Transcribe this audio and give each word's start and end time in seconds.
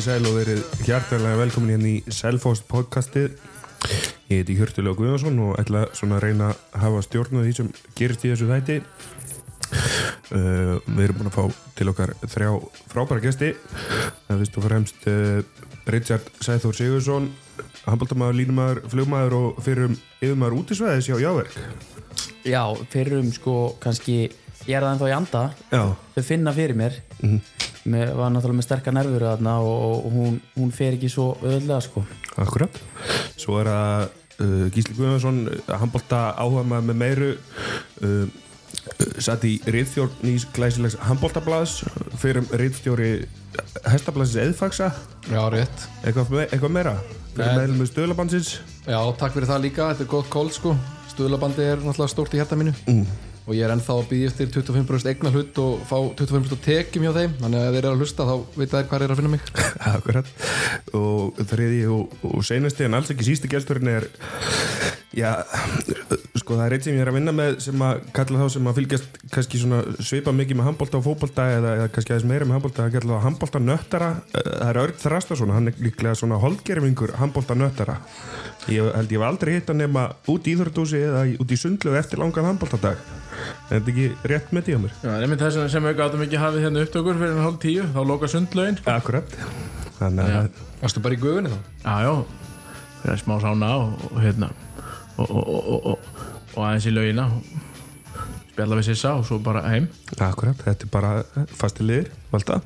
komið 0.00 0.06
í 0.06 0.16
sæl 0.16 0.28
og 0.30 0.36
verið 0.38 0.60
hjartalega 0.86 1.36
velkomin 1.36 1.70
hérna 1.74 1.88
í 1.90 2.12
Selfost 2.14 2.64
podcastið. 2.70 3.34
Ég 4.30 4.38
heiti 4.40 4.54
Hjörtulega 4.56 4.96
Guðvarsson 4.96 5.36
og 5.44 5.58
ætla 5.60 5.82
svona 5.92 6.16
að 6.16 6.24
reyna 6.24 6.46
að 6.54 6.78
hafa 6.80 7.02
stjórn 7.04 7.36
á 7.36 7.40
því 7.44 7.52
sem 7.58 7.68
gerist 7.98 8.24
í 8.24 8.30
þessu 8.30 8.48
þætti. 8.48 8.78
Uh, 10.30 10.80
Við 10.88 11.02
erum 11.04 11.18
búin 11.20 11.28
að 11.28 11.36
fá 11.36 11.58
til 11.76 11.90
okkar 11.92 12.14
þrjá 12.22 12.48
frábæra 12.88 13.24
gesti. 13.26 13.52
Það 14.24 14.40
fyrst 14.40 14.56
og 14.56 14.66
fremst 14.70 15.08
uh, 15.10 15.64
Richard 15.92 16.32
Sæþór 16.40 16.78
Sigursson 16.80 17.28
handbóltamæður, 17.84 18.38
línumæður, 18.40 18.82
flugmæður 18.94 19.36
og 19.36 19.64
fyrir 19.66 19.90
um 19.90 19.98
yfirmæður 20.22 20.60
útisvæðis 20.62 21.10
hjá 21.10 21.18
Jáverk 21.20 21.58
Já, 22.48 22.62
fyrir 22.88 23.20
um 23.20 23.28
sko 23.36 23.58
kannski 23.82 24.22
ég 24.64 24.78
er 24.78 24.84
það 24.84 24.94
ennþá 24.94 25.10
í 25.10 25.16
anda. 25.18 25.44
Já, 25.68 25.82
þau 26.16 26.24
finna 26.24 26.56
fyrir 26.56 26.78
mér. 26.78 27.02
Mhm. 27.20 27.68
Mér 27.88 28.12
var 28.18 28.32
náttúrulega 28.32 28.60
með 28.60 28.66
sterkar 28.68 28.96
nervur 28.96 29.24
þarna 29.24 29.56
og, 29.64 30.04
og 30.06 30.16
hún, 30.16 30.38
hún 30.56 30.72
fer 30.74 30.96
ekki 30.98 31.10
svo 31.12 31.32
öðlega 31.40 31.80
sko 31.86 32.04
akkurat 32.40 32.80
Svo 33.40 33.60
er 33.62 33.70
það 33.70 34.06
uh, 34.44 34.66
Gísli 34.74 34.96
Guðvarsson 34.98 35.42
handbólta 35.70 36.22
áhuga 36.36 36.66
maður 36.68 36.90
með 36.90 37.00
meiru 37.04 37.30
uh, 38.04 38.26
satt 39.20 39.44
í 39.48 39.56
riðþjórn 39.68 40.28
í 40.30 40.34
glæsilegs 40.56 40.98
handbóltablaðs 41.08 41.80
fyrir 42.20 42.42
um 42.42 42.52
riðstjóri 42.60 43.12
hestablaðsins 43.90 44.50
eðfaksa 44.50 44.92
Já, 45.28 45.42
rétt. 45.52 45.88
eitthvað, 46.04 46.36
me 46.36 46.44
eitthvað 46.48 46.76
meira 46.76 46.98
fyrir 47.34 47.56
meðlum 47.58 47.82
með 47.82 47.90
stöðlabandsins 47.94 48.54
Já, 48.90 48.98
takk 49.14 49.36
fyrir 49.36 49.46
það 49.50 49.66
líka. 49.66 49.88
Þetta 49.92 50.02
er 50.06 50.10
gott 50.10 50.30
kól, 50.32 50.48
sko. 50.54 50.72
Stuðlabandi 51.12 51.66
er 51.66 51.82
náttúrulega 51.82 52.10
stórt 52.10 52.32
í 52.34 52.40
hjarta 52.40 52.56
mínu. 52.58 52.72
Mm. 52.88 53.29
Og 53.46 53.56
ég 53.56 53.64
er 53.66 53.72
ennþá 53.74 53.96
að 53.96 54.08
býða 54.10 54.30
eftir 54.30 54.50
25% 54.54 55.10
eigna 55.10 55.32
hlut 55.34 55.60
og 55.62 55.84
fá 55.88 55.96
25% 56.18 56.62
tekjum 56.66 57.06
hjá 57.06 57.12
þeim. 57.16 57.36
Þannig 57.40 57.60
að 57.64 57.76
þeir 57.76 57.80
eru 57.82 57.92
að 57.92 58.04
hlusta 58.04 58.28
þá 58.28 58.34
veit 58.60 58.74
þær 58.74 58.88
hvað 58.90 59.06
er 59.06 59.14
að 59.14 59.20
finna 59.20 59.34
mig. 59.34 59.50
Akkurat 59.94 60.32
og 60.96 61.44
þriði 61.50 61.82
og, 61.94 62.16
og 62.30 62.46
seinasti 62.46 62.86
en 62.86 62.98
alls 62.98 63.12
ekki 63.14 63.26
sísti 63.30 63.50
gesturinn 63.50 63.90
er 63.90 64.08
já, 65.16 65.30
sko 66.38 66.56
það 66.56 66.64
er 66.64 66.74
eitt 66.76 66.86
sem 66.86 66.94
ég 66.94 67.02
er 67.02 67.10
að 67.10 67.16
vinna 67.18 67.34
með 67.34 67.58
sem 67.64 67.82
að 67.84 68.04
kalla 68.14 68.44
þá 68.44 68.54
sem 68.54 68.70
að 68.70 68.78
fylgjast 68.78 69.18
kannski 69.34 69.60
svona 69.62 69.80
svipa 69.98 70.34
mikið 70.36 70.60
með 70.60 70.68
handbólta 70.70 71.00
og 71.00 71.06
fótbólta 71.06 71.46
eða, 71.56 71.74
eða 71.80 71.90
kannski 71.94 72.14
aðeins 72.14 72.28
meira 72.30 72.46
með 72.46 72.58
handbólta 72.58 72.84
það 72.84 72.96
kalla 72.96 73.18
þá 73.18 73.26
handbólta 73.26 73.62
nöttara 73.64 74.10
það 74.36 74.68
er 74.68 74.80
Örn 74.84 75.00
Þrastason, 75.02 75.54
hann 75.56 75.72
er 75.72 75.82
líklega 75.82 76.16
svona 76.18 76.40
holdgerfingur 76.42 77.16
handbólta 77.18 77.58
nöttara 77.58 77.98
ég 78.68 78.90
held 78.94 79.12
ég 79.12 79.16
hef 79.16 79.26
aldrei 79.26 79.54
hitt 79.56 79.70
hann 79.70 79.80
nema 79.80 80.10
út 80.28 80.46
í 80.46 80.54
Íþrórdúsi 80.54 81.00
eða 81.00 81.24
út 81.40 81.54
í 81.54 81.58
sundlu 81.58 81.94
eftir 81.98 82.20
langan 82.20 82.50
handbóltadag 82.50 83.00
er 83.70 83.78
þetta 83.78 83.92
ekki 83.92 84.06
rétt 84.28 84.52
með 84.52 84.66
því 84.66 84.76
á 84.76 84.80
mér? 84.82 84.96
Já, 85.00 85.12
nefnir 85.22 85.40
þess 85.40 85.60
að 85.62 85.70
sem 85.74 85.86
við 85.88 85.96
gátum 86.00 86.24
ekki 86.26 86.40
hafið 86.40 86.66
hérna 86.66 86.84
upptökur 86.84 87.20
fyrir 87.20 87.32
en 87.36 87.44
hálf 87.44 87.58
tíu, 87.62 87.86
þá 87.94 88.00
loka 88.10 88.30
sundlaugin 88.30 88.78
sko. 88.80 88.92
Akkurat 88.92 89.36
þannig 90.00 90.36
að 90.36 90.60
Varstu 90.80 91.02
bara 91.04 91.16
í 91.16 91.20
gufunni 91.20 91.52
þá? 91.52 91.58
Já, 91.84 91.96
já, 92.04 92.12
fyrir 93.00 93.14
að 93.14 93.22
smá 93.24 93.34
sána 93.44 93.72
og, 93.80 94.06
og 94.10 94.20
hérna 94.24 94.52
og, 95.16 95.26
og, 95.30 95.50
og, 95.56 95.90
og, 95.94 96.62
aðeins 96.64 96.88
í 96.88 96.94
laugina 96.94 97.26
spjalla 98.50 98.78
við 98.80 98.88
sissa 98.90 99.14
og 99.16 99.26
svo 99.28 99.40
bara 99.44 99.64
heim 99.68 99.88
Akkurat, 100.18 100.60
þetta 100.66 100.86
er 100.86 100.92
bara 100.92 101.12
fasti 101.56 101.86
liðir, 101.86 102.10
valda. 102.32 102.60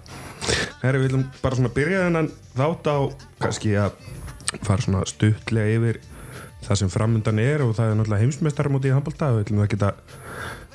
Herri, 0.83 1.01
við 1.01 1.09
viljum 1.09 1.27
bara 1.43 1.59
svona 1.59 1.73
byrja 1.75 2.05
þennan 2.07 2.31
þátt 2.57 2.91
á 2.91 2.99
kannski 3.45 3.75
að 3.79 3.99
fara 4.63 4.85
svona 4.85 5.05
stuttlega 5.09 5.79
yfir 5.79 6.01
það 6.65 6.81
sem 6.81 6.93
framundan 6.93 7.41
er 7.43 7.65
og 7.65 7.75
það 7.77 7.91
er 7.91 7.99
náttúrulega 7.99 8.25
heimsmeistaramóti 8.25 8.91
í 8.91 8.95
handbólta 8.95 9.33
við 9.37 9.65
ekki 9.67 9.81
að 9.85 9.99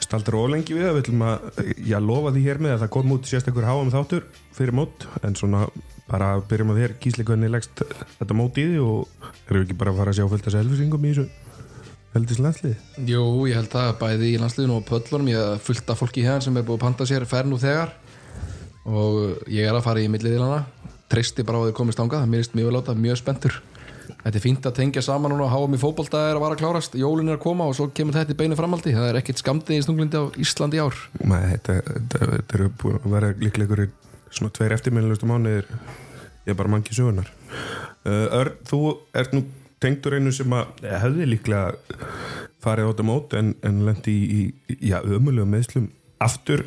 staldra 0.03 0.41
ólengi 0.41 0.75
við 0.75 0.88
við 0.88 1.00
viljum 1.00 1.25
að, 1.28 1.50
já, 1.85 1.97
lofa 2.01 2.34
því 2.35 2.44
hér 2.45 2.62
með 2.63 2.75
að 2.75 2.84
það 2.84 2.94
kom 2.95 3.13
út 3.16 3.29
sérstakur 3.29 3.68
háum 3.68 3.91
þáttur 3.94 4.25
fyrir 4.56 4.75
mót, 4.75 5.06
en 5.25 5.35
svona 5.38 5.66
bara 6.09 6.31
byrjum 6.50 6.73
að 6.73 6.81
þér 6.84 6.95
gísli 7.03 7.25
hvernig 7.28 7.53
leggst 7.53 7.84
þetta 8.18 8.38
mót 8.38 8.57
í 8.57 8.66
því 8.72 8.81
og 8.85 9.28
erum 9.50 9.59
við 9.59 9.68
ekki 9.68 9.79
bara 9.81 9.94
að 9.94 10.01
fara 10.01 10.13
að 10.13 10.19
sjá 10.19 10.29
fullt 10.31 10.50
að 10.50 10.57
selvisingum 10.57 11.06
í 11.06 11.13
þessu 11.13 11.50
heldis 12.16 12.41
landslið? 12.41 12.78
Jú, 13.06 13.23
ég 13.50 13.59
held 13.59 13.75
að 13.78 13.91
bæði 14.01 14.31
í 14.34 14.39
landsliðinu 14.41 14.79
og 14.79 14.88
pöllunum 14.89 15.29
ég 15.29 15.44
hef 15.53 15.68
fullt 15.69 15.91
af 15.94 16.01
fólki 16.01 16.25
hérna 16.25 16.45
sem 16.45 16.57
er 16.57 16.66
búið 16.66 16.79
að 16.79 16.85
panta 16.88 17.09
sér 17.09 17.25
fer 17.29 17.50
nú 17.50 17.59
þegar. 17.62 17.94
Og 18.89 19.44
ég 19.51 19.68
er 19.68 19.75
að 19.75 19.85
fara 19.85 20.01
í 20.01 20.09
milliðilana 20.09 20.63
treysti 21.12 21.46
bara 21.47 21.62
á 21.62 21.68
því 21.68 21.75
komist 21.78 22.02
ánga, 22.02 22.22
það 22.24 22.34
mérist 22.34 22.56
mjög 22.58 22.74
láta 22.75 22.96
mjög 22.97 23.22
spenntur. 23.22 23.59
Þetta 24.09 24.36
er 24.36 24.44
fínt 24.44 24.66
að 24.66 24.78
tengja 24.80 25.03
saman 25.06 25.31
núna 25.31 25.47
háum 25.52 25.75
í 25.78 25.80
fótbolta 25.80 26.25
er 26.28 26.38
að 26.38 26.44
vara 26.44 26.58
að 26.58 26.64
klárast, 26.64 26.97
jólin 26.97 27.30
er 27.30 27.38
að 27.38 27.44
koma 27.46 27.68
og 27.70 27.75
svo 27.78 27.88
kemur 27.94 28.18
þetta 28.18 28.34
í 28.34 28.40
beinu 28.40 28.58
framaldi, 28.58 28.96
það 28.96 29.09
er 29.12 29.19
ekkit 29.22 29.44
skamdið 29.44 29.78
í 29.78 29.84
snunglindi 29.86 30.22
á 30.22 30.25
Íslandi 30.42 30.81
ár. 30.81 30.98
Nei, 31.22 31.44
þetta, 31.53 31.78
þetta, 31.88 32.30
þetta 32.34 32.58
eru 32.58 32.69
búin 32.81 33.00
að 33.00 33.16
vera 33.16 33.31
líklega 33.38 33.69
ykkur 33.69 34.34
svona 34.34 34.56
tveir 34.58 34.75
eftirminnilegustu 34.75 35.30
mánuðir. 35.30 35.69
Ég 36.48 36.56
er 36.56 36.58
bara 36.58 36.74
mangi 36.74 36.96
sögunar 36.98 37.30
uh, 38.06 38.28
Örn, 38.42 38.58
þú 38.68 38.81
ert 39.18 39.36
nú 39.36 39.44
tengdur 39.80 40.18
einu 40.18 40.31
sem 40.36 40.53
að 40.56 40.84
eh, 40.84 40.96
hefði 41.03 41.28
líklega 41.30 42.08
farið 42.64 42.90
á 42.90 42.92
þetta 42.92 43.08
mót 43.08 43.36
en, 43.40 43.53
en 43.64 43.84
lendi 43.88 44.16
í, 44.16 44.42
í 44.68 44.80
já, 44.92 45.00
ömulega 45.03 45.48
meðslum 45.48 45.88
aftur, 46.19 46.66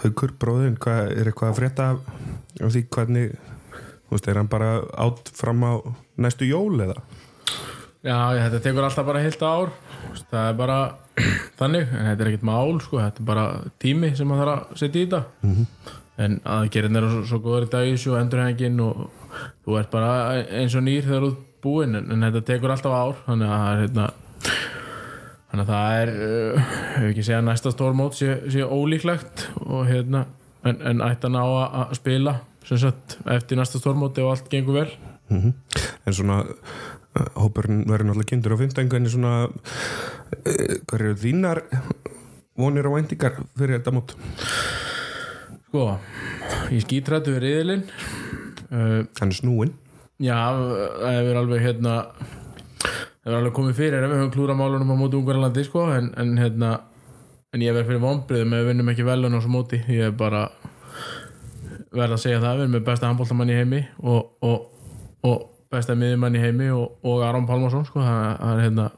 haugur 0.00 0.32
bróðin 0.40 0.78
hvað, 0.80 1.10
er 1.12 1.28
eitthvað 1.28 1.50
að 1.50 1.58
frétta 1.58 1.88
af 1.98 2.72
því 2.72 2.84
hvernig 2.94 3.34
þú 4.04 4.16
veist, 4.16 4.28
er 4.28 4.40
hann 4.40 4.50
bara 4.52 4.70
átt 5.06 5.32
fram 5.36 5.64
á 5.64 5.72
næstu 6.20 6.48
jól 6.48 6.76
eða? 6.84 6.98
Já, 8.04 8.36
þetta 8.36 8.60
tekur 8.60 8.84
alltaf 8.84 9.06
bara 9.08 9.24
heilt 9.24 9.42
ár. 9.42 9.72
Það 10.30 10.48
er 10.50 10.56
bara 10.58 10.78
þannig 11.60 11.88
en 11.88 12.08
þetta 12.10 12.24
er 12.24 12.30
ekkert 12.32 12.48
mál, 12.50 12.78
sko, 12.84 13.00
þetta 13.00 13.22
er 13.22 13.28
bara 13.32 13.44
tími 13.80 14.12
sem 14.16 14.28
maður 14.28 14.50
þarf 14.50 14.74
að 14.74 14.82
setja 14.82 15.00
í 15.00 15.06
þetta. 15.08 15.22
En 16.24 16.36
aðgerðin 16.46 17.00
er 17.00 17.08
svo, 17.10 17.24
svo 17.30 17.40
góður 17.42 17.66
í 17.66 17.72
dag 17.72 17.88
í 17.88 17.94
þessu 17.96 18.12
og 18.12 18.20
endurhengin 18.20 18.84
og 18.84 19.00
þú 19.64 19.80
ert 19.80 19.90
bara 19.94 20.12
eins 20.44 20.76
og 20.78 20.84
nýr 20.86 21.08
þegar 21.08 21.24
þú 21.26 21.32
ert 21.32 21.50
búinn 21.64 21.98
en, 21.98 22.12
en 22.12 22.28
þetta 22.28 22.44
tekur 22.52 22.74
alltaf 22.74 22.94
ár. 22.94 23.18
Þannig 23.24 23.50
að 23.50 23.64
það 23.64 23.72
er 23.72 23.82
hérna 23.84 24.08
þannig 25.54 25.64
að 25.64 25.70
það 25.70 25.98
er 26.02 26.14
uh, 26.14 26.72
ef 26.98 27.08
ekki 27.08 27.24
segja 27.24 27.40
að 27.40 27.48
næsta 27.48 27.72
stórmót 27.72 28.16
sé, 28.18 28.32
sé 28.50 28.64
ólíklegt 28.66 29.46
og 29.64 29.86
hérna 29.86 30.24
en, 30.66 30.80
en 30.82 31.02
ætti 31.04 31.28
að 31.28 31.36
ná 31.36 31.42
að 31.44 31.94
spila 31.98 32.34
sem 32.64 32.80
sagt 32.80 33.18
eftir 33.30 33.58
næsta 33.60 33.80
stórmóti 33.80 34.24
og 34.24 34.34
allt 34.34 34.50
gengur 34.52 34.80
vel. 34.80 34.94
Mm 35.32 35.52
En 36.06 36.12
svona 36.12 36.42
uh, 36.44 37.28
hópurinn 37.40 37.84
verður 37.88 38.10
náttúrulega 38.10 38.30
kynntur 38.32 38.56
á 38.56 38.60
fimmtængu 38.60 38.96
en 38.96 39.08
svona 39.08 39.32
uh, 39.48 40.74
hvað 40.86 40.98
eru 41.00 41.14
þínar 41.22 41.62
vonir 42.56 42.86
og 42.88 42.98
væntingar 42.98 43.40
fyrir 43.58 43.78
þetta 43.78 43.94
mót? 43.94 44.14
Sko, 45.68 45.86
ég 46.70 46.84
skítrættu 46.84 47.34
við 47.34 47.42
riðilinn. 47.46 47.86
Uh, 48.70 49.00
Hann 49.18 49.32
er 49.32 49.38
snúinn. 49.38 49.74
Já, 50.22 50.38
það 50.54 51.16
hefur 51.18 51.38
alveg 51.40 51.64
hérna 51.64 51.94
það 52.84 53.24
hefur 53.24 53.38
alveg 53.40 53.54
komið 53.56 53.78
fyrir 53.80 54.04
ef 54.04 54.12
við 54.12 54.20
höfum 54.20 54.34
klúra 54.36 54.58
málunum 54.58 54.92
á 54.94 54.96
móti 55.00 55.18
Ungarlandi 55.18 55.64
sko, 55.66 55.88
en, 55.96 56.12
en 56.20 56.36
hérna 56.38 56.76
en 57.54 57.64
ég 57.64 57.74
verð 57.74 57.90
fyrir 57.90 58.04
vonbriðum 58.04 58.54
ef 58.54 58.62
við 58.62 58.70
vinnum 58.70 58.92
ekki 58.92 59.08
vel 59.08 59.20
á 59.24 59.28
þessu 59.32 59.50
móti. 59.50 59.80
Ég 59.90 60.10
er 60.10 60.14
bara 60.18 60.44
verð 61.94 62.16
að 62.16 62.22
segja 62.24 62.40
það, 62.42 62.56
við 62.58 62.64
erum 62.66 62.74
með 62.78 62.84
besta 62.88 63.08
handbóltamann 63.10 63.50
í 63.52 63.58
heimi 63.58 63.80
og, 64.02 64.30
og, 64.42 64.66
og 65.24 65.46
besta 65.74 65.96
miðjumann 65.98 66.36
í 66.38 66.42
heimi 66.42 66.68
og, 66.74 66.98
og 67.06 67.22
Aron 67.26 67.46
Pálmarsson 67.48 67.86
sko, 67.88 68.02
það, 68.04 68.28
er 68.52 68.62
hérna 68.66 68.90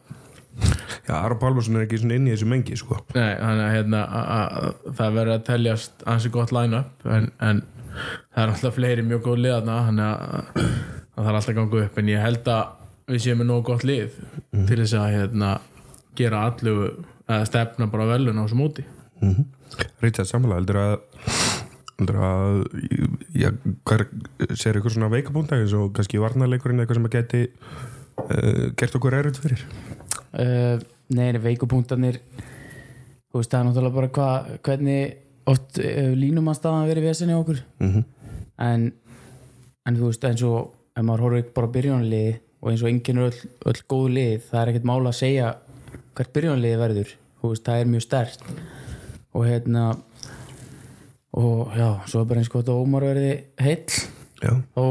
Já, 1.07 1.15
Aron 1.21 1.39
Pálmarsson 1.39 1.77
er 1.77 1.85
ekki 1.87 2.01
inn 2.03 2.27
í 2.27 2.33
þessu 2.33 2.49
mengi 2.51 2.77
sko. 2.81 2.97
Nei, 3.15 3.35
þannig 3.39 3.65
að 3.67 3.75
hérna, 3.77 4.01
að- 4.21 4.31
að- 4.37 4.95
það 4.99 5.19
verður 5.19 5.35
að 5.37 5.45
teljast 5.51 6.07
ansi 6.15 6.33
gott 6.35 6.53
line-up 6.57 7.07
en, 7.17 7.29
en 7.45 7.61
það 8.35 8.43
er 8.43 8.53
alltaf 8.55 8.75
fleiri 8.77 9.05
mjög 9.07 9.23
góð 9.29 9.43
liðarna 9.45 9.77
þannig 9.87 10.07
að 10.07 10.25
það 10.57 11.29
þarf 11.29 11.37
alltaf 11.37 11.51
að 11.53 11.59
ganga 11.61 11.83
upp 11.87 11.99
en 12.03 12.11
ég 12.13 12.25
held 12.25 12.51
að 12.57 13.13
við 13.13 13.23
séum 13.23 13.39
með 13.43 13.51
nógu 13.53 13.67
gott 13.71 13.85
lið 13.87 14.17
til 14.67 14.81
þess 14.83 14.97
að 14.99 15.13
hérna, 15.15 15.53
gera 16.19 16.43
allu 16.51 16.75
eða 17.29 17.45
stefna 17.47 17.87
bara 17.93 18.09
velun 18.11 18.41
á 18.41 18.43
þessu 18.45 18.59
móti. 18.59 18.85
Mm 19.21 19.35
-hmm. 19.35 19.47
Richard 20.03 20.27
að 20.35 20.55
heldur 20.57 20.77
að 20.83 21.46
já, 21.97 23.51
hver, 23.89 24.03
sér 24.53 24.77
ykkur 24.81 24.93
svona 24.93 25.09
veikabúnda 25.13 25.57
eins 25.57 25.73
og 25.77 25.95
kannski 25.97 26.21
varnarleikurinn 26.21 26.83
eitthvað 26.83 26.99
sem 26.99 27.09
að 27.09 27.15
geti 27.17 27.41
uh, 27.47 28.67
gert 28.77 28.99
okkur 28.99 29.17
erut 29.17 29.41
fyrir? 29.41 29.65
Uh, 30.37 30.77
Nei, 31.17 31.31
veikupunktarnir 31.39 32.19
þú 33.31 33.41
veist, 33.41 33.53
það 33.53 33.61
er 33.61 33.67
náttúrulega 33.69 33.97
bara 33.97 34.13
hva, 34.17 34.59
hvernig 34.67 35.51
oft 35.51 35.81
uh, 35.81 36.13
línum 36.19 36.51
að 36.51 36.59
staðan 36.59 36.91
verið 36.91 37.09
vesinni 37.09 37.37
á 37.37 37.41
okkur. 37.41 37.63
Mm 37.81 37.93
-hmm. 37.93 38.05
en, 38.59 38.93
en 39.87 39.97
þú 39.97 40.11
veist, 40.11 40.25
eins 40.25 40.43
og 40.43 40.75
ef 40.97 41.05
maður 41.05 41.25
horfir 41.27 41.53
bara 41.55 41.69
á 41.69 41.75
byrjunarliði 41.77 42.41
og 42.61 42.71
eins 42.71 42.83
og 42.83 42.89
enginn 42.89 43.19
er 43.19 43.31
öll, 43.31 43.41
öll 43.71 43.83
góð 43.89 44.09
lið 44.17 44.43
það 44.51 44.61
er 44.61 44.69
ekkert 44.69 44.91
mála 44.91 45.09
að 45.09 45.21
segja 45.21 45.55
hvert 46.17 46.33
byrjunarliði 46.33 46.79
verður. 46.81 47.11
Þú 47.41 47.49
veist, 47.53 47.65
það 47.65 47.81
er 47.81 47.87
mjög 47.87 48.03
stert 48.03 48.41
og 49.33 49.47
hérna 49.47 49.97
og 51.37 51.75
já, 51.77 51.89
svo 52.09 52.23
er 52.23 52.29
bara 52.31 52.43
eins 52.43 52.53
gott 52.53 52.71
að 52.73 52.81
Ómar 52.83 53.05
verði 53.07 53.33
heill 53.61 53.97
Já, 54.43 54.53
þá 54.77 54.83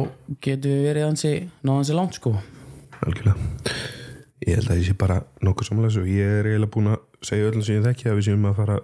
getum 0.41 0.73
við 0.73 0.87
verið 0.87 1.05
ansi 1.05 1.31
náðan 1.65 1.85
sér 1.85 1.97
langt 1.99 2.17
sko. 2.17 2.31
Algjörlega. 3.05 3.75
Ég 4.45 4.57
held 4.57 4.71
að 4.73 4.79
ég 4.79 4.87
sé 4.87 4.95
bara 4.97 5.19
nokkuð 5.45 5.69
samlega 5.69 5.93
svo 5.93 6.05
ég 6.09 6.39
er 6.39 6.49
eiginlega 6.49 6.73
búin 6.73 6.89
að 6.93 7.03
segja 7.25 7.51
öllum 7.51 7.65
sem 7.65 7.77
ég 7.77 7.85
þekki 7.85 8.09
að 8.09 8.17
við 8.17 8.27
séum 8.27 8.47
að 8.49 8.57
fara 8.59 8.79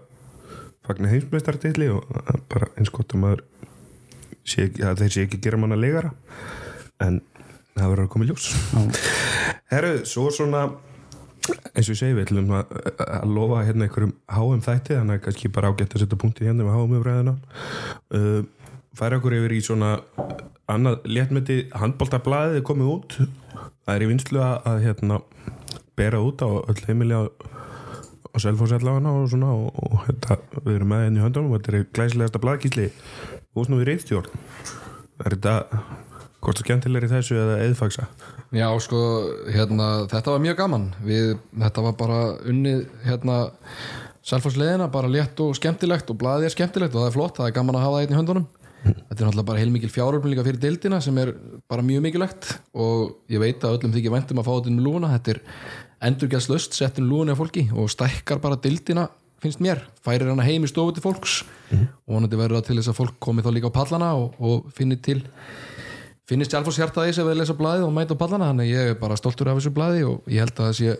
fagna 0.86 1.10
heimsmeistartilli 1.12 1.90
og 1.94 2.06
bara 2.52 2.70
eins 2.78 2.94
gott 2.94 3.16
að 3.16 3.24
maður 3.24 3.44
sé 4.46 4.68
ekki, 4.68 4.86
að 4.86 5.02
þeir 5.02 5.14
sé 5.16 5.26
ekki 5.26 5.42
gera 5.46 5.60
manna 5.62 5.80
legara 5.80 6.14
en 7.02 7.20
það 7.74 7.88
verður 7.88 8.06
að 8.06 8.12
koma 8.14 8.28
í 8.28 8.32
ljós. 8.32 8.48
Herru, 9.74 9.94
svo 10.10 10.30
svona 10.34 10.68
eins 11.50 11.88
og 11.88 11.94
ég 11.94 12.00
segi 12.00 12.16
við 12.16 12.28
ætlum 12.28 12.52
að, 12.58 12.74
að 13.06 13.36
lofa 13.36 13.66
hérna 13.66 13.88
einhverjum 13.88 14.16
háum 14.30 14.64
þætti 14.66 14.98
þannig 14.98 15.20
að 15.20 15.24
kannski 15.28 15.52
bara 15.56 15.72
ágætt 15.72 15.96
að 15.96 16.04
setja 16.04 16.20
punkti 16.22 16.48
hérna 16.48 16.68
með 16.68 16.78
háum 16.78 16.98
umræðina 17.00 17.36
uh, 18.16 18.42
færa 18.98 19.18
okkur 19.18 19.38
yfir 19.40 19.56
í 19.56 19.62
svona 19.66 19.96
annað 20.72 21.08
léttmeti. 21.10 21.58
Handbóltablaðið 21.76 22.66
komið 22.68 22.92
út. 22.92 23.18
Það 23.86 23.96
er 23.96 24.06
í 24.06 24.10
vinslu 24.12 24.44
að, 24.44 24.58
að 24.70 24.84
hérna 24.86 25.22
bera 26.00 26.22
út 26.24 26.44
á 26.46 26.50
öll 26.50 26.84
heimili 26.88 27.18
á, 27.18 27.24
á 27.28 28.38
selfósellagana 28.42 29.16
og 29.20 29.32
svona 29.32 29.52
og, 29.56 29.72
og 29.76 30.06
hérna, 30.08 30.38
við 30.62 30.78
erum 30.78 30.94
með 30.94 31.06
henni 31.08 31.22
í 31.22 31.26
höndunum. 31.26 31.56
Og 31.56 31.62
þetta 31.62 31.80
er 31.80 31.90
glæsilegasta 31.98 32.44
blaðkísli 32.44 32.92
og 33.52 33.66
svona 33.66 33.82
við 33.82 33.90
reyðstjórn 33.92 34.32
er 35.22 35.36
þetta 35.36 35.56
hvort 36.42 36.58
það 36.58 36.66
skemmtilegri 36.66 37.10
þessu 37.12 37.38
eða 37.38 37.58
eðfagsa 37.68 38.08
Já, 38.52 38.68
sko, 38.84 39.02
hérna, 39.48 39.90
þetta 40.12 40.34
var 40.34 40.42
mjög 40.44 40.58
gaman. 40.60 40.88
Við, 41.06 41.38
þetta 41.56 41.84
var 41.86 41.94
bara 42.00 42.18
unnið 42.52 42.82
hérna, 43.06 43.36
selfhásleðina 44.28 44.90
bara 44.92 45.12
létt 45.12 45.40
og 45.44 45.54
skemmtilegt 45.56 46.12
og 46.12 46.20
blaðið 46.20 46.50
er 46.50 46.56
skemmtilegt 46.58 46.98
og 46.98 47.06
það 47.06 47.08
er 47.08 47.16
flott, 47.16 47.38
það 47.40 47.48
er 47.48 47.56
gaman 47.56 47.80
að 47.80 47.86
hafa 47.86 47.96
það 47.96 48.04
einn 48.04 48.12
í 48.12 48.20
höndunum. 48.20 48.50
Þetta 48.82 49.16
er 49.16 49.24
náttúrulega 49.28 49.48
bara 49.48 49.62
heilmikil 49.62 49.92
fjáröfn 49.94 50.32
líka 50.32 50.44
fyrir 50.46 50.60
deildina 50.62 51.00
sem 51.06 51.18
er 51.22 51.32
bara 51.70 51.86
mjög 51.86 52.04
mikilvægt 52.08 52.52
og 52.74 53.32
ég 53.32 53.42
veit 53.44 53.64
að 53.64 53.78
öllum 53.78 53.94
þykir 53.94 54.16
væntum 54.16 54.42
að 54.42 54.48
fá 54.48 54.54
þetta 54.56 54.72
um 54.74 54.80
lúna, 54.82 55.12
þetta 55.14 55.36
er 55.36 55.42
endurgjastlaust 56.10 56.76
sett 56.76 57.00
um 57.00 57.08
lúna 57.08 57.38
á 57.38 57.40
fólki 57.40 57.68
og 57.72 57.92
stækkar 57.94 58.42
bara 58.42 58.58
deildina 58.60 59.06
finnst 59.42 59.62
mér, 59.62 59.84
færir 60.06 60.30
hana 60.30 60.46
heim 60.46 60.66
í 60.66 60.70
stofu 60.70 60.96
til 60.98 61.06
fólks 61.06 61.42
og 61.74 62.10
vonandi 62.10 62.38
verður 62.38 62.60
það 62.60 62.68
til 62.68 62.80
þess 62.80 62.92
að 62.92 62.98
fólk 63.00 63.16
komi 63.22 63.46
þá 63.46 63.52
líka 63.54 63.72
á 63.74 63.78
pallana 63.78 64.12
og, 64.18 64.36
og 64.42 64.68
finni 64.76 64.98
til 65.02 65.22
finnist 66.32 66.54
sjálfs 66.54 66.80
hjartaði 66.80 67.16
sem 67.16 67.28
við 67.28 67.42
lesa 67.42 67.56
blaðið 67.60 67.90
og 67.90 67.96
mæta 67.96 68.16
á 68.16 68.22
pallana? 68.22 68.52
Þannig 68.54 68.70
að 68.70 68.72
ég 68.72 68.94
er 68.94 69.00
bara 69.02 69.18
stoltur 69.20 69.52
af 69.52 69.60
þessu 69.60 69.74
blaði 69.76 70.06
og 70.08 70.32
ég 70.32 70.46
held 70.46 70.54
að 70.56 70.70
það 70.70 70.78
sé 70.78 70.94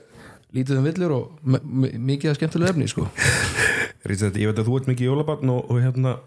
lítið 0.52 0.82
um 0.82 0.88
villur 0.90 1.14
og 1.16 1.52
mikið 2.12 2.34
að 2.34 2.38
skemmtilega 2.40 2.74
efni 2.74 2.90
sko. 2.92 3.08
Rísett, 4.10 4.40
ég 4.42 4.52
veit 4.52 4.60
að 4.60 4.68
þú 4.68 4.80
ert 4.80 4.90
mikið 4.92 5.08
jólabarn 5.08 5.54
og, 5.54 5.72
og 5.72 5.80
hérna 5.80 6.18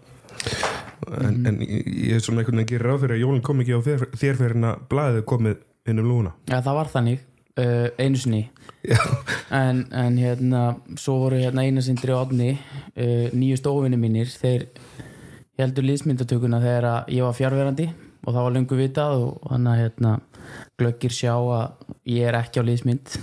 en, 1.19 1.37
en 1.51 1.59
ég 1.61 2.15
er 2.15 2.23
svona 2.23 2.41
einhvern 2.41 2.61
veginn 2.63 2.71
gerir 2.71 2.89
ráð 2.89 3.03
fyrir 3.03 3.17
að 3.17 3.23
jólinn 3.25 3.45
kom 3.45 3.61
ekki 3.61 3.77
á 3.77 3.85
þér, 3.85 4.05
þér 4.15 4.39
fyrir 4.41 4.57
en 4.57 4.69
að 4.71 4.85
blaðið 4.93 5.21
er 5.21 5.27
komið 5.29 5.63
inn 5.85 6.01
um 6.01 6.09
lúna. 6.09 6.31
Já, 6.49 6.55
það 6.65 6.77
var 6.79 6.91
þannig 6.95 7.19
uh, 7.61 7.87
einu 8.01 8.21
sinni. 8.21 8.41
En, 9.53 9.83
en 9.93 10.17
hérna 10.21 10.63
svo 10.97 11.19
voru 11.23 11.37
hérna 11.41 11.65
eina 11.65 11.83
sindri 11.85 12.13
odni 12.15 12.55
uh, 12.55 13.29
nýju 13.33 13.59
stofinni 13.61 13.99
mínir 14.01 14.31
þeir 14.33 14.65
heldur 15.59 15.85
liðsmyndatökuna 15.85 16.63
þegar 16.63 16.89
að 16.89 17.13
ég 17.15 17.27
var 17.27 17.37
fjárverandi 17.37 17.87
og 18.25 18.33
það 18.33 18.43
var 18.43 18.55
löngu 18.57 18.77
vitað 18.79 19.23
og 19.23 19.49
hann 19.51 19.69
að 19.69 19.81
hérna 19.83 20.13
glöggir 20.79 21.13
sjá 21.13 21.33
að 21.37 21.93
ég 22.09 22.29
er 22.29 22.37
ekki 22.41 22.61
á 22.61 22.67
liðsmynd. 22.67 23.17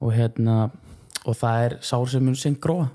Og 0.00 0.14
hérna 0.16 0.70
og 1.28 1.36
það 1.36 1.64
er 1.66 1.76
sár 1.84 2.08
sem 2.08 2.24
mun 2.24 2.38
sinn 2.38 2.58
gróa 2.60 2.88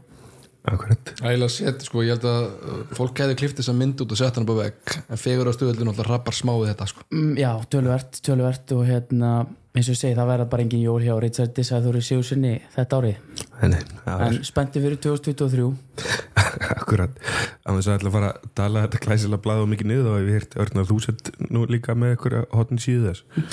Akkurat. 0.65 1.11
Ægilega 1.21 1.51
set, 1.53 1.83
sko, 1.85 2.01
ég 2.05 2.15
held 2.15 2.25
að 2.29 2.45
uh, 2.47 2.79
fólk 2.97 3.19
hefði 3.21 3.35
klift 3.41 3.59
þess 3.59 3.69
að 3.73 3.77
mynd 3.81 4.01
út 4.05 4.15
og 4.15 4.19
sett 4.21 4.39
hann 4.39 4.47
upp 4.47 4.55
á 4.57 4.61
vegg. 4.63 4.95
En 5.13 5.21
fegur 5.21 5.51
á 5.51 5.53
stuðöldinu 5.53 5.91
alltaf 5.93 6.09
rappar 6.09 6.37
smá 6.37 6.53
við 6.57 6.71
þetta 6.71 6.87
sko. 6.89 7.05
mm, 7.13 7.35
Já, 7.37 7.51
tölvert, 7.69 8.19
tölvert 8.25 8.73
og 8.75 8.83
hérna 8.89 9.31
eins 9.75 9.89
og 9.89 9.95
ég 9.97 9.99
segi 9.99 10.15
það 10.15 10.29
verða 10.31 10.47
bara 10.51 10.63
engin 10.63 10.83
jól 10.85 11.01
hjá 11.03 11.13
Richard 11.19 11.51
Disæður 11.57 11.97
í 11.99 12.03
Sigursinni 12.07 12.53
þetta 12.75 12.99
árið. 13.01 13.17
Nei, 13.67 13.81
það 14.05 14.23
en 14.29 14.37
spennti 14.47 14.83
fyrir 14.83 15.01
2023 15.03 15.65
Akkurat, 16.79 17.17
á 17.67 17.69
þess 17.75 17.89
að 17.89 17.97
ætla 17.97 18.11
að 18.11 18.15
fara 18.15 18.29
að 18.31 18.53
tala 18.55 18.85
þetta 18.85 19.01
glæsilega 19.05 19.43
blað 19.43 19.63
og 19.65 19.69
mikið 19.73 19.91
niður 19.91 20.13
og 20.13 20.23
ég 20.23 20.37
hýrt 20.37 20.55
örn 20.63 20.81
að 20.81 20.93
þú 20.93 20.99
sett 21.03 21.31
nú 21.51 21.65
líka 21.67 21.95
með 21.99 22.15
ykkur 22.15 22.37
hotn 22.55 22.79
síðu 22.81 23.11
þess 23.11 23.51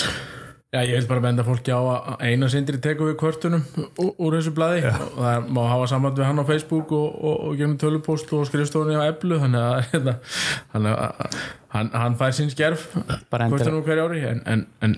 Já, 0.73 0.81
ég 0.89 0.97
vil 0.97 1.09
bara 1.11 1.21
benda 1.21 1.45
fólki 1.45 1.69
á 1.69 1.77
að 1.85 2.23
eina 2.25 2.47
sindri 2.49 2.79
tekur 2.81 3.11
við 3.11 3.19
kvörtunum 3.21 3.65
úr, 4.01 4.39
þessu 4.39 4.55
blaði. 4.57 4.87
Og 4.89 5.19
það 5.21 5.51
má 5.53 5.61
hafa 5.69 5.89
samband 5.91 6.17
við 6.17 6.25
hann 6.25 6.41
á 6.41 6.49
Facebook 6.49 6.95
og, 6.97 7.19
og, 7.21 7.43
og 7.51 7.59
gerum 7.61 7.75
tölupóst 7.83 8.33
og 8.33 8.47
skrifstofunni 8.49 8.97
á 8.97 9.05
Eblu 9.11 9.37
þannig 9.43 9.67
að, 9.69 9.77
hérna, 9.93 10.17
þannig 10.73 10.97
að 10.97 11.37
hann, 11.77 11.93
hann 11.93 12.19
fær 12.23 12.33
sín 12.39 12.49
skerf 12.55 12.89
kvörtunum 13.29 13.85
hverju 13.85 14.09
ári 14.09 14.25
en, 14.31 14.43
en, 14.49 14.65
en 14.81 14.97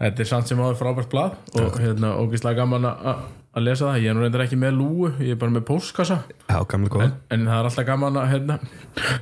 þetta 0.00 0.24
er 0.24 0.32
samt 0.32 0.48
sem 0.48 0.64
áður 0.64 0.80
frábært 0.80 1.12
blað 1.12 1.36
og 1.60 1.80
hérna, 1.84 2.16
ógislega 2.24 2.62
gaman 2.64 2.88
að 2.88 3.24
að 3.54 3.68
lesa 3.68 3.86
það, 3.86 4.02
ég 4.02 4.10
er 4.10 4.16
nú 4.16 4.24
reyndar 4.24 4.42
ekki 4.48 4.56
með 4.58 4.78
lúu 4.80 5.08
ég 5.20 5.36
er 5.36 5.38
bara 5.38 5.54
með 5.54 5.68
póstkassa. 5.68 6.22
Já, 6.48 6.56
gamla 6.70 6.90
góða 6.90 7.04
en, 7.06 7.18
en 7.36 7.44
það 7.50 7.60
er 7.60 7.68
alltaf 7.68 7.86
gaman 7.92 8.22
að 8.24 8.30
hérna, 8.32 8.56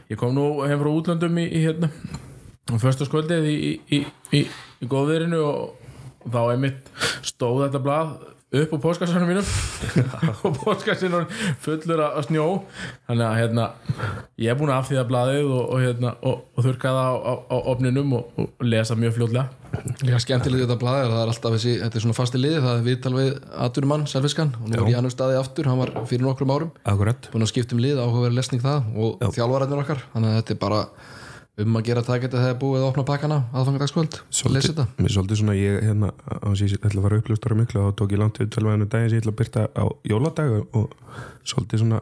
ég 0.08 0.20
kom 0.20 0.38
nú 0.38 0.46
heim 0.62 0.80
frá 0.80 0.90
útlöndum 0.94 1.42
í, 1.42 1.50
í 1.50 1.66
hérna 1.66 1.90
á 2.70 2.74
föstaskvöldið 2.80 3.48
í, 3.50 3.56
í, 3.92 4.00
í, 4.38 4.46
í, 4.82 4.90
góðverinu 4.90 5.40
og 5.46 6.28
þá 6.28 6.42
einmitt 6.52 6.92
stóð 7.26 7.64
þetta 7.66 7.82
blað 7.82 8.14
upp 8.52 8.74
á 8.76 8.78
póskassanum 8.84 9.30
mínum. 9.30 9.46
Og 10.44 10.56
póskassin 10.60 11.12
var 11.14 11.24
fullur 11.62 12.02
af 12.04 12.18
af 12.20 12.26
snjó. 12.26 12.46
Þannig 13.08 13.24
að 13.24 13.38
hérna 13.40 13.64
ég 14.36 14.52
er 14.52 14.58
búin 14.58 14.72
að 14.72 14.82
afþýða 14.82 15.04
blaðið 15.08 15.48
og, 15.48 15.62
og, 15.62 15.80
hérna, 15.80 16.12
og, 16.20 16.42
og 16.52 16.66
þurrka 16.66 16.92
það 16.92 17.08
á, 17.08 17.14
á, 17.16 17.32
á 17.48 17.56
opninum 17.72 18.12
og, 18.18 18.34
og 18.36 18.66
lesa 18.66 18.96
mjög 18.98 19.16
fljótlega. 19.16 19.46
Líka 20.04 20.20
skemmtilega 20.20 20.66
þetta 20.66 20.78
blaði 20.82 21.00
er 21.00 21.08
að 21.08 21.14
það 21.16 21.22
er 21.22 21.32
alltaf 21.32 21.56
þessi, 21.56 21.72
þetta 21.80 21.98
er 21.98 22.04
svona 22.04 22.18
fasti 22.18 22.42
liði, 22.42 22.60
það 22.60 22.74
er 22.74 22.84
viðtal 22.90 23.14
við 23.16 23.30
aturumann, 23.66 24.04
Selvfiskan, 24.10 24.52
og 24.60 24.68
nú 24.68 24.76
er 24.76 24.90
ég 24.92 24.98
hann 24.98 25.08
um 25.08 25.14
staði 25.14 25.38
aftur, 25.40 25.70
hann 25.70 25.80
var 25.80 25.94
fyrir 26.10 26.26
nokkrum 26.26 26.52
árum, 26.52 26.74
Akkurat. 26.92 27.30
Búin 27.32 27.46
að 27.46 27.54
skipta 27.54 27.72
um 27.78 27.80
lið, 27.80 28.02
áhugaverið 28.04 28.36
lesning 28.36 28.60
það 28.60 28.92
og 29.00 29.24
þjálfararnir 29.32 29.80
okkar, 29.80 30.04
þannig 30.12 30.34
að 30.34 30.38
þetta 30.42 30.54
er 30.58 30.60
bara 30.66 30.82
um 31.60 31.76
að 31.76 31.84
gera 31.90 32.02
geta 32.22 32.40
þegar 32.40 32.54
búið 32.60 32.80
að 32.80 32.86
opna 32.86 33.02
pakkana 33.04 33.36
aðfangardagskvöld, 33.52 34.14
lesa 34.54 34.70
þetta. 34.70 34.86
Mér 34.96 35.08
er 35.10 35.14
svolítið 35.16 35.40
svona, 35.42 35.56
ég 35.58 35.82
hérna, 35.84 36.08
á 36.24 36.48
ég 36.56 36.76
ætla 36.78 36.88
að 36.88 37.04
fara 37.04 37.18
að 37.18 37.22
uppljóstra 37.22 37.56
miklu 37.58 37.82
og 37.84 37.96
tók 37.98 38.14
ég 38.14 38.22
langt 38.22 38.40
við 38.40 38.48
tölvæðinu 38.54 38.86
daginn 38.88 39.10
sem 39.10 39.18
ég 39.18 39.24
ætla 39.24 39.34
að 39.34 39.40
byrta 39.42 39.64
á 39.76 39.84
jóladag 40.08 40.54
og 40.72 40.94
svolítið 41.44 41.82
svona, 41.82 42.00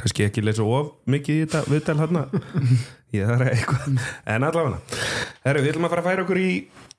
kannski 0.00 0.24
ekki 0.24 0.44
lesa 0.46 0.64
of 0.64 0.94
mikið 1.04 1.36
í 1.36 1.42
þetta 1.44 1.62
viðtal 1.68 1.98
hérna 2.00 2.24
ég 3.18 3.28
þarf 3.28 3.52
eitthvað, 3.52 4.00
en 4.24 4.48
allavega 4.48 4.80
Herru, 5.44 5.64
við 5.66 5.72
ætlum 5.74 5.88
að 5.88 5.94
fara 5.94 6.04
að 6.04 6.08
færa 6.08 6.24
okkur 6.24 6.40
í 6.40 6.48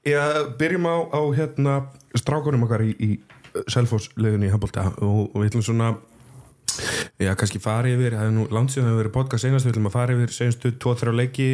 já, 0.06 0.22
byrjum 0.62 0.90
á, 0.94 0.96
á 1.10 1.22
hérna 1.40 1.76
strákunum 2.14 2.70
okkar 2.70 2.86
í, 2.86 2.94
í 3.02 4.54
Hambolta 4.54 4.92
og, 5.02 5.34
og 5.34 5.42
við 5.42 5.50
ætlum 5.50 5.66
svona 5.66 5.96
Já, 7.20 7.34
kannski 7.36 7.60
fara 7.64 7.90
yfir, 7.92 8.16
það 8.16 8.30
er 8.30 8.36
nú 8.36 8.46
langt 8.54 8.74
síðan 8.74 8.88
það 8.88 8.94
hefur 8.94 9.02
verið 9.04 9.16
podcast 9.18 9.48
einast, 9.48 9.68
við 9.68 9.74
ætlum 9.74 9.90
að 9.90 9.96
fara 9.96 10.16
yfir 10.16 10.36
senstu 10.36 10.72
2-3 10.86 11.16
leiki 11.20 11.50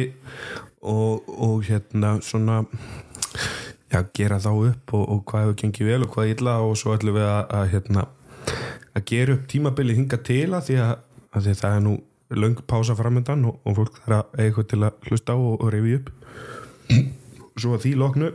og, 0.86 1.26
og 1.26 1.64
hérna 1.66 2.16
svona 2.22 2.60
já, 3.90 4.00
gera 4.14 4.38
þá 4.42 4.50
upp 4.54 4.94
og, 4.94 5.04
og 5.04 5.24
hvað 5.30 5.46
hefur 5.46 5.58
gengið 5.62 5.90
vel 5.90 6.06
og 6.06 6.12
hvað 6.14 6.32
illa 6.34 6.58
og 6.64 6.76
svo 6.78 6.94
ætlum 6.94 7.18
við 7.18 7.26
að, 7.28 7.42
að 7.58 7.72
hérna 7.74 8.06
að 8.96 9.06
gera 9.10 9.36
upp 9.36 9.48
tímabilið 9.50 10.00
hinga 10.00 10.20
til 10.26 10.46
að 10.54 10.68
því 10.68 10.78
að, 10.84 10.94
að 11.32 11.48
því 11.48 11.56
það 11.60 11.76
er 11.76 11.84
nú 11.86 11.96
löng 12.36 12.62
pása 12.66 12.96
framöndan 12.98 13.44
og, 13.46 13.60
og 13.66 13.78
fólk 13.80 14.00
þarf 14.02 14.16
að 14.16 14.40
eiga 14.40 14.46
eitthvað 14.46 14.70
til 14.72 14.82
að 14.82 15.10
hlusta 15.10 15.36
á 15.36 15.38
og, 15.38 15.66
reyfi 15.70 15.98
upp. 16.00 16.08
Svo 17.56 17.76
að 17.76 17.84
því 17.84 17.92
loknu 18.02 18.32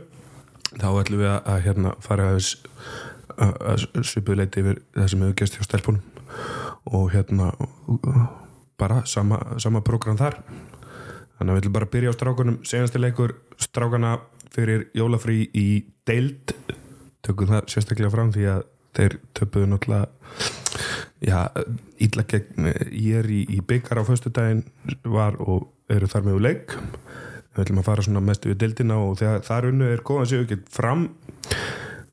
þá 0.72 0.88
ætlum 0.88 1.20
við 1.20 1.30
að, 1.32 1.40
að 1.52 1.60
hérna 1.66 1.94
fara 2.04 2.30
að, 2.32 2.48
að, 3.36 3.54
að 3.74 3.86
svipuleiti 4.08 4.64
yfir 4.64 4.82
það 4.96 5.12
sem 5.12 5.24
hefur 5.26 5.38
gæst 5.42 5.58
hjá 5.58 5.66
stelpunum 5.68 6.61
og 6.90 7.10
hérna 7.12 7.52
bara 8.78 9.02
sama, 9.06 9.38
sama 9.58 9.82
program 9.86 10.18
þar. 10.18 10.40
Þannig 11.38 11.50
að 11.50 11.56
við 11.56 11.62
ætlum 11.62 11.76
bara 11.76 11.88
að 11.88 11.94
byrja 11.94 12.12
á 12.12 12.18
strákunum. 12.18 12.58
Senasti 12.66 13.00
leikur 13.00 13.36
strákana 13.60 14.16
fyrir 14.52 14.88
jólafrí 14.96 15.46
í 15.54 15.68
deild. 16.08 16.54
Tökum 17.22 17.50
það 17.50 17.70
sérstaklega 17.70 18.12
fram 18.12 18.32
því 18.34 18.48
að 18.52 18.64
þeir 18.96 19.16
töpuðu 19.38 19.70
náttúrulega 19.70 20.08
já, 21.22 21.38
ítla 22.02 22.24
gegn 22.28 22.68
ég 22.90 23.22
er 23.22 23.28
í, 23.30 23.42
í 23.46 23.60
byggar 23.64 24.02
á 24.02 24.04
föstudaginn 24.04 24.64
var 25.08 25.38
og 25.40 25.70
eru 25.92 26.08
þar 26.10 26.26
með 26.26 26.38
úr 26.38 26.46
leik. 26.48 26.76
Við 27.52 27.64
ætlum 27.64 27.82
að 27.82 27.88
fara 27.90 28.06
svona 28.06 28.24
mest 28.24 28.46
við 28.48 28.58
deildina 28.62 28.98
og 29.02 29.18
þegar 29.20 29.44
þar 29.46 29.68
unnu 29.70 29.90
er 29.92 30.04
góðan 30.06 30.30
séu 30.30 30.44
ekki 30.44 30.60
fram. 30.72 31.06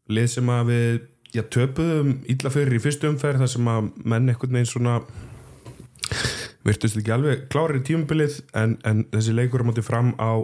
Lið 0.10 0.30
sem 0.36 0.52
að 0.52 0.72
við 0.74 1.02
já, 1.36 1.44
töpuðum 1.44 2.16
illa 2.32 2.54
fyrir 2.54 2.78
í 2.78 2.84
fyrstu 2.84 3.10
umferð 3.12 3.44
þar 3.44 3.52
sem 3.54 3.70
að 3.72 3.92
menn 4.04 4.32
einhvern 4.32 4.58
veginn 4.58 4.72
svona 4.72 5.00
virtust 6.66 7.00
ekki 7.00 7.14
alveg 7.16 7.46
klárir 7.52 7.80
í 7.80 7.86
tímabilið 7.88 8.42
en, 8.58 8.76
en 8.88 9.06
þessi 9.14 9.36
leikur 9.38 9.64
á 9.64 9.68
móti 9.70 9.86
fram 9.86 10.12
á 10.20 10.44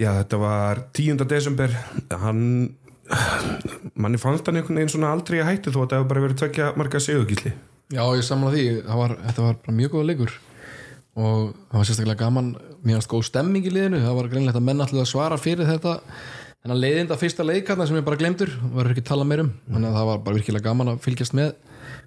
já 0.00 0.10
þetta 0.22 0.40
var 0.42 0.80
10. 0.96 1.20
desember. 1.30 1.74
Hann 2.10 2.74
manni 4.00 4.18
fannst 4.18 4.46
hann 4.48 4.58
einhvern 4.58 4.80
veginn 4.80 4.94
svona 4.94 5.12
aldrei 5.12 5.42
að 5.42 5.50
hættu 5.52 5.74
þó 5.74 5.82
að 5.82 5.88
það 5.90 5.98
hefur 5.98 6.10
bara 6.12 6.24
verið 6.24 6.40
tvekja 6.40 6.72
marga 6.80 7.00
segugísli 7.04 7.52
Já, 7.92 8.00
ég 8.16 8.24
samla 8.24 8.50
því, 8.54 8.62
var, 8.88 9.12
þetta 9.26 9.42
var 9.44 9.58
bara 9.60 9.74
mjög 9.76 9.90
góða 9.92 10.06
leikur. 10.08 10.30
Og 11.14 11.50
það 11.52 11.76
var 11.76 11.88
sérstaklega 11.88 12.22
gaman 12.24 12.46
varst 12.88 13.10
góð 13.12 13.26
stemming 13.28 13.66
í 13.68 13.72
liðinu. 13.74 14.00
Það 14.02 14.16
var 14.18 14.30
greinlegt 14.32 14.58
að 14.58 14.64
menn 14.66 14.80
allir 14.82 15.02
að 15.04 15.10
svara 15.10 15.38
fyrir 15.38 15.68
þetta 15.68 15.92
en 16.64 16.72
að 16.72 16.80
leiðinda 16.80 17.16
fyrsta 17.20 17.44
leikarna 17.44 17.86
sem 17.86 17.98
ég 17.98 18.04
bara 18.06 18.16
glemdur 18.20 18.50
var 18.72 18.88
ekki 18.92 19.02
tala 19.04 19.24
meir 19.28 19.42
um 19.44 19.50
þannig 19.68 19.90
að 19.90 19.96
það 19.98 20.06
var 20.10 20.22
bara 20.24 20.38
virkilega 20.38 20.64
gaman 20.68 20.92
að 20.94 21.00
fylgjast 21.04 21.34
með. 21.36 21.54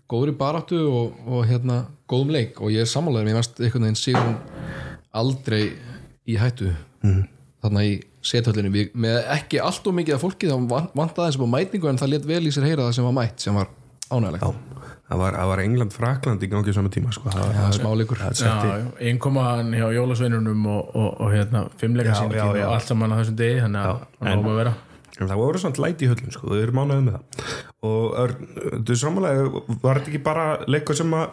Góðri 0.10 0.34
baráttu 0.40 0.80
og, 0.88 1.18
og 1.28 1.44
hérna 1.50 1.82
góðum 2.10 2.32
leik. 2.34 2.62
Og 2.64 2.72
ég 2.74 2.88
sammálaður, 2.90 3.28
mér 3.28 3.38
varst 3.42 3.60
einhvern 3.60 3.86
veginn 3.90 4.00
Sigrun 4.00 4.38
aldrei 5.18 5.62
í 6.28 6.38
hættu. 6.40 6.72
Þarna 7.64 7.84
í 7.86 7.98
sethöllinu. 8.28 8.72
Með 8.98 9.20
ekki 9.38 9.60
allt 9.64 9.86
og 9.88 9.96
mikið 9.98 10.16
af 10.18 10.24
fólki 10.26 10.50
þá 10.50 10.58
van- 10.72 10.90
vantaði 10.96 11.28
eins 11.32 11.40
og 11.42 11.52
mætningu 11.52 11.90
en 11.92 12.00
það 12.02 12.12
let 12.16 12.26
vel 12.28 12.44
í 12.48 12.54
sér 12.56 12.68
heyra 12.70 12.88
það 12.88 12.96
sem 12.98 13.08
var 13.08 13.16
mætt 13.20 13.40
sem 13.46 13.56
var 13.56 13.70
ánægilegt 14.10 14.44
það 15.08 15.22
var, 15.22 15.38
var 15.52 15.62
England 15.64 15.96
Frakland 15.96 16.44
í 16.44 16.50
gangi 16.52 16.74
á 16.74 16.78
sama 16.78 16.92
tíma 16.94 17.14
sko. 17.16 17.32
það, 17.32 17.54
það 17.56 17.68
er 17.68 17.78
smáleikur 17.80 18.22
Já, 18.22 18.28
setti, 18.42 18.72
já, 18.74 18.90
innkomaðan 19.12 19.72
hjá 19.78 19.88
jólasveinunum 19.96 20.68
og, 20.74 20.92
og, 20.96 21.10
og 21.24 21.34
hérna, 21.34 21.64
fimmleika 21.80 22.16
já. 22.18 22.44
og 22.44 22.60
allt 22.68 22.92
saman 22.92 23.16
á 23.16 23.20
þessum 23.22 23.40
degi 23.40 23.62
þannig 23.64 23.84
að 23.84 24.02
það 24.20 24.44
má 24.44 24.52
að 24.52 24.62
vera. 24.62 24.76
En 25.18 25.32
það 25.32 25.40
voru 25.42 25.62
svona 25.62 25.82
læti 25.82 26.06
í 26.06 26.10
höllum 26.12 26.34
sko, 26.36 26.50
þau 26.52 26.60
eru 26.62 26.76
mánuðið 26.78 27.06
með 27.08 27.16
það. 27.16 27.54
Og 27.88 28.18
Örn, 28.22 28.50
þú 28.84 28.94
er 28.94 29.00
samanlega 29.02 29.62
var 29.82 30.02
þetta 30.02 30.12
ekki 30.12 30.24
bara 30.28 30.48
leikur 30.70 31.00
sem 31.00 31.16
að 31.18 31.30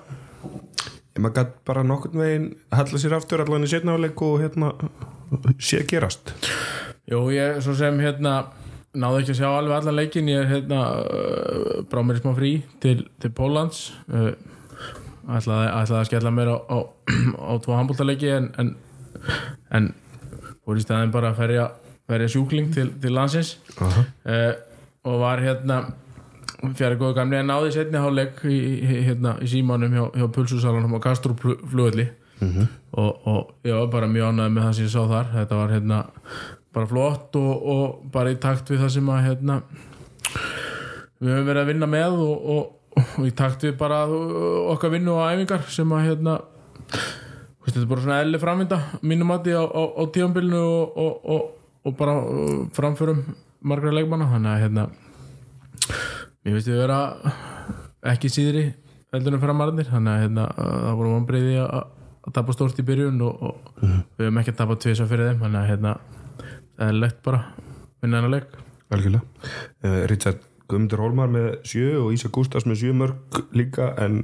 maður 1.21 1.37
gætt 1.38 1.59
bara 1.69 1.85
nokkurn 1.87 2.23
veginn 2.23 2.47
hella 2.75 3.00
sér 3.00 3.16
aftur 3.19 3.45
allan 3.45 3.66
í 3.66 3.71
setna 3.71 3.95
áleik 3.99 4.23
og 4.25 4.40
hérna 4.43 4.73
sé 5.62 5.85
gerast? 5.90 6.33
Jú, 7.11 7.26
ég 7.35 7.61
svo 7.62 7.75
sem 7.78 7.99
hérna 8.02 8.38
náðu 8.94 9.20
ekki 9.20 9.34
að 9.34 9.38
sjá 9.40 9.48
alveg 9.50 9.76
allan 9.76 9.98
leikin 9.98 10.30
ég 10.30 10.42
er 10.42 10.50
hérna 10.50 10.80
uh, 11.02 11.80
brá 11.90 12.02
mér 12.06 12.20
smá 12.20 12.34
frí 12.36 12.52
til, 12.82 13.06
til 13.22 13.32
Póllands. 13.34 13.88
Uh, 14.08 14.32
ætlaði, 15.24 15.70
ætlaði 15.70 16.00
að 16.00 16.08
skella 16.10 16.34
mér 16.34 16.52
á, 16.54 16.56
á, 16.70 16.78
á 17.50 17.52
tvo 17.64 17.78
handbóltaleiki 17.78 18.30
en, 18.34 18.50
en, 18.60 18.74
en 19.74 19.90
fór 20.64 20.80
í 20.80 20.84
staðin 20.84 21.14
bara 21.14 21.32
að 21.32 21.42
ferja, 21.42 21.68
ferja 22.10 22.30
sjúkling 22.36 22.70
til, 22.74 22.88
til 23.02 23.14
landsins. 23.16 23.56
Uh, 23.80 24.54
og 25.04 25.20
var 25.20 25.42
hérna 25.44 25.82
fjara 26.78 26.96
góðu 26.96 27.18
gamli 27.18 27.36
en 27.36 27.50
náði 27.50 27.74
setni 27.74 28.00
hálfleik 28.00 28.44
í, 28.48 28.58
hérna, 29.04 29.34
í 29.44 29.48
símanum 29.52 29.92
hjá, 29.92 30.04
hjá 30.16 30.28
Pulsusalanum 30.32 30.96
á 30.96 31.00
Kastrup 31.04 31.42
flugölli 31.42 32.06
og, 32.92 33.26
og 33.26 33.50
ég 33.64 33.74
var 33.76 33.90
bara 33.92 34.08
mjög 34.10 34.32
ánægð 34.32 34.54
með 34.54 34.64
það 34.64 34.76
sem 34.76 34.86
ég 34.86 34.92
sá 34.94 35.02
þar. 35.10 35.28
Þetta 35.34 35.58
var 35.60 35.74
hérna 35.74 35.98
bara 36.75 36.90
flott 36.90 37.37
og, 37.38 37.66
og 37.75 38.07
bara 38.12 38.33
í 38.35 38.38
takt 38.40 38.71
við 38.73 38.83
það 38.85 38.93
sem 38.97 39.11
að 39.14 39.26
hérna 39.28 39.59
við 41.21 41.31
höfum 41.31 41.49
verið 41.49 41.62
að 41.62 41.71
vinna 41.71 41.88
með 41.90 42.19
og, 42.25 42.49
og, 42.54 43.00
og 43.04 43.26
í 43.28 43.33
takt 43.37 43.66
við 43.66 43.76
bara 43.81 44.04
okkar 44.75 44.95
vinnu 44.95 45.14
og 45.14 45.31
æfingar 45.31 45.66
sem 45.73 45.95
að 45.95 46.09
hérna 46.09 46.37
veist, 46.95 47.71
þetta 47.71 47.85
er 47.85 47.90
bara 47.95 48.04
svona 48.07 48.21
eðli 48.25 48.43
framvinda 48.43 48.81
mínum 49.02 49.33
mati 49.33 49.54
á, 49.54 49.64
á, 49.64 49.83
á 49.95 50.02
tíðanbylnu 50.14 50.61
og, 50.61 51.00
og, 51.04 51.26
og, 51.35 51.50
og 51.85 51.99
bara 51.99 52.16
uh, 52.21 52.61
framförum 52.76 53.25
margra 53.64 53.95
leikmanna. 53.95 54.28
Þannig 54.28 54.50
að 54.52 54.62
hérna 54.64 54.87
mér 56.45 56.57
finnst 56.57 56.69
við 56.69 56.81
vera 56.83 57.00
ekki 58.12 58.28
síðri 58.33 58.64
heldur 59.14 59.37
en 59.37 59.43
framarðinir 59.43 59.88
þannig 59.88 60.12
að 60.12 60.25
hérna, 60.26 60.49
það 60.59 60.99
voru 60.99 61.14
vonbreiði 61.14 61.61
að 61.64 61.85
að 62.25 62.37
tapa 62.38 62.54
stórt 62.57 62.78
í 62.81 62.85
byrjun 62.87 63.21
og, 63.25 63.43
og 63.45 63.81
við 63.83 64.26
höfum 64.26 64.38
ekki 64.40 64.54
að 64.54 64.61
tapa 64.62 64.76
tvisa 64.81 65.07
fyrir 65.09 65.31
þeim. 65.31 65.43
Þannig 65.45 65.61
að 65.61 65.71
er 66.78 66.97
lett 66.97 67.23
bara. 67.25 67.45
Vinna 68.02 68.21
hennar 68.21 68.35
leik. 68.38 68.59
Algjörlega. 68.95 69.25
Uh, 69.85 70.02
Richard 70.11 70.43
Guðmundur 70.69 71.02
Hólmar 71.04 71.28
með 71.33 71.49
sjö 71.69 71.88
og 72.00 72.14
Ísa 72.16 72.31
Gústafs 72.33 72.64
með 72.69 72.81
sjö 72.81 72.95
mörg 72.97 73.40
líka 73.57 73.90
en 74.00 74.23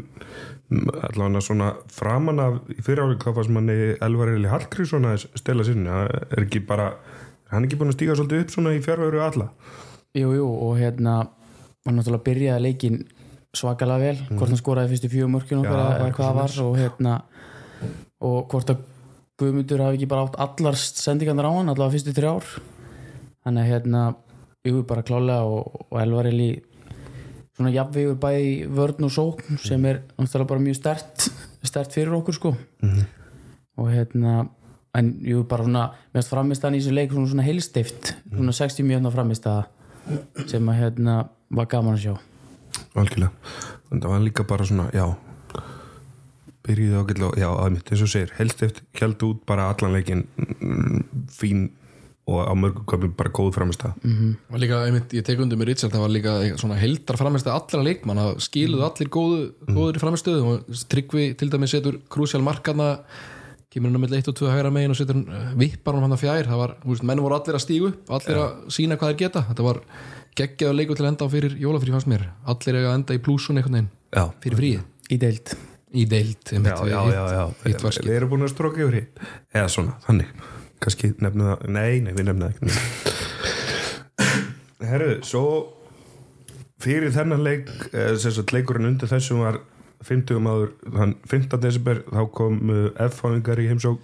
allavega 0.71 1.43
svona 1.45 1.73
framan 1.93 2.41
af 2.41 2.61
í 2.73 2.79
fyriráleik 2.85 3.25
þá 3.25 3.35
fannst 3.37 3.53
manni 3.53 3.77
Elvar 4.01 4.31
Eli 4.33 4.49
Hallgrímsson 4.49 5.09
að 5.11 5.27
stela 5.41 5.67
sinni 5.67 5.91
Það 5.91 6.13
er 6.23 6.45
ekki 6.47 6.63
bara 6.69 6.87
er 6.95 7.57
hann 7.57 7.67
ekki 7.67 7.81
búin 7.81 7.93
að 7.93 7.99
stíga 7.99 8.17
svolítið 8.17 8.45
upp 8.45 8.55
svona 8.55 8.75
í 8.77 8.83
fjárveru 8.85 9.23
alla? 9.25 9.51
Jú, 10.17 10.31
jú, 10.39 10.47
og 10.47 10.79
hérna 10.79 11.17
var 11.85 11.97
náttúrulega 11.97 12.27
byrjaði 12.29 12.65
leikin 12.67 13.03
svakalega 13.57 14.01
vel 14.07 14.39
hvort 14.39 14.53
hann 14.53 14.61
skoraði 14.61 15.27
mörkjum 15.35 15.67
Já, 15.67 15.71
eða 15.71 15.85
eitthvað 16.07 16.17
hvað 16.17 16.39
var 16.39 16.57
og 16.65 16.79
hérna 16.79 17.15
og 18.21 18.49
hvort 18.53 18.73
að 18.73 18.85
Guðmundur 19.41 19.81
hafi 19.81 19.99
ekki 19.99 20.09
bara 20.11 20.27
átt 20.27 20.41
allar 20.45 20.77
sendingarnar 20.77 21.49
á 21.49 21.53
hann 21.57 21.73
allavega 21.73 21.97
fyrstu 21.97 22.13
þrjár. 22.17 22.49
Þannig 23.41 23.63
að 23.63 23.71
hérna 23.71 24.03
jú, 24.69 24.83
bara 24.89 25.05
klálega 25.07 25.47
og, 25.49 25.87
og 25.89 26.01
Elvar 26.03 26.29
Eli 26.29 26.51
svona 27.57 27.73
jafnvegur 27.75 28.19
bæði 28.21 28.53
vörn 28.73 29.07
og 29.09 29.13
sókn 29.13 29.61
sem 29.61 29.85
er 29.89 30.03
náttúrulega 30.17 30.49
bara 30.53 30.65
mjög 30.65 30.79
stert 30.81 31.27
stert 31.67 31.93
fyrir 31.97 32.17
okkur 32.17 32.37
sko. 32.37 32.55
Og 33.81 33.91
hérna 33.93 34.49
en 34.97 35.11
jú 35.25 35.45
bara 35.49 35.65
svona 35.65 35.87
mest 36.17 36.33
framistæðan 36.33 36.77
í 36.77 36.83
þessu 36.83 36.95
leik 36.97 37.13
svona, 37.13 37.31
svona 37.33 37.47
heilstift 37.47 38.15
svona 38.29 38.55
60 38.57 38.89
mjögna 38.89 39.13
framistæða 39.15 40.47
sem 40.51 40.69
að 40.73 40.81
hérna 40.81 41.17
var 41.51 41.69
gaman 41.71 41.97
að 41.97 42.07
sjá. 42.07 42.15
Algjörlega. 42.99 43.33
En 43.91 44.01
það 44.01 44.13
var 44.15 44.25
líka 44.25 44.47
bara 44.49 44.67
svona, 44.67 44.89
já 44.95 45.07
byrjuði 46.71 47.03
ágætlega, 47.03 47.43
já, 47.43 47.51
aðmitt 47.51 47.93
eins 47.93 48.07
og 48.07 48.13
segir, 48.15 48.33
helst 48.39 48.65
eftir 48.67 48.87
held 49.03 49.27
út 49.29 49.45
bara 49.51 49.69
allan 49.75 49.99
leikin 49.99 50.25
mm, 50.39 51.05
fín 51.35 51.69
og 52.31 52.47
á 52.47 52.55
mörgum 52.55 52.87
köflum 52.87 53.17
bara 53.19 53.33
góð 53.35 53.51
framist 53.57 53.83
að 53.89 53.97
var 54.53 54.63
líka, 54.63 54.85
einmitt, 54.87 55.15
ég 55.17 55.27
tek 55.27 55.41
undir 55.43 55.59
með 55.59 55.73
Richard 55.73 55.95
það 55.95 56.05
var 56.05 56.15
líka 56.15 56.37
svona 56.61 56.79
heldar 56.79 57.19
framistæð 57.19 57.57
allra 57.57 57.83
leikmann 57.89 58.23
það 58.23 58.45
skiluðu 58.47 58.87
allir 58.87 59.11
góðu, 59.17 59.43
góður 59.67 59.99
í 59.99 60.03
framistöðu 60.05 60.53
og 60.53 60.81
Tryggvi 60.93 61.27
til 61.41 61.51
dæmis 61.51 61.75
setur 61.75 61.99
krúsjál 62.13 62.45
markarna 62.47 62.93
kemur 63.71 63.93
hann 63.93 64.03
með 64.03 64.17
1 64.19 64.31
og 64.33 64.39
2 64.39 64.51
hægra 64.51 64.71
megin 64.75 64.95
og 64.95 64.99
setur 64.99 65.19
hann 65.19 65.59
vippar 65.59 65.95
hann 65.95 66.07
hann 66.09 66.19
fjær. 66.19 66.49
Það 66.49 66.63
var, 66.63 66.77
þú 66.83 66.93
veist, 66.93 67.05
menn 67.07 67.23
voru 67.23 67.37
allir 67.37 67.59
að 67.59 67.65
stígu 67.65 67.91
upp 67.93 68.15
allir 68.17 68.41
að 68.43 68.57
sína 68.75 68.99
hvað 68.99 69.13
þeir 69.13 69.21
geta. 69.21 69.43
Þetta 69.51 69.67
var 69.67 69.81
geggjaðu 70.41 70.79
leikur 70.79 70.99
til 70.99 71.07
að 71.07 71.11
enda 71.13 71.29
á 71.31 71.35
fyrir 71.35 71.57
jólafrí 71.63 71.95
fannst 71.95 72.11
mér. 72.11 72.27
Allir 72.51 72.81
eiga 72.81 72.91
að 72.91 72.97
enda 72.99 73.19
í 73.19 73.23
plúsun 73.23 73.61
veginn 73.61 73.91
já, 74.11 74.25
fyrir 74.43 74.59
fríið. 74.59 74.89
Í 75.11 75.21
deild 75.23 75.55
í 75.95 76.07
deild 76.11 76.53
já, 76.55 76.77
já, 76.87 77.23
já. 77.35 77.45
Við 77.65 78.15
erum 78.15 78.31
búin 78.33 78.47
að 78.47 78.53
stróka 78.55 78.83
yfir 78.85 78.97
eða 79.55 79.69
svona, 79.73 79.97
þannig 80.07 80.29
kannski 80.81 81.13
nefnum 81.21 81.51
það, 81.51 81.67
nei, 81.77 81.93
nei, 82.05 82.13
við 82.17 82.25
nefnum 82.31 82.45
það 82.47 82.53
ekki 82.55 82.63
Herru, 84.91 85.11
svo 85.27 85.45
fyrir 86.81 87.13
þennan 87.15 87.45
leik 87.45 87.69
eh, 87.93 88.15
sagt 88.21 88.55
leikurinn 88.55 88.89
undir 88.93 89.11
þessum 89.11 89.43
var 89.45 89.61
50 90.07 90.41
maður, 90.41 90.71
þann 90.95 91.15
15. 91.29 91.61
desember 91.61 92.01
þá 92.09 92.23
kom 92.33 92.61
F-fáingar 93.11 93.61
í 93.61 93.69
heimsók 93.69 94.01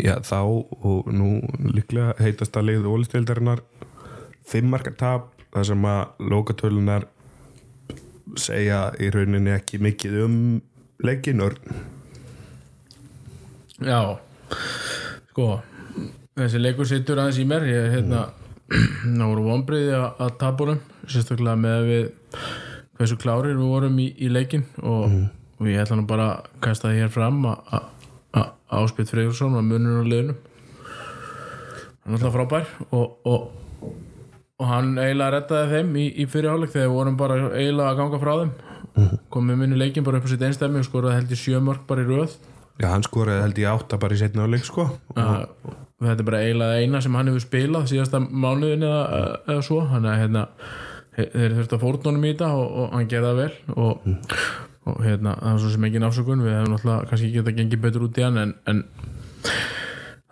já, 0.00 0.16
þá 0.24 0.38
og 0.40 1.10
nú 1.12 1.34
líklega 1.68 2.16
heitast 2.22 2.56
að 2.56 2.70
leið 2.70 2.88
ólistvildarinnar 2.88 3.60
fimmarka 4.48 4.94
tap 4.96 5.28
þar 5.52 5.68
sem 5.68 5.84
að 5.88 6.30
lokatölunar 6.32 7.08
segja 8.40 8.84
í 9.00 9.10
rauninni 9.12 9.52
ekki 9.54 9.80
mikið 9.82 10.16
um 10.24 10.36
leikin 11.02 11.42
örn. 11.44 11.80
Já, 13.82 14.00
sko 15.32 15.46
þessi 16.38 16.60
leikur 16.62 16.88
sittur 16.88 17.20
aðeins 17.22 17.40
í 17.42 17.46
mér. 17.48 17.66
Ég 17.68 17.86
er 17.86 17.94
hérna 17.96 18.24
það 19.18 19.24
voru 19.26 19.46
vonbriði 19.48 19.96
að, 19.98 20.36
tapurum 20.40 20.80
sérstaklega 21.08 21.58
með 21.58 21.88
við 21.90 22.04
hversu 22.98 23.18
klárir 23.20 23.56
við 23.58 23.72
vorum 23.72 23.98
í, 23.98 24.12
í 24.22 24.30
leikin 24.30 24.62
og, 24.82 25.16
og 25.58 25.68
ég 25.68 25.82
ætla 25.82 25.98
nú 25.98 26.06
bara 26.08 26.28
að 26.36 26.52
kasta 26.64 26.88
það 26.90 27.02
hér 27.02 27.12
fram 27.16 27.42
að- 27.50 27.90
Áspjöld 28.72 29.10
Freyrsson 29.12 29.52
var 29.52 29.64
munur 29.68 29.98
á 30.00 30.04
liðnum. 30.08 30.36
Hann 32.02 32.14
er 32.14 32.16
alltaf 32.16 32.32
frábær 32.32 32.70
og, 32.96 33.18
og, 33.28 33.50
og 34.62 34.68
hann 34.70 34.92
eiginlega 35.00 35.34
reddaði 35.34 35.76
þeim 35.76 35.96
í, 35.98 36.06
í 36.22 36.28
fyrirháleik 36.30 36.70
þegar 36.70 36.88
við 36.88 36.94
vorum 36.94 37.18
bara 37.18 37.38
eiginlega 37.50 37.90
að 37.90 37.98
ganga 37.98 38.20
frá 38.22 38.32
þeim. 38.38 38.52
Komið 39.32 39.58
minni 39.58 39.78
leikin 39.80 40.06
bara 40.06 40.20
upp 40.20 40.28
á 40.28 40.30
sitt 40.30 40.44
einstæmi 40.46 40.82
og 40.82 40.86
skoraði 40.86 41.18
held 41.18 41.34
ég 41.34 41.40
sjö 41.40 41.62
mörg 41.64 41.86
bara 41.88 42.04
í 42.04 42.08
röð. 42.08 42.36
Já, 42.80 42.88
hann 42.92 43.04
skoraði 43.06 43.44
held 43.46 43.60
ég 43.62 43.72
átta 43.72 43.98
bara 44.00 44.14
í 44.14 44.20
setna 44.20 44.46
áleik 44.46 44.66
sko. 44.68 44.86
Og 45.16 46.06
þetta 46.06 46.18
er 46.18 46.28
bara 46.28 46.42
eiginlega 46.46 46.82
eina 46.82 47.02
sem 47.02 47.18
hann 47.18 47.30
hefur 47.32 47.44
spilað 47.44 47.90
síðasta 47.90 48.20
mánuðin 48.22 48.86
eða, 48.86 49.22
eða 49.48 49.66
svo. 49.66 49.82
Hann 49.90 50.08
er 50.08 50.20
hérna 50.22 50.46
þeir 51.16 51.56
þurftu 51.58 51.78
að 51.78 51.84
fórna 51.86 52.10
honum 52.10 52.26
í 52.26 52.32
þetta 52.32 52.52
og, 52.58 52.76
og 52.82 52.96
hann 52.96 53.10
gerði 53.12 53.30
það 53.30 53.40
vel. 53.42 53.76
Og, 53.76 54.14
og 54.92 55.02
hérna 55.06 55.36
það 55.40 55.56
var 55.56 55.62
svo 55.64 55.74
sem 55.74 55.88
engin 55.88 56.08
afsökun. 56.08 56.44
Við 56.46 56.58
hefum 56.58 56.74
náttúrulega 56.76 57.10
kannski 57.10 57.32
geta 57.36 57.56
gengið 57.58 57.84
betur 57.86 58.06
út 58.08 58.20
í 58.20 58.26
hann 58.26 58.42
en, 58.44 58.54
en 58.70 58.84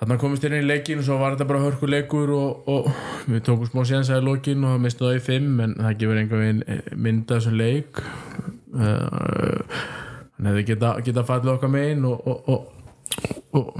þarna 0.01 0.17
komist 0.21 0.45
inn 0.49 0.55
í 0.57 0.63
leikin 0.65 1.01
og 1.03 1.07
svo 1.07 1.19
var 1.21 1.35
þetta 1.37 1.47
bara 1.51 1.63
hörku 1.67 1.89
leikur 1.91 2.31
og, 2.33 2.69
og 2.73 2.91
við 3.29 3.43
tókum 3.47 3.69
smá 3.69 3.83
séðan 3.85 4.07
í 4.23 4.25
lokin 4.25 4.65
og 4.65 4.87
það 5.05 5.17
í 5.19 5.23
fimm 5.27 5.61
en 5.67 5.75
það 5.77 5.97
gefur 6.03 6.21
einhver 6.23 6.43
veginn 6.45 6.63
mynda 7.07 7.37
þessum 7.39 7.59
leik. 7.61 8.01
Uh, 8.71 9.63
hann 10.39 10.51
hefði 10.53 10.67
geta, 10.73 10.95
geta 11.05 11.25
fallið 11.29 11.53
okkar 11.57 11.73
megin 11.75 12.05
og, 12.09 12.27
og, 12.31 12.51
og, 12.55 13.71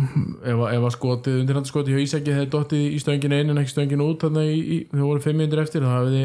ef, 0.43 0.57
að- 0.59 0.73
ef 0.75 0.85
að 0.91 0.95
skotið 0.97 1.39
undirhandaskotið 1.41 1.95
hjá 1.97 2.05
Ísaki 2.05 2.35
hefði 2.37 2.51
dottið 2.53 2.87
í 2.91 3.01
stöngin 3.01 3.37
einu 3.39 3.55
en 3.55 3.63
ekki 3.63 3.73
stöngin 3.77 4.03
út 4.05 4.25
þannig 4.27 4.51
í, 4.59 4.79
þau 4.93 5.05
voru 5.07 5.25
fimm 5.25 5.41
minnir 5.41 5.63
eftir 5.63 5.87
þá 5.87 5.93
hefði, 6.01 6.25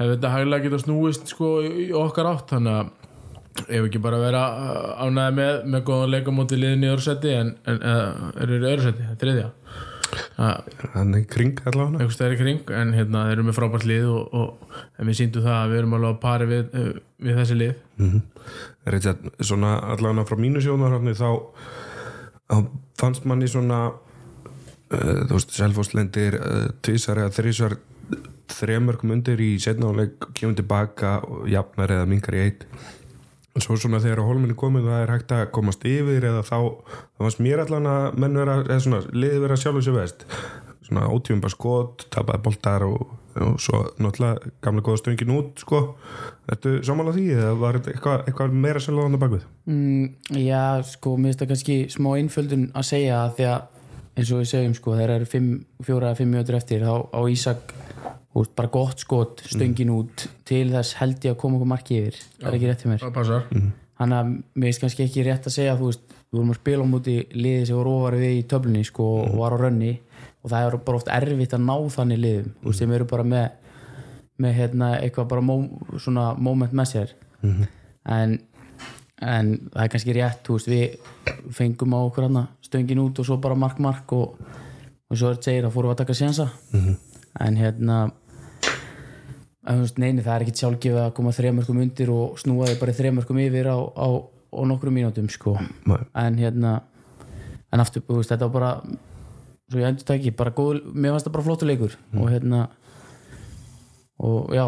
hefði 0.00 0.14
þetta 0.16 0.32
hæglega 0.38 0.68
getað 0.68 0.84
snúist 0.86 1.34
sko 1.34 1.50
okkar 2.06 2.30
átt. 2.32 2.54
Þannig 2.54 2.78
að 2.80 3.03
ef 3.64 3.86
ekki 3.86 4.02
bara 4.02 4.20
vera 4.22 4.44
ánæði 5.04 5.36
með, 5.38 5.58
með 5.74 5.84
góðan 5.88 6.14
leikamóti 6.14 6.58
liðin 6.58 6.86
í 6.86 6.90
öðru 6.90 7.06
seti 7.06 7.34
en, 7.34 7.54
en 7.70 7.80
eða, 7.80 8.30
eru 8.44 8.58
í 8.58 8.70
öðru 8.72 8.86
seti, 8.88 9.08
þriðja. 9.22 9.50
Að 10.38 10.68
Hann 10.94 11.14
er 11.18 11.24
kring 11.30 11.58
allavega. 11.66 11.98
einhvers 11.98 12.18
stæðir 12.18 12.36
í 12.36 12.40
kring 12.42 12.74
en 12.76 12.92
hérna 12.94 13.24
þeir 13.28 13.36
eru 13.36 13.46
með 13.48 13.56
frábært 13.56 13.86
lið 13.88 14.10
og, 14.12 14.34
og 14.34 15.06
við 15.08 15.18
síndum 15.18 15.46
það 15.46 15.56
að 15.58 15.72
við 15.72 15.80
erum 15.80 15.96
alveg 15.98 16.14
á 16.14 16.22
pari 16.22 16.50
við, 16.50 16.76
við 17.24 17.40
þessi 17.40 17.56
lið. 17.58 18.20
Richard, 18.94 19.24
svona 19.40 19.72
allavega 19.94 20.26
frá 20.28 20.38
mínu 20.44 20.62
sjónarhóttni 20.62 21.16
þá 21.18 21.30
þá 22.44 22.56
fannst 23.00 23.26
manni 23.28 23.48
svona 23.50 23.80
uh, 23.90 25.20
þú 25.26 25.38
veist, 25.38 25.54
Selfosslendir 25.56 26.38
uh, 26.38 26.66
tvisar 26.84 27.22
eða 27.22 27.34
þrísar 27.38 27.78
þremörkum 28.54 29.14
undir 29.16 29.40
í 29.40 29.54
setnáleik 29.62 30.28
kemur 30.36 30.58
tilbaka 30.58 31.16
og 31.24 31.48
jafnar 31.50 31.94
eða 31.96 32.10
mingar 32.10 32.36
í 32.36 32.42
eitt 32.44 32.66
svo 33.62 33.76
svona 33.78 34.02
þegar 34.02 34.24
á 34.24 34.28
holminni 34.28 34.56
komið 34.58 34.88
það 34.90 35.02
er 35.02 35.12
hægt 35.14 35.34
að 35.34 35.44
komast 35.54 35.84
yfir 35.86 36.26
eða 36.30 36.42
þá 36.42 36.58
það 36.58 37.26
fannst 37.26 37.42
mér 37.46 37.62
allan 37.64 37.90
að 37.90 38.06
menn 38.18 38.38
vera 38.40 38.60
eða 38.64 38.80
svona, 38.82 39.02
liði 39.14 39.42
vera 39.44 39.58
sjálfur 39.60 39.86
sér 39.86 39.98
vest 39.98 40.24
svona 40.84 41.06
ótífum 41.08 41.40
bara 41.40 41.54
skot, 41.54 42.06
tapaði 42.12 42.42
boltar 42.44 42.84
og, 42.84 43.14
og 43.40 43.54
svo 43.62 43.84
náttúrulega 44.02 44.54
gamla 44.64 44.84
góða 44.84 45.00
stöngin 45.00 45.32
út 45.36 45.62
sko 45.62 45.84
Ertu 46.50 46.74
samanlega 46.84 47.16
því 47.16 47.28
eða 47.38 47.52
var 47.56 47.78
þetta 47.78 47.92
eitthvað, 47.94 48.24
eitthvað 48.28 48.56
meira 48.66 48.80
selva 48.84 49.06
á 49.08 49.16
bakvið? 49.22 49.46
Mm, 49.70 50.10
já, 50.44 50.64
sko, 50.90 51.14
mér 51.16 51.32
finnst 51.32 51.40
það 51.40 51.52
kannski 51.54 51.76
smá 51.94 52.10
einföldun 52.18 52.66
að 52.76 52.88
segja 52.90 53.22
að 53.22 53.38
því 53.38 53.46
að 53.48 53.70
eins 54.14 54.32
og 54.34 54.42
við 54.42 54.50
segjum, 54.50 54.74
sko, 54.76 54.96
þegar 54.98 55.14
eru 55.14 55.30
fjóra 55.86 56.10
eða 56.10 56.18
fimm 56.20 56.34
mjötur 56.36 56.58
eftir, 56.58 56.84
þá 56.84 56.94
á 57.16 57.20
Ísak 57.32 57.72
úst, 58.34 58.54
bara 58.58 58.70
gott 58.72 59.02
skot, 59.02 59.42
stöngin 59.46 59.92
út. 59.94 60.26
Til 60.48 60.66
þess 60.72 60.98
held 61.00 61.24
ég 61.24 61.34
að 61.34 61.40
koma 61.40 61.58
okkur 61.58 61.70
marki 61.70 61.98
yfir. 62.00 62.20
Það 62.40 62.48
er 62.50 62.56
ekki 62.58 62.70
rétt 62.70 62.80
til 62.82 62.90
mér? 62.90 63.02
það 63.04 63.12
passar. 63.18 63.44
Þannig 63.94 64.18
að 64.18 64.30
mér 64.34 64.66
finnst 64.68 64.82
kannski 64.82 65.04
ekki 65.06 65.26
rétt 65.28 65.46
að 65.46 65.54
segja 65.54 65.76
þú 65.78 65.90
veist, 65.90 66.16
við 66.24 66.38
vorum 66.40 66.54
að 66.54 66.58
spila 66.58 66.86
á 66.86 66.92
móti 66.94 67.14
liði 67.34 67.68
sem 67.68 67.78
var 67.78 67.90
ofar 67.92 68.16
við 68.18 68.32
í 68.34 68.40
töflunni 68.50 68.82
sko, 68.88 69.10
og 69.22 69.36
var 69.38 69.54
á 69.54 69.58
rönni. 69.62 69.92
Og 70.42 70.50
það 70.50 70.66
er 70.66 70.78
bara 70.88 71.00
oft 71.00 71.12
erfitt 71.14 71.54
að 71.54 71.62
ná 71.68 71.76
þannig 71.94 72.20
liðum. 72.24 72.50
Þú 72.62 72.72
veist, 72.72 72.82
þeim 72.82 72.96
eru 72.98 73.06
bara 73.12 73.28
með, 73.34 73.46
með 74.42 74.58
hérna, 74.58 74.90
eitthvað 74.98 75.30
bara 75.30 75.46
mó, 75.46 75.54
svona 76.02 76.26
moment 76.34 76.74
með 76.74 76.90
sér. 76.90 77.14
En, 77.44 78.34
en 79.22 79.54
það 79.70 79.80
er 79.86 79.94
kannski 79.94 80.18
rétt 80.18 80.42
þú 80.44 80.58
veist, 80.58 80.74
við 80.74 81.54
fengum 81.54 81.94
á 81.94 82.00
okkur 82.02 82.26
hana, 82.26 82.48
stöngin 82.66 83.00
út 83.04 83.22
og 83.22 83.30
svo 83.30 83.38
bara 83.38 83.54
mark 83.54 83.78
mark 83.78 84.12
og, 84.16 84.34
og 85.06 85.16
svo 85.16 85.30
er 85.30 85.38
þetta 85.38 85.50
segir 85.52 85.68
að 85.68 85.74
fórum 85.76 85.94
að 85.94 86.00
taka 86.02 86.16
sénsa 86.18 86.48
en 87.44 87.58
hérna 87.60 87.98
en, 88.00 88.10
veist, 88.10 88.23
neini, 89.64 90.22
það 90.24 90.34
er 90.34 90.44
ekki 90.44 90.56
sjálfgefið 90.60 91.00
að 91.02 91.12
koma 91.16 91.32
þremörkum 91.34 91.80
undir 91.84 92.10
og 92.14 92.38
snúa 92.40 92.68
þig 92.70 92.80
bara 92.82 92.96
þremörkum 92.98 93.40
yfir 93.44 93.70
á, 93.72 93.78
á, 93.80 94.08
á 94.54 94.60
nokkrum 94.68 94.94
mínútum 94.96 95.30
sko. 95.32 95.56
Nei. 95.88 96.00
en 96.20 96.38
hérna 96.38 96.74
en 97.72 97.82
aftur, 97.82 98.04
veist, 98.08 98.30
þetta 98.30 98.48
var 98.48 98.54
bara 98.54 98.72
svo 99.70 99.80
ég 99.80 99.88
endur 99.88 100.06
tæki, 100.06 100.34
bara 100.36 100.52
góð 100.54 100.82
mér 100.92 101.14
fannst 101.14 101.28
það 101.28 101.36
bara 101.38 101.46
flottu 101.48 101.68
leikur. 101.68 101.96
Og 102.18 102.28
hérna 102.30 102.66
og 104.20 104.52
já 104.54 104.66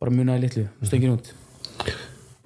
bara 0.00 0.12
munaði 0.12 0.44
litlu, 0.44 0.66
stöngin 0.84 1.16
út. 1.16 1.32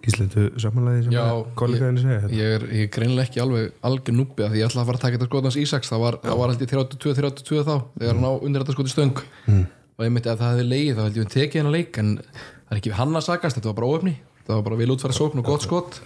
Gísleitu 0.00 0.46
samanlega 0.56 1.02
sem 1.04 1.12
Já, 1.12 1.24
kollegaðinni 1.58 2.00
segja 2.00 2.20
þetta? 2.22 2.36
ég 2.38 2.54
er, 2.56 2.62
ég 2.72 2.86
er 2.86 2.92
greinlega 2.94 3.28
ekki 3.28 3.42
alveg 3.42 3.74
algjör 3.84 4.16
núbi 4.16 4.46
að 4.46 4.54
því 4.54 4.62
ég 4.62 4.70
ætla 4.70 4.80
að 4.80 4.88
fara 4.88 4.96
að 5.00 5.02
taka 5.02 5.18
þetta 5.18 5.28
skotans 5.28 5.58
Ísaks. 5.60 5.90
Það 5.92 6.00
var, 6.06 6.16
var 6.40 6.54
ég 6.54 6.70
32-32 6.70 7.66
þá 7.66 7.74
þegar 7.98 8.14
hann 8.14 8.24
á 8.24 8.32
undir 8.38 8.64
þetta 8.64 8.76
skoti 8.78 8.94
stöng 8.94 9.20
og 10.00 10.06
ég 10.08 10.16
myndi 10.16 10.32
að 10.32 10.40
það 10.40 10.54
hefði 10.54 10.66
leið 10.72 10.90
þá 10.96 11.04
held 11.04 11.20
ég 11.20 11.28
að 11.28 11.34
tekið 11.36 11.60
hennar 11.60 11.76
leik 11.76 12.00
en 12.00 12.10
það 12.24 12.72
er 12.72 12.80
ekki 12.80 12.92
við 12.92 13.00
hann 13.02 13.20
að 13.20 13.26
sagast, 13.28 13.58
þetta 13.60 13.70
var 13.70 13.80
bara 13.82 13.92
óöfni 13.92 14.16
það 14.50 14.58
var 14.58 14.66
bara 14.66 14.80
vel 14.80 14.94
útfæra 14.94 15.14
sókn 15.16 15.40
og 15.42 15.46
gott 15.46 15.64
skot. 15.66 16.00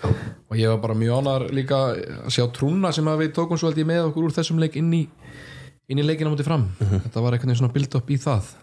Og 0.50 0.58
ég 0.58 0.70
var 0.72 0.82
bara 0.82 0.98
mjög 0.98 1.22
ánar 1.22 1.46
líka 1.54 1.80
að 1.94 2.30
sjá 2.34 2.44
trúna 2.52 2.92
sem 2.94 3.08
að 3.08 3.24
við 3.24 3.34
tókum 3.38 3.60
svo 3.60 3.70
held 3.70 3.80
ég 3.80 3.88
með 3.88 4.10
okkur 4.10 4.28
úr 4.28 4.36
þessum 4.36 4.60
leik 4.62 4.76
inn 4.80 4.92
í 4.92 5.02
inn 5.88 6.00
í 6.00 6.04
leikina 6.04 6.32
mútið 6.32 6.48
fram. 6.48 6.68
Þetta 6.80 7.24
var 7.24 7.36
veginn 7.36 7.58
svona 7.58 7.74
build 7.74 7.98
up 7.98 8.10
í 8.10 8.20
það. 8.20 8.54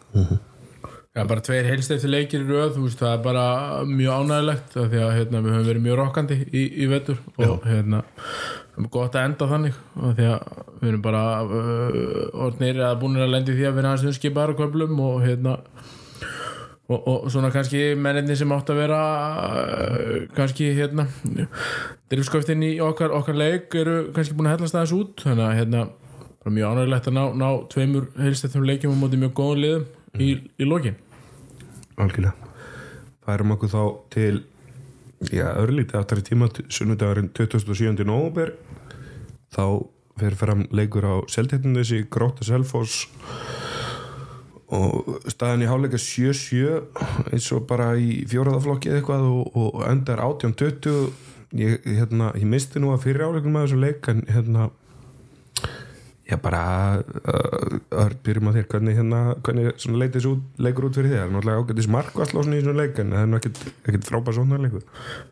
Já, 1.11 1.25
bara 1.27 1.43
tveir 1.43 1.67
heilst 1.67 1.91
eftir 1.91 2.07
leikir 2.07 2.45
í 2.45 2.47
röð 2.47 2.77
þú 2.77 2.85
veist, 2.85 3.01
það 3.01 3.13
er 3.17 3.23
bara 3.25 3.45
mjög 3.83 4.21
ánægilegt 4.21 4.77
af 4.79 4.85
því 4.93 5.01
að 5.03 5.09
hérna, 5.17 5.41
við 5.43 5.55
höfum 5.57 5.67
verið 5.67 5.83
mjög 5.87 5.97
rokkandi 5.99 6.37
í, 6.47 6.61
í 6.71 6.87
vetur. 6.87 7.17
Og 7.35 7.65
hérna 7.67 7.99
það 8.05 8.60
er 8.60 8.60
gott 8.91 9.15
að 9.15 9.29
enda 9.29 9.47
þannig 9.49 9.79
því 9.99 10.27
að 10.31 10.59
við 10.81 10.89
erum 10.91 11.01
bara 11.03 11.23
uh, 11.43 12.43
orðnir 12.47 12.83
að 12.87 12.99
búin 13.01 13.19
að 13.19 13.33
lendi 13.33 13.55
því 13.57 13.67
að 13.69 13.79
vera 13.79 13.93
hans 13.93 14.05
umskipaðar 14.07 14.53
og 14.53 14.61
köflum 14.61 15.01
og 15.03 15.17
hérna 15.25 15.57
og, 16.91 16.99
og 16.99 17.27
svona 17.31 17.51
kannski 17.53 17.81
menninni 17.99 18.35
sem 18.39 18.51
átt 18.55 18.71
að 18.71 18.81
vera 18.83 19.01
uh, 19.47 20.13
kannski 20.37 20.71
hérna 20.77 21.07
drifsköftin 22.11 22.63
í 22.67 22.73
okkar, 22.83 23.13
okkar 23.15 23.37
leik 23.37 23.75
eru 23.77 23.97
kannski 24.15 24.37
búin 24.37 24.51
að 24.51 24.59
hellast 24.59 24.77
aðeins 24.77 24.95
út 24.97 25.25
þannig 25.27 25.47
að 25.47 25.57
hérna 25.59 25.87
bara 26.41 26.55
mjög 26.55 26.71
ánægilegt 26.75 27.09
að 27.11 27.17
ná, 27.17 27.23
ná 27.37 27.49
tveimur 27.69 28.07
heilst 28.17 28.47
eftir 28.47 28.65
leikjum 28.65 28.95
á 28.97 29.01
móti 29.03 29.19
mjög 29.21 29.35
góðum 29.37 29.61
liðum 29.61 29.85
í, 30.17 30.31
í 30.57 30.67
lokin. 30.67 30.97
Algjörlega. 32.01 32.33
Færum 33.21 33.53
okkur 33.53 33.69
þá 33.69 33.83
til 34.15 34.39
já, 35.29 35.51
örlítið 35.61 35.99
aftar 35.99 36.21
í 36.21 36.25
tíma 36.25 36.49
sunnudagurinn 36.71 37.29
27. 37.37 38.05
november 38.07 38.55
þá 39.53 39.65
fer 40.21 40.37
fram 40.37 40.65
leikur 40.73 41.05
á 41.05 41.15
Seltetnundesi, 41.31 42.05
Gróta 42.09 42.45
Selfoss 42.47 43.05
og 44.71 45.19
staðan 45.29 45.65
í 45.65 45.69
háleika 45.69 45.99
7-7 45.99 47.33
eins 47.33 47.49
og 47.53 47.65
bara 47.69 47.91
í 47.99 48.21
fjóraðaflokki 48.31 48.93
eitthvað 48.95 49.27
og, 49.27 49.57
og 49.57 49.81
endar 49.89 50.23
18-20 50.23 51.11
ég, 51.59 51.81
hérna, 51.85 52.31
ég 52.39 52.47
misti 52.47 52.79
nú 52.79 52.93
að 52.95 53.09
fyrir 53.09 53.27
áleikum 53.27 53.57
með 53.57 53.67
þessum 53.67 53.83
leik 53.83 54.11
en 54.11 54.23
hérna 54.31 54.69
Já 56.31 56.37
bara 56.39 56.63
uh, 57.01 58.11
byrjum 58.23 58.47
að 58.47 58.57
þér, 58.57 58.67
hvernig, 58.71 58.95
hérna, 58.95 59.19
hvernig 59.43 59.65
leikur 60.63 60.85
út 60.87 60.95
fyrir 60.95 61.11
þér 61.11 61.33
náttúrulega 61.33 61.63
ágættis 61.65 61.89
markvallásni 61.91 62.59
í 62.59 62.63
svona 62.63 62.85
leik 62.85 63.01
en 63.03 63.11
það 63.11 63.23
er 63.25 63.31
nú 63.31 63.39
ekkit 63.41 64.07
frábæð 64.07 64.37
svona 64.37 64.59
leikur 64.63 64.85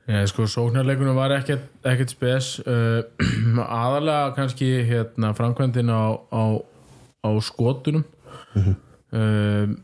Nei, 0.10 0.26
sko, 0.28 0.48
sóknarleikunum 0.52 1.16
var 1.16 1.38
ekkert, 1.38 1.70
ekkert 1.88 2.12
spes. 2.12 2.52
Uh, 2.66 3.06
aðalega 3.64 4.34
kannski 4.36 4.72
hérna, 4.90 5.32
framkvæmdin 5.38 5.94
á, 5.94 6.20
á, 6.20 6.44
á 7.24 7.30
skotunum. 7.48 8.04
Uh, 9.16 9.78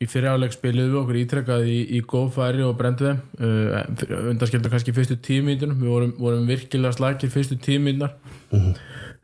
í 0.00 0.06
fyriráleik 0.08 0.52
spiliðum 0.52 0.92
við 0.92 1.00
okkur 1.02 1.20
ítrekkað 1.22 1.66
í, 1.72 1.80
í 1.96 2.04
góð 2.08 2.30
færi 2.36 2.64
og 2.68 2.76
brendu 2.76 3.08
þeim. 3.08 3.24
Uh, 3.40 4.28
undanskildum 4.34 4.76
kannski 4.76 4.96
fyrstu 4.96 5.16
tímítunum 5.24 5.80
við 5.80 5.92
vorum, 5.94 6.14
vorum 6.20 6.48
virkilega 6.48 6.96
slagir 6.96 7.32
fyrstu 7.32 7.56
tímítunar 7.64 8.18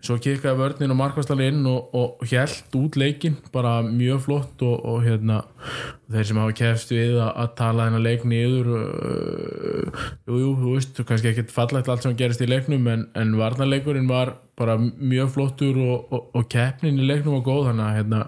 svo 0.04 0.18
kikkaði 0.22 0.58
vörnin 0.60 0.92
og 0.92 0.98
markvastalinn 1.00 1.60
inn 1.60 1.68
og, 1.70 1.94
og 1.96 2.24
hjælt 2.28 2.74
út 2.78 2.98
leikin 3.00 3.38
bara 3.52 3.78
mjög 3.86 4.20
flott 4.26 4.64
og, 4.66 4.74
og 4.84 5.06
hérna 5.06 5.40
þeir 6.12 6.28
sem 6.28 6.40
hafa 6.40 6.56
kefst 6.60 6.92
við 6.94 7.16
að, 7.16 7.30
að 7.42 7.54
tala 7.58 7.86
hennar 7.88 8.04
leik 8.04 8.26
niður 8.28 8.68
uh, 8.76 10.04
jú, 10.28 10.40
jú, 10.42 10.50
þú 10.60 10.74
veist, 10.74 11.00
kannski 11.08 11.32
ekkert 11.32 11.54
fallegt 11.54 11.90
allt 11.90 12.06
sem 12.06 12.18
gerist 12.18 12.44
í 12.44 12.50
leiknum 12.50 12.86
en, 12.92 13.06
en 13.16 13.34
varnarleikurinn 13.40 14.10
var 14.10 14.36
bara 14.58 14.76
mjög 14.78 15.32
flottur 15.38 15.80
og, 15.80 16.20
og 16.36 16.46
keppnin 16.52 17.00
í 17.00 17.08
leiknum 17.08 17.38
var 17.38 17.46
góð 17.48 17.70
þannig 17.70 17.88
að 17.88 17.98
hérna 18.00 18.22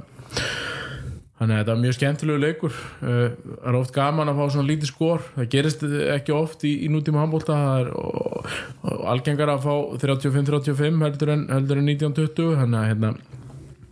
Þannig 1.38 1.54
að 1.54 1.60
þetta 1.60 1.74
er 1.74 1.82
mjög 1.82 1.94
skemmtilegu 1.94 2.42
leikur. 2.42 2.78
Uh, 2.98 3.10
það 3.46 3.68
er 3.70 3.76
oft 3.78 3.94
gaman 3.94 4.30
að 4.32 4.40
fá 4.40 4.54
svona 4.54 4.68
lítið 4.72 4.90
skor. 4.90 5.26
Það 5.36 5.50
gerist 5.52 5.84
ekki 6.16 6.34
oft 6.34 6.64
í, 6.66 6.72
í 6.82 6.88
nútíma 6.90 7.22
handbólta 7.22 7.58
það 7.58 7.82
er 7.84 7.92
og, 8.00 8.48
og 8.82 9.04
algengar 9.12 9.52
að 9.54 9.68
fá 9.68 9.74
35-35 10.02 11.04
heldur 11.06 11.32
en, 11.36 11.46
en 11.54 11.70
19-20 11.70 12.58
þannig 12.58 12.80
að 12.80 12.88
hérna, 12.90 13.12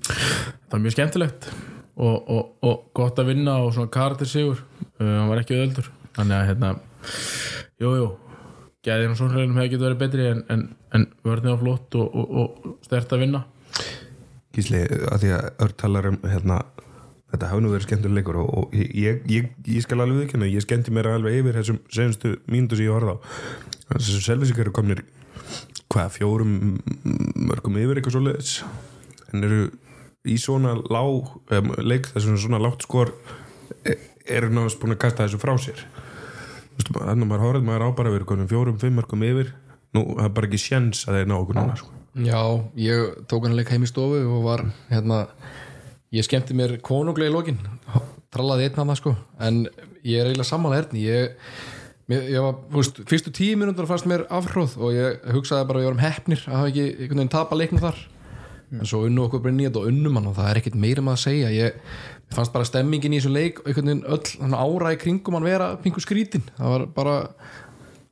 það 0.09 0.79
er 0.79 0.85
mjög 0.85 0.97
skemmtilegt 0.97 1.49
og, 1.97 2.17
og, 2.17 2.43
og 2.67 2.83
gott 2.97 3.23
að 3.23 3.31
vinna 3.31 3.61
og 3.63 3.73
svona 3.77 3.95
karakter 3.95 4.31
sigur. 4.31 4.63
Uh, 4.99 5.07
hann 5.07 5.31
var 5.31 5.43
ekki 5.45 5.59
öðuldur 5.61 5.91
þannig 6.17 6.39
að 6.39 6.49
hérna, 6.51 6.73
jú, 7.83 7.93
jú. 8.01 8.09
Gæðin 8.87 9.13
og 9.13 9.19
svona 9.19 9.39
hefði 9.39 9.71
getið 9.73 9.85
verið 9.87 10.03
betri 10.03 10.27
en, 10.31 10.43
en, 10.53 10.67
en 10.95 11.07
vörðin 11.27 11.55
var 11.55 11.63
flott 11.63 11.97
og, 11.99 12.67
stert 12.87 13.15
að 13.15 13.25
vinna. 13.25 13.41
Gísli, 14.55 14.85
að 14.87 15.25
því 15.25 15.33
að 15.37 15.49
Örn 15.67 15.75
talar 15.83 16.07
um 16.13 16.19
hérna, 16.25 16.61
þetta 17.33 17.51
hafi 17.51 17.65
nú 17.65 17.73
verið 17.73 17.89
skemmtileg 17.89 18.21
leikur 18.21 18.39
og, 18.43 18.51
og 18.59 18.75
ég, 18.77 19.23
ég, 19.31 19.49
ég 19.67 19.85
skal 19.85 20.01
alveg 20.03 20.25
viðkynna 20.25 20.49
ég 20.51 20.65
skemmti 20.65 20.95
mér 20.95 21.11
alveg 21.15 21.41
yfir 21.41 21.59
þessum 21.59 21.81
senstu 21.93 22.37
mínútu 22.47 22.79
sem 22.79 22.87
ég 22.87 22.95
horfði 22.95 23.17
á. 23.17 23.25
Þessum 23.97 24.25
selvisíkar 24.29 24.67
eru 24.67 24.75
komnir 24.77 25.03
hvað, 25.93 26.13
fjórum 26.19 26.55
mörgum 27.49 27.81
yfir 27.81 27.99
eitthvað 27.99 28.17
svoleiðis? 28.17 28.55
En 29.33 29.47
eru 29.47 29.61
í 30.27 30.39
svona 30.43 30.75
lág 30.79 31.35
um, 31.55 31.75
leik 31.83 32.11
þessum 32.15 32.39
svona 32.41 32.63
lágt 32.63 32.87
skor 32.87 33.13
e- 33.87 33.99
eru 34.27 34.51
náttúrulega 34.51 34.83
búin 34.83 34.97
að 34.97 35.03
kasta 35.05 35.27
þessu 35.27 35.43
frá 35.43 35.55
sér. 35.63 35.85
Þannig 36.77 37.13
að 37.13 37.29
maður 37.29 37.45
horfði 37.47 37.67
maður 37.69 37.87
á 37.87 37.91
bara 37.99 38.13
við 38.13 38.25
erum 38.25 38.49
fjórum, 38.51 38.81
fimm 38.81 38.99
mörgum 38.99 39.23
yfir. 39.27 39.53
Nú, 39.95 40.03
það 40.19 40.27
er 40.27 40.35
bara 40.37 40.49
ekki 40.51 40.61
sjens 40.61 41.07
að 41.07 41.21
þeir 41.21 41.31
ná 41.31 41.37
okkur 41.39 41.57
núna 41.57 41.77
sko. 41.79 41.93
Já, 42.27 42.41
ég 42.81 43.15
tók 43.31 43.47
hann 43.47 43.57
leik 43.57 43.71
heim 43.73 43.85
í 43.85 43.89
stofu 43.89 44.23
og 44.25 44.45
var 44.45 44.65
hérna 44.91 45.27
ég 46.15 46.27
skemmti 46.27 46.55
mér 46.57 46.77
konunglega 46.85 47.33
í 47.33 47.35
lokin 47.35 47.59
trallaði 48.37 48.69
einn 48.69 48.81
hann 48.81 48.99
sko 48.99 49.15
en 49.43 49.65
ég 50.07 50.21
er 50.21 50.31
eiginlega 50.31 50.49
sammála 50.49 50.81
erni. 50.83 51.05
Ég, 51.07 51.39
mér, 52.11 52.27
ég 52.31 52.45
var, 52.45 52.59
veist, 52.75 53.01
fyrstu 53.11 53.33
tíu 53.35 53.57
minútur 53.61 53.89
fannst 53.91 54.09
mér 54.11 54.27
afhróð 54.33 54.77
og 54.81 54.93
ég 54.97 55.25
hugsaði 55.35 55.69
bara 55.69 55.81
að 55.81 55.85
við 55.85 55.91
varum 55.91 56.05
hefnir 56.05 56.45
að 56.45 56.61
hafa 56.61 56.73
ekki 56.73 56.85
einhvern 56.91 57.23
veginn 57.23 57.35
tapa 57.37 57.59
leiknum 57.59 57.83
þar. 57.85 58.05
En 58.75 58.89
svo 58.89 59.05
unnu 59.07 59.27
okkur 59.27 59.45
bara 59.45 59.55
nýjað 59.55 59.81
og 59.81 59.91
unnum 59.93 60.19
hann 60.19 60.31
og 60.33 60.39
það 60.39 60.49
er 60.51 60.61
ekkert 60.61 60.79
meira 60.83 61.05
með 61.07 61.17
að 61.17 61.23
segja. 61.23 61.53
Ég 61.55 61.77
fannst 62.35 62.55
bara 62.55 62.67
stemmingin 62.67 63.15
í 63.15 63.21
þessu 63.21 63.35
leik 63.35 63.61
einhvern 63.63 63.93
veginn 63.93 64.07
öll 64.17 64.57
ára 64.59 64.95
í 64.95 65.01
kringum 65.03 65.39
hann 65.39 65.47
vera 65.47 65.69
pingu 65.83 66.03
skrítin. 66.03 66.47
Það 66.59 66.73
var 66.75 66.87
bara 66.97 67.19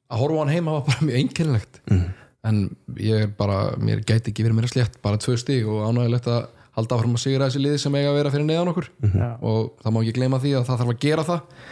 að 0.09 0.21
horfa 0.23 0.45
hann 0.45 0.55
heima 0.55 0.77
var 0.79 0.87
bara 0.91 1.09
mjög 1.09 1.23
einkennilegt. 1.23 1.83
Mm. 1.91 2.05
en 2.45 2.57
ég 3.01 3.23
er 3.25 3.31
bara, 3.33 3.73
mér 3.81 4.03
gæti 4.05 4.29
ekki 4.29 4.45
verið 4.45 4.59
mér 4.59 4.67
að 4.69 4.75
slétt 4.75 4.97
bara 5.01 5.17
tvö 5.17 5.33
stíg 5.41 5.65
og 5.65 5.87
ánægilegt 5.89 6.27
að 6.29 6.43
halda 6.75 6.99
áfram 6.99 7.17
að 7.17 7.25
sigra 7.25 7.49
þessi 7.49 7.63
liði 7.63 7.83
sem 7.83 7.95
eiga 7.99 8.11
að 8.11 8.19
vera 8.19 8.35
fyrir 8.35 8.49
neðan 8.49 8.73
okkur. 8.73 8.91
Og 9.41 9.73
það 9.83 9.95
má 9.95 10.01
ekki 10.03 10.17
gleyma 10.19 10.43
því 10.43 10.57
að 10.59 10.67
það 10.69 10.81
þarf 10.83 10.95
að 10.95 11.01
gera 11.05 11.29
það. 11.29 11.63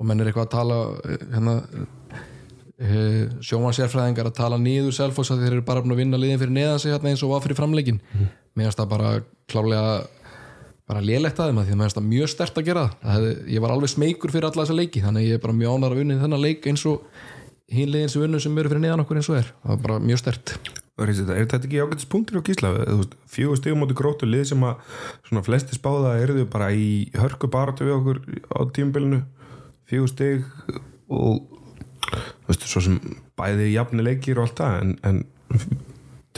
Og 0.00 0.08
menn 0.08 0.20
er 0.20 0.30
eitthvað 0.30 0.46
að 0.46 0.54
tala 0.54 0.78
eh, 1.04 1.24
hérna 1.34 1.56
sjómansérfræðingar 2.80 4.30
að 4.30 4.38
tala 4.38 4.58
nýður 4.60 4.94
selfos 4.96 5.30
að 5.32 5.42
þeir 5.44 5.58
eru 5.58 5.64
bara 5.68 5.82
að 5.84 5.98
vinna 5.98 6.20
liðin 6.20 6.40
fyrir 6.40 6.54
neðan 6.54 6.80
sig 6.80 6.94
hérna 6.94 7.10
eins 7.10 7.24
og 7.26 7.34
var 7.34 7.42
fyrir 7.44 7.58
framleikin 7.58 7.98
mér 8.56 8.70
finnst 8.70 8.80
það 8.80 8.88
bara 8.94 9.10
klárlega 9.52 9.90
bara 10.90 11.02
lélegt 11.04 11.38
að 11.38 11.50
þeim 11.50 11.60
að 11.60 11.68
því 11.68 11.74
að 11.74 11.78
mér 11.78 11.86
finnst 11.86 11.98
það 11.98 12.08
mjög 12.08 12.30
stert 12.32 12.56
að 12.56 12.70
gera 12.70 12.86
það. 12.86 12.96
það 13.02 13.16
hefði, 13.16 13.34
ég 13.54 13.64
var 13.64 13.74
alveg 13.74 13.92
smeykur 13.92 14.32
fyrir 14.34 14.48
alla 14.48 14.64
þessa 14.64 14.78
leiki 14.80 15.04
þannig 15.04 15.22
að 15.22 15.28
ég 15.28 15.38
er 15.38 15.44
bara 15.44 15.58
mjög 15.60 15.76
ánar 15.76 15.94
að 15.94 16.00
vinna 16.00 16.20
þennan 16.24 16.44
leik 16.46 16.70
eins 16.72 16.86
og 16.88 17.20
hinn 17.70 17.92
liðin 17.92 18.10
sem 18.14 18.24
vinnur 18.24 18.42
sem 18.42 18.58
eru 18.58 18.72
fyrir 18.72 18.82
neðan 18.86 19.04
okkur 19.04 19.20
eins 19.20 19.30
og 19.30 19.38
er. 19.38 19.52
Það 19.62 19.76
er 19.76 19.84
bara 19.84 20.00
mjög 20.08 20.22
stert 20.24 20.54
Er 21.00 21.12
þetta, 21.16 21.36
er 21.36 21.66
ekki 21.66 21.80
ágætis 21.80 22.08
punktir 22.10 22.40
á 22.40 22.44
gísla? 22.44 22.72
Fjögur 23.30 23.58
stigum 23.60 23.80
móti 23.82 23.96
grótu 23.96 24.28
lið 24.28 24.50
sem 24.52 24.64
að 24.66 25.44
flesti 25.46 25.78
spáða 25.78 26.18
eru 26.20 26.40
þau 26.40 26.50
bara 26.52 26.70
í 26.76 27.08
hörku 27.16 27.48
baratu 27.52 27.88
við 27.88 27.96
okkur 27.96 28.20
á 28.52 28.60
tímabilinu. 28.76 29.22
Fjögur 29.88 30.12
stig 30.12 30.44
og 31.10 31.40
veist, 32.48 32.66
svo 32.68 32.82
sem 32.84 32.98
bæði 33.38 33.72
jafni 33.72 34.04
leikir 34.04 34.40
og 34.40 34.48
allt 34.48 34.60
það 34.60 34.76
en, 34.82 34.92
en 35.08 35.24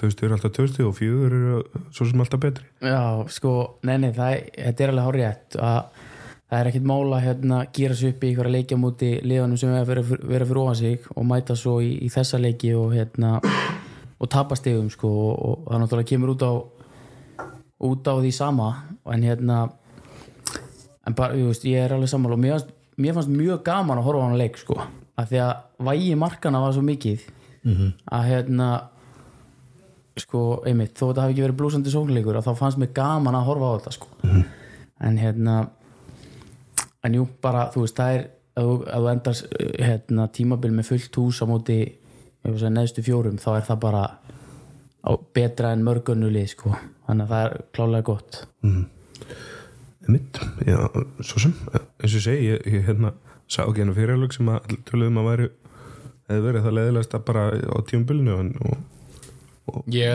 stig 0.02 0.26
eru 0.26 0.38
alltaf 0.38 0.70
stig 0.70 0.86
og 0.86 0.96
fjögur 0.98 1.36
eru 1.36 1.82
svo 1.90 2.06
sem 2.08 2.22
alltaf 2.22 2.42
betri. 2.42 2.66
Já, 2.82 3.26
sko, 3.32 3.56
nei, 3.86 3.98
nei, 4.02 4.10
það 4.14 4.38
er, 4.38 4.48
þetta 4.70 4.86
er 4.86 4.94
alveg 4.94 5.18
rétt 5.18 5.58
að 5.58 6.08
það 6.52 6.58
er 6.60 6.68
ekkit 6.68 6.88
mála 6.88 7.18
hérna 7.24 7.58
gera 7.72 7.94
sér 7.96 8.12
upp 8.12 8.24
í 8.24 8.30
ykkur 8.32 8.48
að 8.50 8.56
leikja 8.58 8.76
múti 8.76 9.12
liðanum 9.24 9.60
sem 9.60 9.72
vera 9.72 10.02
fyrir, 10.04 10.26
vera 10.34 10.48
fyrir 10.48 10.62
ofan 10.62 10.80
sig 10.82 11.06
og 11.14 11.24
mæta 11.24 11.56
svo 11.56 11.78
í, 11.80 11.94
í 12.04 12.10
þessa 12.12 12.40
leiki 12.42 12.74
og 12.76 12.92
hérna 12.92 13.38
og 14.22 14.30
tapa 14.30 14.54
stegum 14.58 14.88
sko 14.94 15.08
og, 15.08 15.42
og 15.42 15.72
það 15.72 15.82
náttúrulega 15.82 16.10
kemur 16.12 16.32
út 16.36 16.44
á 16.46 16.52
út 17.82 18.06
á 18.06 18.14
því 18.22 18.30
sama 18.36 18.68
en 19.10 19.22
hérna 19.26 19.56
en 21.06 21.14
bara, 21.18 21.34
ég 21.34 21.48
veist, 21.50 21.64
ég 21.66 21.82
er 21.82 21.92
alveg 21.96 22.08
sammála 22.12 22.36
og 22.36 22.42
mér, 22.44 22.52
fannst- 22.54 22.74
mér 23.02 23.16
fannst 23.16 23.32
mjög 23.34 23.62
gaman 23.66 23.98
að 23.98 24.06
horfa 24.06 24.22
á 24.22 24.26
hann 24.28 24.38
leik 24.38 24.56
sko, 24.60 24.76
af 25.18 25.28
því 25.32 25.40
að 25.42 25.86
vægi 25.88 26.14
markana 26.16 26.60
var 26.62 26.72
svo 26.76 26.82
mikið 26.86 27.24
að 28.12 28.24
hérna 28.30 28.68
sko, 30.18 30.62
einmitt, 30.66 30.94
þó 30.98 31.08
þetta 31.10 31.22
hafi 31.24 31.32
ekki 31.34 31.44
verið 31.46 31.58
blúsandi 31.58 31.90
sóknleikur 31.92 32.36
að 32.38 32.46
þá 32.50 32.56
fannst 32.58 32.78
mér 32.78 32.92
gaman 32.94 33.34
að 33.38 33.46
horfa 33.48 33.68
á 33.70 33.74
þetta 33.78 33.92
sko. 33.96 34.08
en 35.02 35.18
hérna 35.18 35.56
en 37.02 37.14
jú, 37.18 37.26
bara, 37.42 37.66
þú 37.74 37.80
veist, 37.82 37.96
það 37.98 38.14
er 38.16 38.24
ef 38.52 38.62
þú- 38.68 38.86
þú 38.92 39.10
endar 39.12 39.34
hérna, 39.88 40.26
tímabil 40.30 40.70
með 40.76 40.86
fullt 40.90 41.16
hús 41.18 41.42
á 41.42 41.46
móti 41.50 41.78
neðstu 42.44 43.04
fjórum, 43.06 43.38
þá 43.38 43.50
er 43.56 43.66
það 43.68 43.82
bara 43.82 44.04
betra 45.34 45.72
en 45.74 45.84
mörgunnulið 45.86 46.48
sko. 46.54 46.74
þannig 47.06 47.24
að 47.26 47.32
það 47.34 47.44
er 47.46 47.56
klálega 47.74 48.06
gott. 48.06 48.44
Mitt, 50.10 50.40
já, 50.66 50.78
svo 51.22 51.42
sem. 51.42 51.54
Eins 52.02 52.16
og 52.18 52.24
segi, 52.24 52.48
ég, 52.52 52.64
ég 52.66 52.86
hérna 52.88 53.12
sá 53.46 53.62
ekki 53.64 53.82
hennar 53.82 53.98
fyrirlög 53.98 54.34
sem 54.34 54.48
að 54.50 54.76
töluðum 54.88 55.20
að 55.22 55.28
væri 55.28 55.48
hefði 56.28 56.44
verið 56.46 56.66
það 56.66 56.76
leðilegast 56.78 57.16
að 57.16 57.24
bara 57.28 57.44
á 57.52 57.76
tímabilinu 57.88 58.36
en, 58.38 58.52
og, 58.64 58.78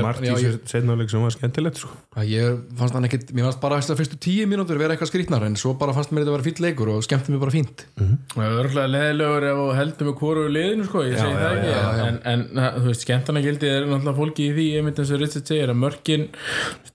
margt 0.03 0.23
í 0.23 0.31
já, 0.31 0.53
setnáleik 0.69 1.11
sem 1.11 1.23
var 1.23 1.33
skemmtilegt 1.35 1.81
sko. 1.81 1.91
að 2.17 2.31
ég 2.31 2.59
fannst 2.79 2.97
hann 2.97 3.07
ekkit, 3.07 3.31
mér 3.35 3.47
fannst 3.47 3.61
bara 3.63 3.79
þessar 3.81 3.99
fyrstu 3.99 4.19
tíu 4.21 4.47
mínútur 4.49 4.79
vera 4.81 4.95
eitthvað 4.95 5.11
skrýtnar 5.11 5.45
en 5.47 5.57
svo 5.59 5.73
bara 5.79 5.95
fannst 5.95 6.13
mér 6.13 6.25
þetta 6.25 6.33
að 6.33 6.37
vera 6.37 6.47
fýll 6.47 6.65
leikur 6.67 6.91
og 6.93 7.05
skemmti 7.05 7.33
mér 7.33 7.43
bara 7.43 7.55
fínt. 7.55 7.85
Það 8.33 8.45
er 8.47 8.59
örgulega 8.63 8.93
leðilegur 8.93 9.47
ef 9.49 9.61
þú 9.61 9.67
heldur 9.79 10.09
með 10.09 10.17
hvoru 10.21 10.45
liðinu 10.53 10.87
sko, 10.87 11.05
ég 11.07 11.21
segi 11.21 11.37
það 11.37 11.57
ekki 11.57 12.07
en, 12.07 12.19
en 12.33 12.45
na, 12.57 12.71
þú 12.77 12.85
veist, 12.89 13.05
skemmtana 13.07 13.43
gildi 13.45 13.71
er 13.71 13.87
náttúrulega 13.87 14.17
fólki 14.21 14.47
í 14.47 14.55
því, 14.55 14.67
ég 14.77 14.87
myndi 14.87 15.03
eins 15.03 15.13
og 15.13 15.21
Richard 15.23 15.51
segir 15.51 15.73
að 15.73 15.81
mörkin 15.81 16.27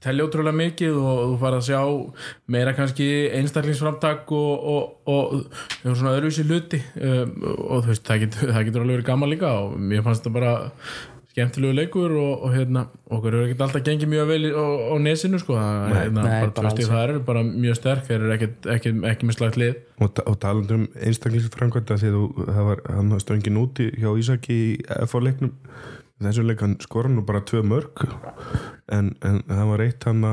telja 0.03 0.27
ótrúlega 0.27 0.59
mikið 0.59 0.98
og 0.98 1.20
þú 1.33 1.38
fara 1.42 1.61
að 1.61 1.68
sjá 1.68 1.81
meira 2.53 2.75
kannski 2.77 3.09
einstaklingsframtak 3.38 4.33
og, 4.35 4.66
og, 4.72 5.12
og, 5.12 5.46
og 5.85 5.96
svona 5.96 6.14
öðruvísi 6.16 6.46
hluti 6.48 6.83
um, 6.98 7.33
og 7.68 7.85
þú 7.85 7.92
veist, 7.92 8.05
það 8.09 8.25
getur, 8.27 8.53
það 8.57 8.68
getur 8.68 8.85
alveg 8.85 8.98
verið 8.98 9.09
gaman 9.09 9.33
líka 9.33 9.53
og 9.62 9.77
mér 9.79 10.05
fannst 10.07 10.25
þetta 10.25 10.37
bara 10.37 10.55
skemmtilegu 11.33 11.77
leikur 11.77 12.12
og, 12.21 12.45
og 12.45 12.53
hérna 12.53 12.85
okkur 13.09 13.37
hefur 13.37 13.47
ekkert 13.47 13.64
alltaf 13.66 13.85
gengið 13.87 14.11
mjög 14.12 14.29
vel 14.29 14.51
á, 14.53 14.66
á 14.92 14.95
nesinu 15.01 15.40
sko, 15.40 15.57
það, 15.57 15.95
hérna, 15.97 16.25
Nei, 16.27 16.35
bara, 16.42 16.53
bara 16.59 16.73
það 16.77 17.05
eru 17.07 17.23
bara 17.29 17.45
mjög 17.49 17.79
sterk 17.79 18.05
þeir 18.09 18.18
eru 18.18 18.35
ekkert, 18.37 18.68
ekki, 18.75 18.92
ekki 19.09 19.29
með 19.29 19.38
slagt 19.38 19.59
lið. 19.62 19.81
Og, 20.03 20.23
og 20.29 20.38
talandi 20.42 20.77
um 20.77 20.87
einstaklingsframkvæmda 21.09 21.99
því 22.03 22.12
þú, 22.16 22.23
það 22.42 22.68
var 22.68 22.85
hann 22.99 23.18
stöngin 23.25 23.61
úti 23.62 23.88
hjá 23.97 24.11
Ísaki 24.21 24.59
í 24.59 24.71
FH 25.07 25.25
leiknum. 25.25 25.55
Þessu 26.23 26.45
leik 26.47 26.62
hann 26.62 26.77
skora 26.85 27.11
nú 27.11 27.25
bara 27.27 27.40
tvö 27.42 27.64
mörg 27.66 28.05
en, 28.92 29.14
en 29.27 29.40
það 29.49 29.71
var 29.73 29.85
eitt 29.87 30.05
hann 30.07 30.27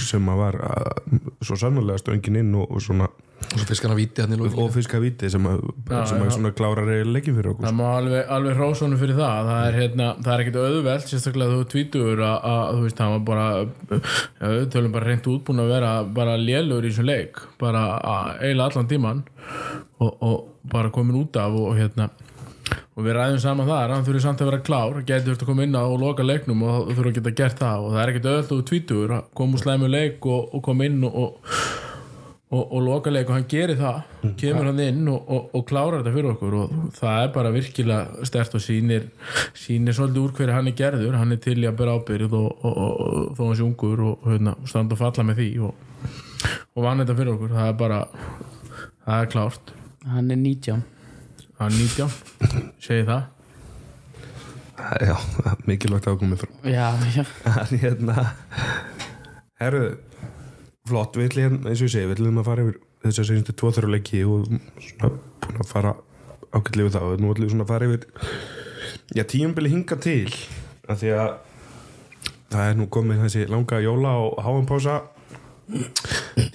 sem 0.00 0.30
að 0.30 0.40
var 0.40 0.60
að, 0.64 1.18
svo 1.44 1.58
sannlega 1.58 2.00
stöngin 2.00 2.38
inn 2.40 2.54
og, 2.58 2.70
og 2.70 2.84
svona 2.84 3.10
og 3.40 3.56
svo 3.58 3.66
fiskar 3.66 3.90
hann 3.90 3.98
víti 3.98 4.24
og 4.62 4.70
fiska 4.74 5.00
viti 5.02 5.30
sem 5.32 5.46
að, 5.48 5.62
Já, 5.90 6.04
sem 6.06 6.20
að 6.20 6.28
já. 6.28 6.34
svona 6.36 6.52
klárar 6.54 6.90
leikin 7.08 7.34
fyrir 7.34 7.50
okkur. 7.52 7.66
Það 7.66 7.76
má 7.80 7.84
alveg, 7.96 8.22
alveg 8.36 8.58
hrósónu 8.60 8.98
fyrir 9.00 9.18
það. 9.18 9.50
Það 9.50 9.66
er, 9.66 9.78
hérna, 9.80 10.08
það 10.20 10.32
er 10.34 10.44
ekkert 10.44 10.60
auðvelt 10.60 11.10
sérstaklega 11.10 11.56
þú 11.56 11.66
tvítur 11.74 12.24
að, 12.28 12.38
að 12.52 12.72
þú 12.76 12.86
veist, 12.86 13.00
það 13.00 13.14
var 13.16 13.26
bara 13.30 13.46
já, 13.58 14.70
tölum 14.76 14.94
bara 14.94 15.10
reynd 15.10 15.30
útbúin 15.34 15.64
að 15.64 15.74
vera 15.74 15.92
bara 16.20 16.38
lélur 16.40 16.86
í 16.86 16.92
þessum 16.92 17.10
leik 17.10 17.44
bara 17.60 17.84
eiginlega 18.38 18.68
allan 18.70 18.90
tíman 18.90 19.22
og, 19.98 20.10
og 20.20 20.36
bara 20.70 20.92
komin 20.94 21.18
út 21.24 21.40
af 21.40 21.56
og, 21.56 21.72
hérna 21.78 22.10
og 22.94 23.06
við 23.06 23.16
ræðum 23.16 23.38
saman 23.42 23.68
þar, 23.68 23.94
hann 23.94 24.04
þurfi 24.06 24.22
samt 24.22 24.42
að 24.42 24.50
vera 24.50 24.64
klár 24.66 24.98
getur 25.08 25.32
þurft 25.32 25.44
að 25.44 25.50
koma 25.50 25.64
inn 25.66 25.76
á 25.78 25.82
og 25.82 26.00
loka 26.02 26.26
leiknum 26.26 26.64
og 26.66 26.90
þú 26.90 26.96
þurfi 26.98 27.10
að 27.10 27.16
geta 27.18 27.36
gert 27.40 27.62
það. 27.62 27.84
Og 27.86 27.94
það 27.94 28.02
er 28.02 28.12
ekkert 28.12 28.28
auðvelt 28.30 28.52
og 28.56 28.64
tvítur 28.70 29.14
að 29.16 29.30
koma 29.40 29.56
úr 29.56 29.62
slæmu 29.64 29.88
leik 29.90 30.26
og, 30.28 30.50
og 30.54 30.64
koma 30.66 30.86
inn 30.86 30.98
og, 31.08 31.38
og 32.50 32.72
og, 32.74 32.80
lokaleik 32.82 33.28
og 33.30 33.36
hann 33.36 33.46
gerir 33.50 33.78
það 33.78 34.32
kemur 34.40 34.66
hann 34.70 34.82
inn 34.82 35.08
og, 35.08 35.28
og, 35.30 35.50
og 35.54 35.66
klárar 35.68 36.00
þetta 36.00 36.14
fyrir 36.16 36.30
okkur 36.32 36.56
og 36.58 36.72
það 36.96 37.22
er 37.22 37.32
bara 37.36 37.52
virkilega 37.54 38.26
stert 38.26 38.56
og 38.58 38.64
sýnir, 38.64 39.06
sýnir 39.54 39.94
svolítið 39.94 40.24
úr 40.24 40.34
hverju 40.34 40.56
hann 40.56 40.70
er 40.70 40.78
gerður, 40.80 41.18
hann 41.20 41.36
er 41.36 41.42
til 41.44 41.58
í 41.62 41.68
að 41.70 41.78
bera 41.78 41.94
ábyrð 41.98 42.34
og, 42.40 42.48
og, 42.66 42.80
og, 42.84 43.02
og 43.04 43.34
þó 43.38 43.44
hann 43.44 43.58
sé 43.60 43.66
ungur 43.68 44.06
og 44.08 44.26
hérna, 44.26 44.56
standa 44.66 44.98
og 44.98 45.02
falla 45.04 45.26
með 45.30 45.42
því 45.42 45.50
og, 45.68 46.16
og 46.74 46.88
vann 46.88 47.04
þetta 47.04 47.18
fyrir 47.20 47.34
okkur, 47.36 47.54
það 47.58 47.68
er 47.68 47.78
bara 47.84 48.00
það 49.04 49.20
er 49.20 49.30
klárt. 49.36 49.76
Hann 50.10 50.34
er 50.34 50.42
19 50.42 50.82
hann 51.60 51.76
er 51.76 51.76
19, 51.76 52.72
segi 52.80 53.04
það. 53.04 53.28
Já, 55.04 55.16
mikilvægt 55.68 56.06
að 56.08 56.22
komið 56.22 56.40
frá. 56.40 56.52
Já, 56.64 56.86
já, 57.12 57.24
en 57.62 57.80
hérna 57.82 58.30
herru, 59.60 59.90
flott 60.90 61.18
við 61.18 61.28
ætlum, 61.30 61.58
eins 61.64 61.80
og 61.80 61.88
ég 61.88 61.94
segi, 61.94 62.08
við 62.08 62.16
ætlum 62.18 62.40
að 62.42 62.48
fara 62.48 62.64
yfir 62.66 62.78
þess 63.04 63.22
að 63.22 63.28
segjumstu 63.30 63.56
tvo-þrjá 63.60 63.92
leiki 63.94 64.22
og 64.28 64.48
svona 64.84 65.10
búin 65.44 65.62
að 65.62 65.70
fara 65.70 65.94
ágætlega 66.50 66.86
við 66.88 66.96
það. 66.96 67.06
Og 67.06 67.22
nú 67.22 67.32
ætlum 67.32 67.46
við 67.46 67.54
svona 67.54 67.66
að 67.66 67.72
fara 67.72 67.88
yfir 67.88 68.06
já, 69.16 69.24
tíumbili 69.32 69.72
hinga 69.72 70.00
til 70.04 70.28
af 70.90 71.00
því 71.00 71.12
að 71.16 71.32
það 72.50 72.68
er 72.68 72.78
nú 72.80 72.88
komið 72.96 73.24
þessi 73.24 73.48
langa 73.50 73.82
jóla 73.84 74.14
og 74.24 74.40
háanpása. 74.44 74.96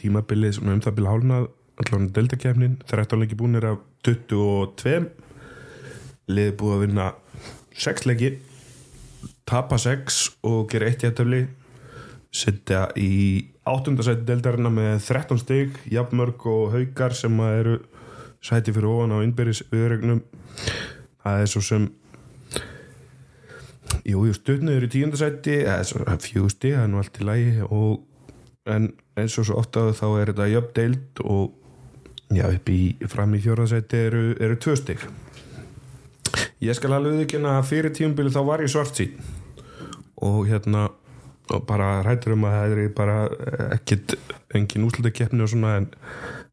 Tímabilið 0.02 0.58
svona 0.58 0.76
um 0.76 0.84
það 0.84 0.98
byrja 0.98 1.14
hálnað 1.14 1.52
allan 1.82 2.10
deltakefnin, 2.16 2.76
13 2.88 3.20
leiki 3.20 3.38
búinir 3.40 3.68
af 3.68 3.80
22 4.08 5.10
liðið 6.32 6.58
búið 6.60 6.76
að 6.76 6.84
vinna 6.86 7.08
6 7.76 8.08
leiki 8.10 8.32
tapa 9.46 9.78
6 9.82 10.22
og 10.48 10.70
gera 10.72 10.90
eitt 10.90 11.04
jættöfli 11.06 11.44
setja 12.36 12.88
í 12.98 13.12
áttundasæti 13.66 14.26
deildarinnar 14.28 14.74
með 14.74 14.96
13 15.08 15.42
stig 15.42 15.78
jafnmörg 15.92 16.46
og 16.50 16.74
haukar 16.76 17.16
sem 17.18 17.40
eru 17.48 17.80
sæti 18.46 18.74
fyrir 18.76 18.92
ofan 18.92 19.16
á 19.16 19.26
innbyrðis 19.26 19.64
viðregnum 19.72 20.22
það 21.26 21.42
er 21.42 21.50
svo 21.50 21.64
sem 21.66 21.88
jú, 24.06 24.22
jú, 24.28 24.34
stutnið 24.38 24.78
eru 24.78 24.90
í 24.90 24.94
tíundasæti 24.94 25.60
eða 25.64 26.18
fjögur 26.22 26.54
stig, 26.54 26.76
það 26.76 26.84
er 26.84 26.92
nú 26.92 27.02
allt 27.02 27.22
í 27.22 27.30
lægi 27.30 27.70
og 27.70 28.72
en 28.76 28.90
eins 29.18 29.38
og 29.40 29.48
svo 29.48 29.60
oft 29.62 29.78
að 29.80 29.94
þá 30.00 30.06
er 30.10 30.32
þetta 30.32 30.50
jöfn 30.52 30.76
deild 30.76 31.22
og 31.26 32.34
já, 32.34 32.46
upp 32.50 32.70
í 32.74 32.82
fram 33.12 33.36
í 33.38 33.42
fjórðasæti 33.44 34.02
eru, 34.10 34.24
eru 34.42 34.58
tvö 34.62 34.76
stig. 34.80 35.06
Ég 36.64 36.78
skal 36.78 36.96
alveg 36.96 37.20
viðkynna 37.20 37.58
að 37.60 37.68
fyrir 37.70 37.94
tíumbili 37.96 38.34
þá 38.34 38.42
var 38.48 38.64
ég 38.66 38.72
svart 38.74 38.98
sín 38.98 39.18
og 40.26 40.46
hérna 40.50 40.88
og 41.54 41.66
bara 41.70 42.00
rættur 42.06 42.34
um 42.34 42.48
að 42.48 42.56
það 42.56 42.78
er 42.78 42.94
bara 42.98 43.18
ekkit 43.76 44.16
engin 44.56 44.88
úslutakeppni 44.88 45.46
og 45.46 45.52
svona 45.52 45.76
en 45.82 45.92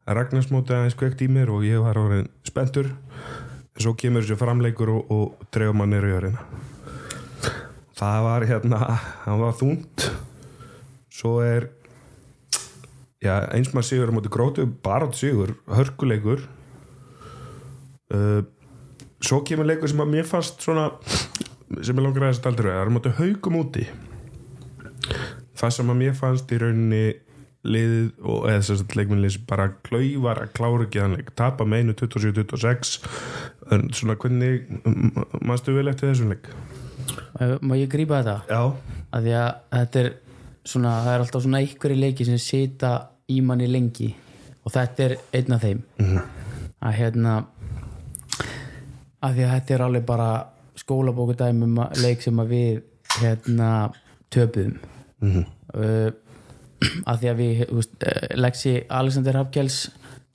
Ragnarsmóti 0.03 0.75
aðeins 0.75 0.97
kveikt 0.99 1.23
í 1.23 1.29
mér 1.31 1.49
og 1.53 1.63
ég 1.63 1.79
var 1.79 1.97
orðin 1.97 2.27
spenntur. 2.43 2.91
En 3.73 3.85
svo 3.85 3.95
kemur 3.97 4.25
þessi 4.25 4.37
framleikur 4.37 4.91
og, 4.91 5.11
og 5.13 5.49
dreifum 5.55 5.81
hann 5.81 5.95
neyru 5.95 6.11
í 6.11 6.17
örina 6.19 6.45
það 7.97 8.25
var 8.25 8.45
hérna 8.49 8.79
hann 9.23 9.41
var 9.41 9.55
þúnt 9.57 10.07
svo 11.13 11.37
er 11.45 11.69
já, 13.23 13.37
eins 13.53 13.71
maður 13.73 13.89
sigur 13.89 14.11
á 14.11 14.15
móti 14.15 14.31
grótu, 14.33 14.65
bara 14.83 15.07
átt 15.07 15.15
sigur 15.15 15.53
hörkuleikur. 15.71 16.41
Uh, 18.13 18.41
svo 19.23 19.39
kemur 19.47 19.67
leikur 19.69 19.89
sem 19.89 20.01
að 20.03 20.11
mér 20.11 20.27
fannst 20.27 20.65
svona 20.65 20.89
sem 21.81 21.95
ég 21.95 22.03
langar 22.03 22.27
aðeins 22.27 22.41
að 22.41 22.49
daldur 22.49 22.67
við 22.67 22.75
það 22.75 22.83
er 22.83 22.91
mútið 22.97 23.15
haugum 23.21 23.59
úti 23.61 23.85
það 25.59 25.69
sem 25.77 25.91
að 25.93 25.99
mér 26.01 26.15
fannst 26.17 26.51
í 26.55 26.59
rauninni 26.61 27.03
liðið 27.63 28.07
og 28.27 28.47
eða 28.51 28.75
að 28.75 28.95
leikminnlið 28.99 29.37
bara 29.47 29.69
klauvar 29.87 30.41
að 30.43 30.49
klára 30.57 30.83
ekki 30.87 30.99
þannig 30.99 31.29
tapa 31.39 31.63
meinu 31.69 31.93
27-26 31.95 32.97
en 33.71 33.85
svona 33.95 34.17
hvernig 34.19 34.65
mannstu 35.47 35.71
vel 35.77 35.87
eftir 35.91 36.11
þessum 36.11 36.33
leik? 36.33 36.49
Má- 37.63 37.77
ég 37.79 37.87
grípa 37.91 38.19
þetta? 38.19 38.35
já, 38.51 38.61
að 39.15 39.23
því 39.29 39.33
að 39.39 39.53
þetta 39.77 40.03
er 40.03 40.11
svona, 40.65 40.91
það 41.05 41.13
er 41.15 41.23
alltaf 41.23 41.45
svona 41.45 41.61
einhverju 41.63 41.99
leiki 42.03 42.27
sem 42.27 42.37
sita 42.39 42.91
í 43.31 43.39
manni 43.43 43.67
lengi 43.71 44.09
og 44.63 44.71
þetta 44.75 45.03
er 45.07 45.15
einn 45.39 45.55
af 45.55 45.63
þeim. 45.63 45.81
Að 46.83 46.93
hérna 46.99 47.33
að 49.23 49.37
því 49.37 49.43
að 49.47 49.53
þetta 49.55 49.75
er 49.77 49.83
alveg 49.87 50.05
bara 50.07 50.29
skólabókudæmi 50.83 51.63
um 51.67 51.79
að- 51.85 52.01
leik 52.03 52.21
sem 52.21 52.39
að 52.43 52.47
við 52.53 52.81
hérna 53.21 53.69
töpuðum. 54.33 54.79
Uh, 55.73 56.11
að 57.09 57.21
því 57.21 57.29
að 57.31 57.39
við 57.39 57.61
eh, 57.63 58.25
Lexi 58.37 58.73
Alexander 58.91 59.39
Hafkjáls 59.39 59.77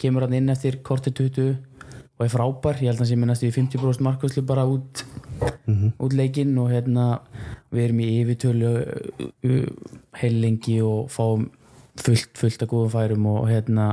kemur 0.00 0.26
hann 0.26 0.37
inn 0.38 0.50
eftir 0.50 0.80
korti 0.82 1.12
20 1.14 1.52
og 2.18 2.24
er 2.24 2.32
frábær, 2.32 2.80
ég 2.82 2.90
held 2.90 2.98
að 2.98 3.04
hann 3.04 3.11
sé 3.12 3.18
með 3.18 3.30
næstu 3.30 3.48
í 3.48 3.54
50% 3.54 4.02
markvæslu 4.06 4.42
bara 4.48 4.66
út 4.66 5.04
út 6.02 6.16
leikinn 6.16 6.56
og 6.58 6.72
hérna 6.72 7.06
við 7.70 7.84
erum 7.84 8.02
í 8.02 8.08
yfirtölu 8.22 8.72
uh, 8.74 9.94
heil 10.18 10.40
lengi 10.42 10.78
og 10.82 11.12
fáum 11.12 11.48
fullt, 11.98 12.32
fullt 12.38 12.64
af 12.64 12.70
góðum 12.70 12.94
færum 12.94 13.26
og 13.30 13.48
hérna 13.50 13.90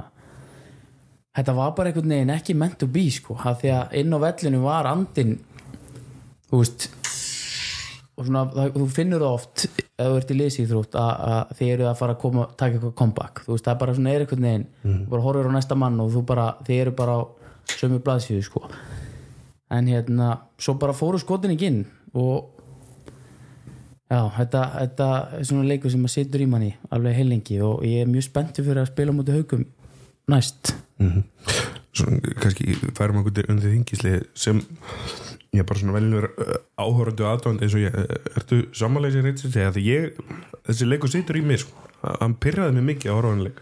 þetta 1.36 1.58
var 1.58 1.76
bara 1.78 1.92
einhvern 1.92 2.16
veginn 2.16 2.34
ekki 2.34 2.58
meant 2.58 2.80
to 2.82 2.90
be 2.90 3.06
sko, 3.12 3.38
af 3.38 3.62
því 3.62 3.74
að 3.76 3.98
inn 4.02 4.16
á 4.16 4.20
vellinu 4.26 4.64
var 4.66 4.90
andin 4.90 5.38
þú 6.50 6.62
veist 6.62 6.90
og 8.16 8.28
svona, 8.28 8.46
það, 8.54 8.70
þú 8.76 8.88
finnur 8.96 9.24
það 9.24 9.36
oft 9.36 9.66
ef 9.66 10.08
þú 10.08 10.18
ert 10.20 10.32
í 10.32 10.38
liðsýþrótt 10.40 10.98
að, 11.00 11.14
að 11.36 11.54
þið 11.60 11.72
eru 11.74 11.88
að 11.90 11.98
fara 12.00 12.16
að 12.16 12.22
koma, 12.22 12.46
taka 12.56 12.78
eitthvað 12.78 12.96
comeback. 13.02 13.42
Þú 13.46 13.54
veist, 13.54 13.66
það 13.66 13.74
er 13.74 13.80
bara 13.82 13.96
svona 13.98 14.14
er 14.14 14.26
einhvern 14.26 14.48
veginn 14.48 14.68
þú 14.86 15.10
bara 15.12 15.26
horfir 15.26 15.50
á 15.52 15.56
næsta 15.56 15.78
mann 15.80 16.02
og 16.04 16.12
þú 16.14 16.24
bara, 16.32 16.48
þið 16.68 16.82
eru 16.86 16.96
bara 17.00 17.18
á 17.20 17.22
sömu 17.76 18.02
blaðsíðu 18.06 18.46
sko. 18.48 18.64
En 19.76 19.90
hérna, 19.92 20.30
svo 20.62 20.78
bara 20.80 20.96
fóru 20.96 21.20
skotin 21.20 21.56
ekki 21.56 21.72
inn 21.72 21.82
og 22.16 22.52
já, 24.08 24.20
þetta, 24.38 24.64
þetta 24.80 25.10
er 25.40 25.48
svona 25.50 25.68
leikur 25.68 25.92
sem 25.92 26.08
að 26.08 26.16
situr 26.16 26.46
í 26.46 26.50
manni 26.50 26.72
alveg 26.94 27.18
heilengi 27.20 27.60
og 27.66 27.84
ég 27.88 28.06
er 28.06 28.12
mjög 28.12 28.30
spenntur 28.30 28.68
fyrir 28.68 28.84
að 28.84 28.92
spila 28.94 29.16
móti 29.16 29.36
haugum 29.36 29.66
næst. 30.32 30.76
Svona, 31.96 32.36
kannski 32.44 32.76
færum 32.96 33.22
okkur 33.22 33.36
til 33.38 33.50
undir 33.52 33.72
þingisli 33.74 34.18
sem 34.36 34.62
ég 35.56 35.64
er 35.64 35.70
bara 35.70 35.82
svona 35.82 35.98
veljulegur 35.98 36.30
áhörðu 36.78 37.28
aðdáðandi 37.32 37.68
eins 37.68 37.76
og 37.78 37.84
ég, 37.86 38.00
ertu 38.36 38.62
sem 38.76 39.52
segja 39.52 39.74
því 39.76 39.86
ég, 39.90 40.24
þessi 40.68 40.88
leikur 40.90 41.12
situr 41.12 41.40
í 41.40 41.44
mig 41.46 41.64
sko, 41.64 41.90
hann 42.20 42.38
pyrraði 42.42 42.78
mig 42.78 42.90
mikið 42.94 43.12
á 43.12 43.18
horfanleik 43.18 43.62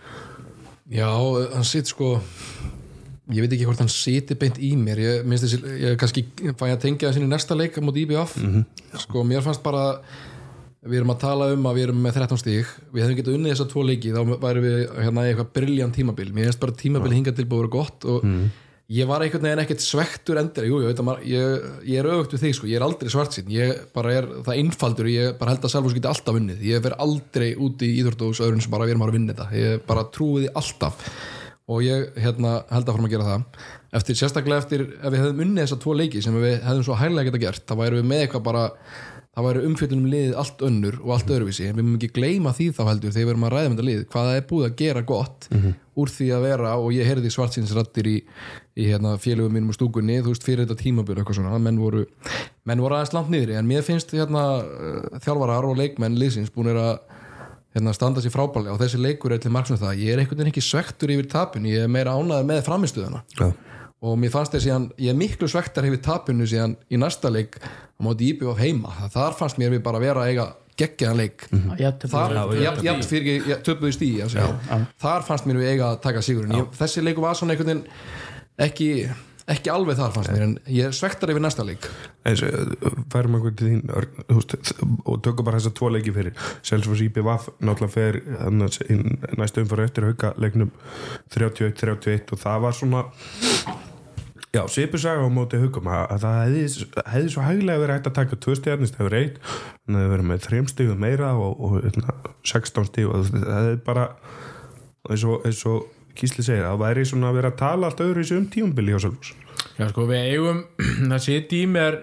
Já, 0.93 1.09
hann 1.53 1.65
sitt 1.65 1.87
sko 1.89 2.17
ég 3.31 3.45
veit 3.45 3.53
ekki 3.55 3.65
hvort 3.67 3.79
hann 3.79 3.91
siti 3.91 4.35
beint 4.39 4.59
í 4.59 4.73
mér. 4.77 4.99
Ég 4.99 5.27
minnst 5.27 5.45
þessi, 5.47 5.61
ég 5.79 5.97
kannski 5.99 6.25
fæ 6.59 6.65
að 6.67 6.81
tengja 6.83 7.07
það 7.07 7.17
sinni 7.17 7.31
næsta 7.31 7.57
leik 7.57 7.79
móti 7.79 8.03
IBF 8.03 8.35
sko, 9.05 9.23
mér 9.27 9.45
fannst 9.45 9.63
bara 9.63 9.85
við 10.83 10.99
erum 10.99 11.13
að 11.13 11.21
tala 11.21 11.47
um 11.53 11.69
að 11.69 11.77
við 11.77 11.85
erum 11.87 12.01
með 12.03 12.17
13 12.19 12.41
stík 12.41 12.71
við 12.91 13.05
hefum 13.05 13.17
getað 13.21 13.37
unnið 13.37 13.53
þessa 13.53 13.67
tvo 13.71 13.85
leiki 13.87 14.11
þá 14.11 14.19
væri 14.43 14.63
við 14.65 14.75
hérna 14.99 15.23
í 15.23 15.31
eitthvað 15.31 15.53
briljant 15.55 15.95
tímabil. 15.95 16.27
Mér 16.35 16.49
finnst 16.49 16.63
bara 16.65 16.75
tímabil 16.83 17.15
hingað 17.15 17.39
tilbúið 17.39 17.61
að 17.61 17.63
vera 17.63 17.75
gott 17.77 18.07
og 18.11 18.27
ég 18.91 19.07
var 19.07 19.23
einhvern 19.23 19.45
veginn 19.47 19.61
ekkert 19.63 19.83
svektur 19.83 20.39
endur 20.41 20.65
jú, 20.67 20.81
ég, 20.83 20.99
maður, 21.05 21.21
ég, 21.27 21.67
ég 21.87 22.01
er 22.01 22.09
auðvögt 22.09 22.35
við 22.35 22.43
þig 22.47 22.57
sko, 22.57 22.67
ég 22.67 22.79
er 22.79 22.83
aldrei 22.83 23.11
svart 23.13 23.37
sín 23.37 23.51
ég 23.53 23.85
bara 23.95 24.11
er 24.17 24.27
það 24.43 24.59
einfaldur, 24.59 25.09
ég 25.11 25.37
bara 25.39 25.53
held 25.53 25.63
að 25.63 25.73
Selfoss 25.73 25.95
geti 25.95 26.09
alltaf 26.11 26.39
unnið, 26.39 26.65
ég 26.67 26.83
fer 26.83 26.97
aldrei 27.05 27.53
út 27.55 27.85
í 27.85 27.93
íþórtús 28.01 28.41
öðrun 28.43 28.63
sem 28.63 28.73
bara 28.73 28.87
við 28.87 28.95
erum 28.95 29.05
að 29.07 29.15
vinna 29.15 29.33
þetta. 29.33 29.47
Ég 29.57 29.85
bara 29.87 30.05
trúi 30.13 30.43
því 30.43 30.51
alltaf. 30.59 31.07
Og 31.71 31.79
ég 31.85 32.19
hérna, 32.19 32.57
held 32.73 32.89
að 32.89 32.97
fórum 32.97 33.07
að 33.07 33.13
gera 33.13 33.29
það. 33.29 33.63
Eftir 33.99 34.19
sérstaklega 34.19 34.63
eftir 34.65 34.83
ef 34.89 35.07
við 35.13 35.21
hefðum 35.21 35.43
unnið 35.45 35.63
þessa 35.63 35.79
tvo 35.83 35.95
leiki 35.95 36.21
sem 36.25 36.37
við 36.41 36.55
hefðum 36.65 36.85
svo 36.87 36.97
hærlega 36.99 37.29
geta 37.29 37.43
gert 37.45 37.65
þá 37.69 37.75
værum 37.79 38.01
við 38.01 38.09
með 38.09 38.23
eitthvað 38.25 38.45
bara 38.49 38.63
það 39.33 39.45
væri 39.47 39.61
umfjöldunum 39.67 40.09
liðið 40.11 40.35
allt 40.37 40.59
önnur 40.67 40.97
og 41.01 41.13
allt 41.15 41.31
öðruvísi. 41.33 41.65
En 41.65 41.77
við 41.77 41.85
mögum 41.87 41.95
ekki 41.97 42.09
gleyma 42.13 42.51
því 42.53 42.67
þá 42.77 42.81
heldur 42.89 43.13
þegar 43.15 43.25
við 43.25 43.33
erum 43.33 43.45
að 43.47 43.53
ræða 43.53 43.69
um 43.69 43.73
þetta 43.73 43.85
lið 43.87 44.03
hvað 44.13 44.27
það 44.29 44.37
er 44.37 44.45
búið 44.51 44.67
að 44.67 44.75
gera 44.83 45.01
gott 45.09 45.47
úr 46.03 46.11
því 46.13 46.27
að 46.35 46.45
vera. 46.45 46.73
Og 46.77 46.93
ég 46.93 47.09
heyrði 47.09 47.31
svartsinsrættir 47.33 48.09
í, 48.11 48.15
í 48.77 48.85
hérna, 48.91 49.15
félögum 49.21 49.57
mínum 49.57 49.73
úr 49.73 49.79
stúkunni 49.79 50.19
þú 50.21 50.35
veist 50.35 50.45
fyrir 50.45 50.67
þetta 50.67 50.77
tímabil 50.83 51.17
eitthvað 51.17 51.39
svona. 51.39 51.57
Menn 51.65 51.81
voru, 51.81 52.05
menn 52.69 52.85
voru 52.85 52.99
aðeins 52.99 53.15
langt 53.17 53.33
niður 53.33 53.55
en 53.57 53.69
mér 53.73 53.85
finnst 53.87 54.13
hérna, 54.13 54.45
uh, 54.61 55.19
þjálfarar 55.25 55.65
og 55.65 55.81
leikmenn 55.81 56.19
liðsins 56.21 56.53
búin 56.53 56.69
að 56.75 56.93
hérna, 57.73 57.93
standa 57.97 58.21
sér 58.21 58.33
frábælega 58.35 58.75
og 58.75 58.81
þessi 58.83 59.01
leikur 59.01 59.33
er 59.33 59.41
til 59.41 59.53
margsum 59.53 59.81
það. 59.81 59.97
Ég 59.97 60.13
er 60.13 60.21
einhvern 60.21 60.43
veginn 60.43 60.53
ekki 60.53 60.61
svektur 60.61 61.09
yfir 61.09 61.29
tapin 61.31 61.65
ég 61.65 61.87
er 61.87 61.89
meira 61.89 62.13
ánæður 62.13 62.45
með 62.51 62.65
framistöðuna 62.67 63.23
Já. 63.39 63.49
Og 64.03 64.17
mér 64.19 64.33
fannst 64.33 64.55
þess 64.55 64.67
síðan, 64.67 64.89
ég 64.99 65.13
er 65.13 65.19
miklu 65.19 65.47
svektar 65.51 65.87
hefur 65.87 66.01
tapinu 66.03 66.47
síðan 66.49 66.75
í 66.91 66.99
næsta 66.99 67.31
leik 67.31 67.55
á 67.63 67.99
móti 68.03 68.33
íbjöf 68.33 68.59
heima, 68.59 68.91
þar 69.13 69.37
fannst 69.39 69.61
mér 69.61 69.77
við 69.77 69.83
bara 69.85 70.01
vera 70.03 70.25
að 70.25 70.33
eiga 70.33 70.49
geggjaðan 70.79 71.19
leik. 71.19 71.43
Jafntefli. 71.79 72.13
þar, 72.13 72.39
jafn, 72.87 73.03
fyrir 73.07 73.35
ekki, 73.37 73.59
töpuðu 73.65 73.93
stí 73.95 74.09
þar 75.01 75.27
fannst 75.27 75.49
mér 75.49 75.61
við 75.61 75.75
eiga 75.75 75.91
að 75.91 76.01
taka 76.07 76.23
sigurinn. 76.25 76.55
Ég, 76.57 76.71
þessi 76.79 77.03
leiku 77.05 77.23
var 77.23 77.37
svona 77.37 77.53
einhvern 77.53 77.69
veginn 77.69 77.85
ekki, 78.65 78.89
ekki 79.53 79.71
alveg 79.73 79.99
þar 79.99 80.15
fannst 80.15 80.33
mér 80.33 80.47
en 80.47 80.57
ég 80.73 80.97
svektar 80.97 81.33
yfir 81.33 81.45
næsta 81.45 81.67
leik. 81.67 81.87
Eins 82.25 82.41
og 82.47 82.99
færum 83.13 83.37
okkur 83.39 83.55
til 83.59 83.69
þín 83.69 83.85
og 83.93 85.21
tökum 85.25 85.45
bara 85.45 85.61
þessa 85.61 85.75
tvo 85.77 85.93
leiki 85.93 86.15
fyrir. 86.15 86.35
Selfos 86.65 87.05
IPVaf 87.05 87.51
náttúrulega 87.59 87.93
fer 87.93 88.19
annars, 88.49 88.81
inn, 88.89 89.19
næstu 89.37 89.61
umfara 89.63 89.87
eftir 89.89 90.09
hauka 90.09 90.33
leiknum 90.41 90.73
31-31 91.37 92.33
og 92.33 92.45
það 92.47 92.67
var 92.67 92.79
svona 92.81 93.07
já, 94.53 94.61
Sipusaga 94.69 95.25
á 95.25 95.29
móti 95.33 95.59
haugum 95.61 95.89
að, 95.91 96.03
að 96.15 96.23
það 96.25 96.39
hefði, 96.43 96.87
hefði 97.15 97.33
svo 97.33 97.47
hæglega 97.47 97.83
verið 97.83 97.97
hægt 97.97 98.09
að 98.11 98.17
taka 98.19 98.39
tvö 98.45 98.55
stjarnist 98.59 98.99
hefur 99.01 99.17
eitt. 99.19 99.41
En 99.87 99.97
það 99.97 100.03
hefði 100.03 100.13
verið 100.13 100.29
með 100.29 100.45
þrejum 100.47 100.71
stígum 100.71 101.03
meira 101.03 101.33
og, 101.35 101.59
og, 101.59 101.77
og 101.83 102.31
16 102.53 102.89
stíg 102.91 103.09
og 103.09 103.27
það 103.33 103.59
hefði 103.59 103.83
bara 103.89 104.07
eins 105.09 105.27
og, 105.27 105.43
eins 105.47 105.65
og 105.69 105.91
Kísli 106.13 106.43
segir, 106.45 106.67
það 106.67 106.81
væri 106.83 107.03
svona 107.09 107.31
að 107.31 107.37
vera 107.39 107.49
að 107.49 107.61
tala 107.63 107.87
allt 107.89 108.01
öðru 108.05 108.21
í 108.21 108.25
þessum 108.27 108.49
tíumbili 108.53 108.93
hjá 108.93 108.99
Selfos 109.01 109.31
Já 109.79 109.87
sko 109.89 110.03
við 110.05 110.27
eigum 110.29 110.59
það 111.09 111.23
sitt 111.25 111.55
í 111.57 111.63
mér 111.69 111.97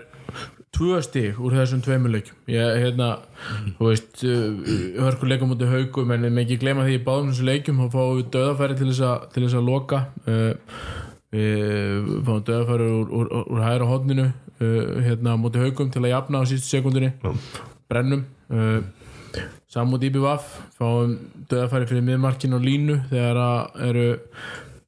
tvö 0.75 1.01
stig 1.05 1.39
úr 1.43 1.55
þessum 1.59 1.83
tveimur 1.85 2.13
leikjum. 2.15 2.37
Ég 2.51 2.81
hérna, 2.85 3.11
þú 3.79 3.89
veist 3.89 4.23
uh, 4.27 4.73
hörkur 5.03 5.31
leikum 5.31 5.55
út 5.55 5.63
í 5.67 5.71
haugum 5.71 6.15
en 6.15 6.29
ekki 6.31 6.61
gleyma 6.63 6.87
því 6.87 6.97
í 6.99 7.05
báðum 7.07 7.33
þessu 7.33 7.47
leikjum 7.49 7.81
þá 7.83 7.87
fáum 7.97 8.19
við 8.21 8.29
döðafæri 8.37 8.79
til 8.79 8.89
þess 8.91 9.05
að, 9.09 9.25
til 9.35 9.45
þess 9.45 9.59
að 9.59 9.71
loka. 9.71 10.03
Uh, 10.27 10.77
við 11.31 12.09
fáum 12.27 12.41
döðafæri 12.47 12.87
úr, 12.91 13.11
úr, 13.15 13.29
úr 13.47 13.61
hægra 13.63 13.91
hodninu 13.91 14.27
uh, 14.27 14.97
hérna 15.05 15.37
á 15.39 15.41
móti 15.41 15.63
haugum 15.63 15.91
til 15.93 16.03
að 16.03 16.15
jafna 16.15 16.43
á 16.43 16.49
sístu 16.51 16.73
sekundinni 16.73 17.13
brennum 17.91 18.25
uh, 18.51 18.81
samúti 19.71 20.11
IBVF 20.11 20.49
fáum 20.79 21.15
döðafæri 21.51 21.87
fyrir 21.91 22.07
miðmarkin 22.09 22.57
og 22.59 22.67
línu 22.67 22.99
þegar 23.13 23.43
að 23.45 23.87
eru 23.91 24.09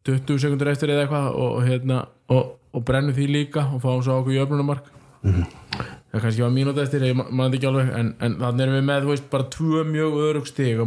20 0.09 0.43
sekundur 0.43 0.73
eftir 0.73 0.91
eða 0.91 1.07
eitthvað 1.07 1.29
og, 1.39 1.61
hérna, 1.63 2.01
og, 2.35 2.57
og 2.75 2.85
brennum 2.87 3.15
því 3.15 3.29
líka 3.31 3.69
og 3.71 3.83
fáum 3.85 4.03
svo 4.03 4.19
okkur 4.19 4.41
jöfnumark 4.41 4.91
það 5.23 6.25
kannski 6.25 6.43
var 6.43 6.51
mínúti 6.53 6.83
eftir 6.83 7.05
ég 7.07 7.15
man 7.17 7.47
þetta 7.47 7.59
ekki 7.61 7.69
alveg 7.71 7.93
en, 8.01 8.09
en 8.19 8.35
þannig 8.41 8.65
erum 8.65 8.77
við 8.77 8.89
með 8.89 9.07
veist, 9.13 9.29
bara 9.31 9.47
tvö 9.55 9.85
mjög 9.89 10.19
örug 10.27 10.49
stig 10.51 10.83
á 10.83 10.85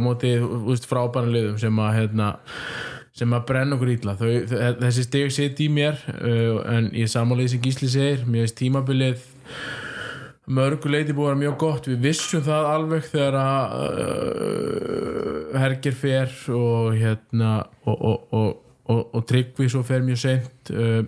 veist, 0.68 0.88
frábæna 0.90 1.32
liðum 1.32 1.56
sem 1.62 1.80
að 1.80 1.96
hérna, 1.96 2.28
sem 3.16 3.32
að 3.32 3.46
brenna 3.48 3.76
okkur 3.76 3.94
ítla 3.94 4.14
þessi 4.18 5.06
stig 5.06 5.32
sitt 5.32 5.60
í 5.64 5.70
mér 5.72 5.98
uh, 6.12 6.60
en 6.74 6.90
ég 6.96 7.08
samanlega 7.10 7.54
sem 7.54 7.62
Gísli 7.64 7.88
segir. 7.90 8.26
Mér 8.28 8.44
veist 8.44 8.58
tímabilið 8.60 9.24
mörgu 10.46 10.92
leiti 10.92 11.14
búið 11.16 11.30
að 11.30 11.32
vera 11.32 11.40
mjög 11.40 11.56
gott. 11.62 11.88
Við 11.90 12.04
vissum 12.04 12.44
það 12.46 12.68
alveg 12.74 13.08
þegar 13.08 13.38
að 13.40 13.74
uh, 14.04 15.56
Herger 15.62 15.96
fer 15.96 16.36
og 16.52 16.92
hérna 16.96 17.56
og, 17.86 17.96
og, 17.96 18.30
og, 18.36 19.02
og, 19.08 19.24
Tryggvi 19.26 19.70
svo 19.72 19.82
fer 19.86 20.04
mjög 20.06 20.22
seint 20.22 20.74
uh, 20.76 21.02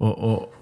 og, 0.00 0.55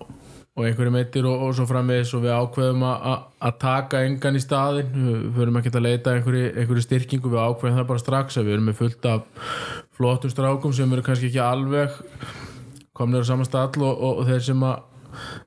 og, 0.55 0.65
einhverju 0.69 0.93
meittir 0.95 1.27
og, 1.27 1.43
og 1.49 1.55
svo 1.57 1.67
framvegis 1.67 2.13
og 2.15 2.23
við 2.25 2.35
ákveðum 2.39 2.85
að- 2.87 3.59
taka 3.65 4.05
engan 4.07 4.39
í 4.39 4.43
staðin 4.43 4.95
við 4.95 5.27
förum 5.39 5.59
ekki 5.61 5.73
að 5.75 5.87
leita 5.89 6.15
einhverju, 6.15 6.47
einhverju 6.55 6.87
styrkingu 6.87 7.33
við 7.33 7.43
ákveðum 7.43 7.81
það 7.81 7.91
bara 7.91 8.05
strax 8.05 8.39
að 8.39 8.49
við 8.49 8.57
erum 8.57 8.71
með 8.71 8.81
fullt 8.81 9.11
af 9.11 9.53
flottum 9.99 10.31
strákum 10.33 10.75
sem 10.75 10.93
eru 10.93 11.03
kannski 11.07 11.31
ekki 11.31 11.43
alveg 11.43 12.01
komnir 12.95 13.27
á 13.27 13.31
saman 13.31 13.49
stall 13.49 13.75
og, 13.83 13.95
og, 13.95 14.19
og 14.23 14.29
þeir 14.31 14.45
sem 14.47 14.63
að 14.67 14.83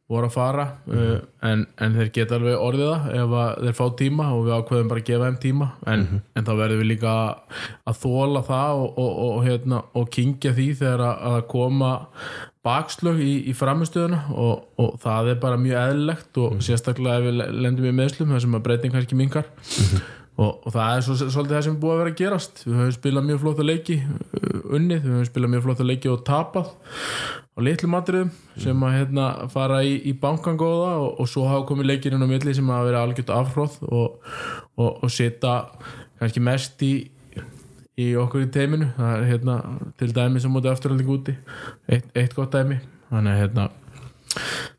voru 0.08 0.30
að 0.30 0.36
fara 0.38 0.66
uh, 0.88 1.18
en, 1.44 1.66
en 1.84 1.96
þeir 1.98 2.12
geta 2.16 2.38
alveg 2.38 2.62
orðið 2.64 2.92
það 2.92 3.18
ef 3.20 3.34
þeir 3.66 3.76
fá 3.80 3.86
tíma 4.00 4.28
og 4.36 4.46
við 4.46 4.54
ákveðum 4.56 4.92
bara 4.92 5.04
að 5.04 5.10
gefa 5.10 5.28
þeim 5.28 5.40
tíma. 5.44 5.68
En, 5.92 6.06
en 6.36 6.48
þá 6.48 6.52
verðum 6.62 6.82
við 6.84 6.90
líka 6.94 7.16
að 7.92 8.00
þóla 8.04 8.44
það 8.48 8.84
og, 8.84 9.02
og, 9.04 9.18
og, 9.26 9.42
hérna, 9.48 9.82
og 10.00 10.08
kingja 10.16 10.54
því 10.56 10.70
þegar 10.80 11.04
að 11.12 11.40
koma 11.52 11.92
bakslög 12.68 13.24
í, 13.24 13.32
í 13.48 13.56
framistöðuna 13.58 14.22
og, 14.36 14.68
og 14.84 15.00
það 15.04 15.34
er 15.34 15.42
bara 15.42 15.60
mjög 15.62 15.82
eðlilegt 15.86 16.44
og 16.44 16.62
sérstaklega 16.68 17.22
ef 17.22 17.28
við 17.30 17.42
lendum 17.64 17.90
í 17.90 17.96
meðslum 17.96 18.36
þar 18.36 18.46
sem 18.46 18.60
að 18.60 18.66
breyting 18.68 18.96
kannski 18.96 19.18
mingar 19.20 19.48
og, 20.38 20.52
og 20.68 20.70
það 20.74 20.92
er 20.92 21.04
svo, 21.06 21.18
svolítið 21.24 21.56
það 21.56 21.66
sem 21.66 21.76
er 21.76 21.82
búið 21.82 21.94
að 21.96 22.02
vera 22.02 22.14
að 22.14 22.22
gerast. 22.22 22.64
Við 22.66 22.78
höfum 22.78 22.96
spilað 22.98 23.28
mjög 23.28 23.44
flóta 23.44 23.66
leiki 23.66 23.98
uh, 24.04 24.62
unnið, 24.78 25.02
við 25.02 25.14
höfum 25.16 25.30
spilað 25.32 25.54
mjög 25.54 25.66
flóta 25.66 25.88
leiki 25.88 26.12
og 26.14 26.24
tapað 26.28 26.72
á 27.58 27.60
litlu 27.66 27.90
matriðum 27.90 28.32
sem 28.62 28.84
að 28.86 28.98
hérna, 29.00 29.28
fara 29.54 29.82
í, 29.82 29.96
í 30.06 30.14
bankangóða 30.22 30.92
og, 31.02 31.10
og 31.24 31.30
svo 31.32 31.48
hafa 31.50 31.66
komið 31.72 31.92
leikir 31.92 32.14
inn 32.14 32.26
á 32.26 32.30
milli 32.30 32.54
sem 32.54 32.70
að 32.70 32.90
vera 32.92 33.04
algjört 33.06 33.34
afhróð 33.34 33.80
og, 33.88 34.34
og, 34.78 34.92
og 34.92 35.14
setja 35.14 35.56
kannski 36.20 36.44
mest 36.46 36.86
í 36.86 36.94
í 37.98 38.12
okkur 38.20 38.46
í 38.46 38.52
teiminu. 38.54 38.92
Það 38.98 39.16
er 39.16 39.28
hérna 39.32 39.58
til 40.00 40.14
dæmi 40.16 40.42
sem 40.44 40.54
mútið 40.54 40.74
afturhalding 40.74 41.12
úti. 41.16 41.36
Eitt, 41.90 42.10
eitt 42.18 42.36
gott 42.38 42.56
dæmi. 42.56 42.80
Þannig 43.10 43.40
hérna 43.42 43.70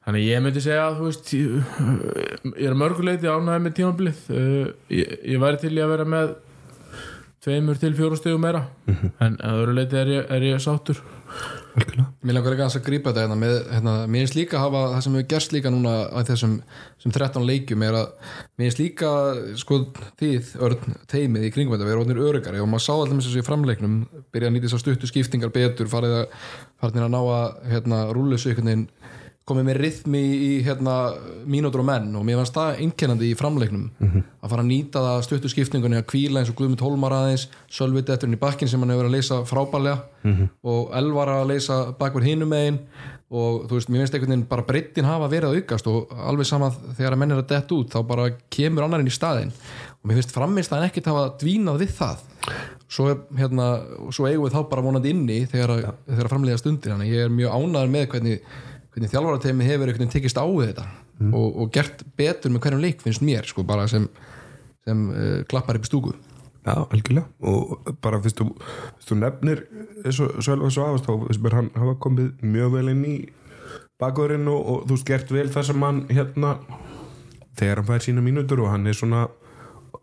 þannig 0.04 0.26
ég 0.28 0.42
myndi 0.44 0.62
segja 0.62 0.84
að 0.86 0.98
þú 0.98 1.06
veist 1.08 1.30
ég, 1.34 1.70
er 2.68 2.76
mörguleiti 2.78 3.30
ánæði 3.30 3.64
með 3.64 3.74
tímabilið. 3.78 4.20
Uh, 4.30 4.68
ég, 4.94 5.16
ég 5.34 5.42
væri 5.42 5.62
til 5.62 5.72
að 5.76 5.94
vera 5.94 6.06
með 6.08 6.34
tveimur 7.44 7.80
til 7.80 7.94
fjóru 7.98 8.18
stegum 8.18 8.44
meira. 8.44 8.66
En 9.24 9.38
að 9.42 9.62
öðru 9.62 9.78
leiti 9.78 9.98
er 9.98 10.12
ég, 10.14 10.28
er 10.30 10.46
ég 10.50 10.58
algjörlega 10.58 11.16
Mér 11.78 12.36
langar 12.36 12.54
ekki 12.54 12.64
að 12.66 12.86
grípa 12.86 13.12
þetta 13.12 13.24
hérna, 13.24 13.36
með, 13.38 13.56
hérna, 13.72 13.94
mér 14.10 14.24
finnst 14.24 14.36
líka 14.38 14.58
að 14.58 14.64
hafa 14.64 14.82
það 14.92 15.02
sem 15.04 15.16
hefur 15.18 15.28
gerst 15.32 15.54
líka 15.54 15.72
núna 15.72 15.92
að 16.06 16.30
þessum 16.32 16.54
sem 17.02 17.14
13 17.14 17.46
leikjum 17.48 17.84
er 17.86 17.98
að 17.98 18.32
mér 18.58 18.64
finnst 18.66 18.82
líka 18.82 19.12
sko 19.60 19.78
þið, 20.20 20.50
örn, 20.68 20.96
teimið 21.10 21.46
í 21.48 21.52
kringum 21.54 21.76
þetta, 21.76 21.88
við 21.88 21.94
erum 21.94 22.04
orðinir 22.04 22.24
örugari 22.28 22.62
og 22.62 22.70
maður 22.72 22.86
sá 22.86 22.92
alltaf 22.94 23.14
með 23.14 23.28
þessu 23.28 23.42
í 23.42 23.46
framleiknum 23.46 23.98
byrja 24.34 24.50
að 24.50 24.56
nýta 24.56 24.66
þess 24.66 24.78
að 24.78 24.84
stuttu 24.84 25.12
skiptingar 25.12 25.54
betur 25.54 25.92
farið 25.92 26.16
að, 26.22 26.42
farið 26.82 27.06
að 27.06 27.14
ná 27.14 27.20
að 27.22 27.46
hérna, 27.74 28.02
rúlu 28.16 28.36
þessu 28.38 28.52
einhvern 28.52 28.72
veginn 28.72 28.86
komið 29.48 29.66
með 29.68 29.78
rithmi 29.82 30.20
í 30.22 30.50
hérna, 30.66 30.94
mínútur 31.48 31.82
og 31.82 31.88
menn 31.88 32.10
og 32.18 32.24
mér 32.28 32.38
fannst 32.42 32.56
það 32.58 32.80
einkennandi 32.84 33.30
í 33.32 33.36
framleiknum. 33.38 33.86
Að 34.38 34.52
fara 34.52 34.62
að 34.64 34.70
nýta 34.70 35.02
það 35.06 35.24
stuttu 35.26 35.50
skiptingunni 35.52 35.98
að 36.00 36.06
kvíla 36.12 36.42
eins 36.42 36.52
og 36.52 36.58
Guðmund 36.60 36.84
Hólmar 36.84 37.16
aðeins 37.18 37.48
Sölviti 37.72 38.12
eftir 38.14 38.28
henni 38.28 38.38
í 38.38 38.44
bakkin 38.44 38.68
sem 38.70 38.80
hann 38.84 38.92
hefur 38.94 39.04
verið 39.08 39.12
að 39.12 39.16
leysa 39.18 39.40
frábælega 39.48 39.98
og 40.62 40.90
Elvar 40.98 41.28
að 41.38 41.46
leysa 41.54 41.78
bakverð 41.98 42.28
hinum 42.30 42.48
megin 42.52 42.78
og 43.28 43.66
þú 43.68 43.76
veist, 43.76 43.90
mér 43.92 44.00
finnst 44.06 44.14
einhvern 44.16 44.32
veginn 44.32 44.46
bara 44.48 44.62
breyttin 44.64 45.04
hafa 45.04 45.26
verið 45.28 45.50
að 45.50 45.58
aukast 45.60 45.86
og 45.90 46.12
alveg 46.30 46.46
sama 46.48 46.70
þegar 46.96 47.12
að 47.12 47.18
menn 47.20 47.34
er 47.34 47.42
að 47.42 47.50
dett 47.50 47.72
út 47.76 47.90
þá 47.92 47.98
bara 48.08 48.30
kemur 48.48 48.86
annarinn 48.86 49.10
í 49.10 49.12
staðinn. 49.12 49.50
Og 50.00 50.08
mér 50.08 50.16
finnst 50.22 50.32
frammist 50.32 50.72
að 50.72 50.86
ekkert 50.86 51.10
hafa 51.10 51.26
dvínað 51.42 51.82
við 51.82 51.92
það. 51.98 52.22
Svo, 52.88 53.10
hérna, 53.36 53.66
svo 54.16 54.24
eigum 54.30 54.46
við 54.46 54.54
þá 54.56 54.62
bara 54.70 54.84
vonandi 54.86 55.12
inni 55.12 55.42
þegar, 55.50 55.74
að- 55.76 55.98
þegar 56.08 56.30
framlega 56.32 56.60
stundir 56.62 56.94
að 56.94 57.04
ég 57.04 57.26
er 57.26 57.34
mjög 57.36 57.52
ánæður 57.58 57.92
með 57.98 58.06
hvernig, 58.14 58.40
hvernig 58.98 59.12
þjálfarateimi 59.12 59.66
hefur 59.66 59.88
einhvern 59.88 60.02
veginn 60.02 60.14
tekist 60.14 60.38
á 60.38 60.44
við 60.46 60.72
þetta 60.72 60.86
og, 61.32 61.46
og 61.62 61.70
gert 61.74 62.02
betur 62.18 62.52
með 62.52 62.64
hverjum 62.64 62.82
leik 62.82 63.04
finnst 63.04 63.22
mér 63.24 63.46
sko, 63.46 63.64
bara 63.66 63.86
sem, 63.90 64.08
sem 64.86 65.04
uh, 65.12 65.38
klappar 65.50 65.78
upp 65.78 65.86
stúku. 65.86 66.14
Já, 66.66 66.74
algjörlega. 66.82 67.24
Og 67.48 67.92
bara 68.02 68.18
fyrst 68.20 68.42
þú, 68.42 68.50
fyrst 68.98 69.12
þú 69.12 69.18
nefnir 69.22 69.64
svo, 70.10 70.28
svo, 70.42 70.58
svo 70.68 70.86
afast 70.88 71.08
þá 71.08 71.14
finnst 71.24 71.44
mér 71.44 71.58
hann 71.60 71.70
hafa 71.78 71.96
komið 72.04 72.44
mjög 72.44 72.74
vel 72.76 72.92
inn 72.92 73.04
í 73.08 73.16
bakverðin 73.98 74.50
og, 74.52 74.60
og 74.72 74.88
þú 74.90 75.00
gert 75.08 75.34
vel 75.34 75.48
það 75.54 75.68
sem 75.70 75.86
hann 75.86 76.02
hérna 76.10 76.56
þegar 77.58 77.80
hann 77.80 77.88
fær 77.88 78.04
sína 78.04 78.24
mínútur 78.24 78.62
og 78.64 78.72
hann 78.74 78.86
er 78.86 78.98
svona 78.98 79.26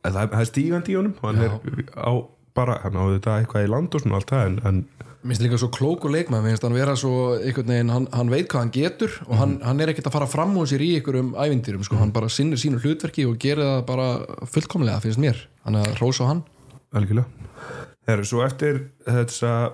það 0.03 0.23
er, 0.23 0.31
það 0.33 0.39
er 0.41 0.49
stígandi 0.51 0.95
í 0.95 0.99
honum. 0.99 1.19
Hann 1.21 1.43
Já. 1.43 1.51
er 1.51 1.91
á 1.95 2.11
bara, 2.55 2.79
hann 2.83 2.97
á 2.99 3.03
þetta 3.13 3.39
eitthvað 3.41 3.67
í 3.67 3.71
land 3.71 3.95
og 3.95 4.03
svona 4.03 4.19
allt 4.19 4.31
það 4.31 4.49
en, 4.49 4.59
en 4.65 5.04
Mér 5.25 5.33
finnst 5.33 5.41
líka 5.41 5.57
svo 5.57 5.71
klókur 5.73 6.11
leikmann, 6.13 6.43
mér 6.45 6.53
finnst 6.53 6.65
hann 6.67 6.75
vera 6.77 6.93
svo 6.93 7.33
einhvern 7.39 7.71
veginn, 7.71 7.89
hann, 7.89 8.03
hann 8.13 8.29
veit 8.29 8.45
hvað 8.45 8.61
hann 8.61 8.71
getur 8.75 9.09
og 9.25 9.33
hann, 9.39 9.57
hann 9.65 9.79
er 9.81 9.89
ekkert 9.89 10.05
að 10.11 10.13
fara 10.19 10.27
fram 10.29 10.53
úr 10.61 10.69
sér 10.69 10.83
í 10.85 10.89
einhverjum 10.99 11.31
ævindýrum, 11.33 11.81
sko, 11.87 11.97
hann 11.97 12.11
bara 12.13 12.29
sinnir 12.29 12.61
sínu 12.61 12.77
hlutverki 12.83 13.25
og 13.25 13.39
gerir 13.41 13.65
það 13.65 13.81
bara 13.87 14.05
fullkomlega 14.53 15.01
finnst 15.01 15.17
mér, 15.23 15.41
hann 15.65 15.79
er 15.79 15.89
að 15.89 15.97
rósa 16.03 16.29
á 16.29 16.29
hann. 16.29 16.45
Það 16.93 18.13
eru 18.13 18.25
svo 18.29 18.45
eftir 18.45 18.77
þess 19.07 19.41
að 19.49 19.65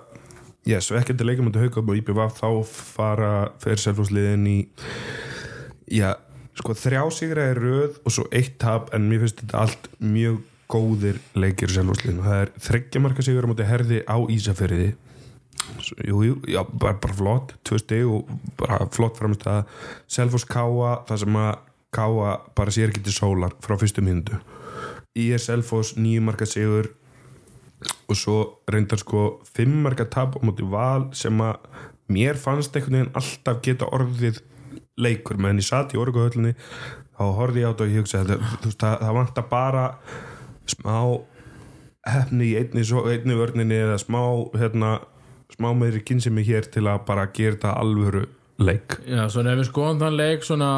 já, 0.72 0.80
svo 0.88 0.96
ekki 1.02 1.20
til 1.20 1.28
leikum 1.28 1.52
undir 1.52 1.68
haugum 1.68 1.92
og 1.92 2.00
IPVF 2.00 2.40
þá 2.40 2.50
fara 2.72 3.52
fyrir 3.60 3.84
selfhúsliðin 3.84 4.48
í 4.48 4.58
já, 6.00 6.16
sko 6.64 6.72
þrjá 6.80 7.04
sigra 7.12 7.52
er 7.52 7.60
röð 7.60 8.00
og 8.06 8.12
svo 8.16 8.24
eitt 8.32 8.56
tap 8.64 8.96
en 8.96 9.04
mér 9.12 9.28
finnst 9.28 9.44
þetta 9.44 9.68
allt 9.68 9.92
mjög 10.00 10.48
góðir 10.72 11.20
leikir 11.36 11.68
selfhúsliðin 11.76 12.24
það 12.24 12.40
er 12.40 12.56
Ísafjörði 15.82 16.30
jú, 16.30 16.38
já, 16.50 16.62
bara, 16.72 16.98
bara 17.02 17.18
flott 17.18 17.54
tvö 17.68 17.82
stig 17.82 18.08
og 18.10 18.32
bara 18.60 18.86
flott 18.94 19.20
framist 19.20 19.46
að 19.50 19.68
Selfoss 20.12 20.48
Káa, 20.50 21.02
það 21.10 21.22
sem 21.26 21.38
að 21.44 21.52
Káa 21.92 22.34
bara 22.58 22.74
sér 22.74 22.92
ekki 22.92 23.04
til 23.06 23.16
sólar 23.16 23.56
frá 23.64 23.78
fyrstu 23.80 24.04
myndu 24.06 24.40
í 25.18 25.32
er 25.36 25.42
Selfoss 25.44 25.96
nýjumarka 26.00 26.48
sigur 26.48 26.92
og 28.08 28.18
svo 28.18 28.38
reyndar 28.72 29.02
sko 29.02 29.42
fimmarka 29.56 30.06
tap 30.06 30.38
á 30.38 30.40
móti 30.46 30.64
val 30.68 31.10
sem 31.18 31.36
að 31.44 31.60
mér 32.12 32.40
fannst 32.40 32.76
einhvern 32.76 32.98
veginn 32.98 33.14
alltaf 33.18 33.62
geta 33.66 33.90
orðið 33.96 34.42
leikur. 35.02 35.40
Meðan 35.40 35.62
ég 35.62 35.68
satt 35.68 35.96
í 35.96 36.00
orguhöllinni 36.00 36.54
þá 37.18 37.24
horfði 37.38 37.64
ég 37.64 37.68
á 37.68 37.72
þetta 37.72 37.86
og 37.86 37.92
ég 37.92 38.04
hugsa 38.04 38.24
það, 38.24 38.46
það, 38.64 38.76
það, 38.84 38.98
það 39.04 39.18
vantar 39.20 39.48
bara 39.52 39.86
smá 40.72 40.96
hefni 42.12 42.52
í 42.52 42.58
einni, 42.58 42.84
einni 43.14 43.38
vörninni 43.38 43.78
eða 43.78 43.98
smá 44.02 44.22
hérna, 44.58 44.94
smá 45.56 45.72
meiri 45.78 46.02
kynnsemi 46.08 46.44
hér 46.48 46.68
til 46.74 46.86
að 46.92 47.04
bara 47.08 47.28
gera 47.36 47.56
þetta 47.58 47.74
alvöru 47.82 48.26
leik. 48.62 48.98
Já, 49.10 49.24
svona 49.34 49.56
ef 49.56 49.62
við 49.64 49.70
skoðum 49.72 50.02
þann 50.04 50.18
leik 50.20 50.44
svona 50.46 50.72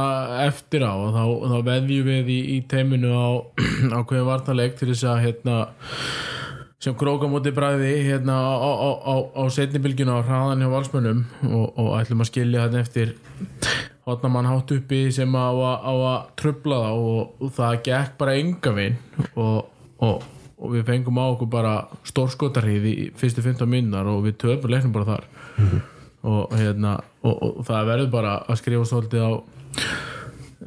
eftir 0.46 0.86
á 0.88 0.94
þá, 0.96 1.24
þá 1.52 1.58
veðjum 1.68 2.06
við 2.08 2.30
í, 2.32 2.38
í 2.56 2.60
teiminu 2.72 3.12
á, 3.12 3.28
á 3.96 4.00
hverju 4.08 4.28
var 4.30 4.46
það 4.48 4.60
leik 4.62 4.78
til 4.80 4.92
þess 4.94 5.04
að 5.12 5.24
hérna 5.26 5.58
sem 6.84 6.96
króka 7.00 7.28
múti 7.32 7.52
bræði 7.56 7.92
hérna 8.10 8.36
á, 8.44 8.56
á, 8.60 8.90
á, 9.08 9.16
á 9.40 9.44
setnibilginu 9.56 10.16
á 10.16 10.24
hraðan 10.28 10.64
hjá 10.64 10.72
valsmönnum 10.72 11.22
og, 11.48 11.68
og 11.80 11.92
ætlum 12.02 12.24
að 12.26 12.32
skilja 12.32 12.66
þetta 12.68 12.82
eftir 12.84 13.14
hotnamann 14.08 14.50
hátt 14.52 14.72
uppi 14.76 15.06
sem 15.16 15.32
á, 15.36 15.48
að- 15.48 16.32
trubla 16.40 16.82
þá 16.84 16.92
og, 16.92 17.36
og 17.40 17.54
það 17.56 17.78
gekk 17.88 18.18
bara 18.20 18.36
enga 18.40 18.74
vinn 18.76 18.98
og, 19.40 19.70
og, 20.04 20.26
og 20.64 20.78
við 20.78 20.86
fengum 20.88 21.20
á 21.20 21.26
okkur 21.28 21.50
bara 21.52 21.74
stórskotarhið 22.08 22.88
í 22.88 22.96
fyrstu 23.20 23.44
15 23.44 23.70
minnar 23.70 24.08
og 24.08 24.24
við 24.28 24.40
töfum 24.46 24.72
leiknum 24.72 24.96
bara 24.96 25.10
þar. 25.12 25.28
Og, 26.24 26.56
hérna, 26.56 26.96
og, 27.28 27.42
og 27.44 27.66
það 27.68 27.90
verður 27.92 28.12
bara 28.14 28.38
að 28.48 28.60
skrifa 28.62 28.88
svolítið 28.88 29.26
á 29.28 29.32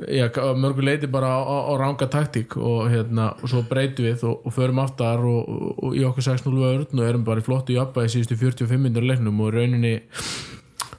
já, 0.08 0.28
mörgu 0.56 0.84
leiti 0.84 1.06
bara 1.06 1.26
á, 1.26 1.40
á, 1.40 1.56
á 1.70 1.72
ranga 1.80 2.06
taktík 2.06 2.56
og 2.56 2.90
hérna 2.92 3.30
og 3.40 3.48
svo 3.48 3.62
breytum 3.68 4.04
við 4.04 4.24
og, 4.28 4.52
förum 4.52 4.82
aftar 4.82 5.24
og, 5.24 5.94
í 5.96 6.04
okkur 6.04 6.26
6-0 6.28 6.52
vörn 6.60 7.00
og 7.00 7.06
erum 7.06 7.24
bara 7.24 7.40
í 7.40 7.46
flottu 7.46 7.76
jafnbæði 7.76 8.12
síðustu 8.12 8.36
45 8.36 8.82
minnur 8.82 9.06
leiknum 9.06 9.40
og 9.40 9.54
rauninni 9.56 9.94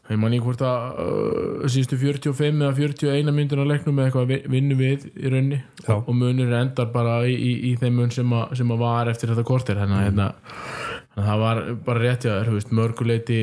ég 0.09 0.19
man 0.21 0.31
ekki 0.33 0.45
hvort 0.45 0.61
að 0.63 0.99
uh, 1.03 1.67
síðustu 1.67 1.97
45 1.99 2.61
eða 2.63 2.73
41 2.77 3.31
minnur 3.35 3.59
á 3.63 3.65
leiknum 3.73 3.97
eða 3.99 4.07
eitthvað 4.11 4.29
vi- 4.31 4.43
vinnum 4.55 4.79
við 4.79 5.07
í 5.13 5.31
rauninni. 5.33 5.61
Já. 5.83 5.95
og 5.97 6.13
munur 6.15 6.53
endar 6.61 6.91
bara 6.93 7.17
í, 7.27 7.33
í, 7.35 7.51
í 7.71 7.75
þeim 7.81 7.97
mun 8.01 8.11
sem, 8.15 8.31
að- 8.37 8.55
sem 8.61 8.71
að 8.71 8.83
var 8.85 9.11
eftir 9.11 9.33
þetta 9.33 9.47
kortir 9.49 9.79
þannig 9.81 9.97
að 9.99 10.05
hérna, 10.07 10.27
þannig 11.13 11.23
að 11.23 11.31
það 11.31 11.43
var 11.45 11.61
bara 11.89 12.03
rétt 12.05 12.27
veist, 12.55 12.71
mörguleiti 12.81 13.39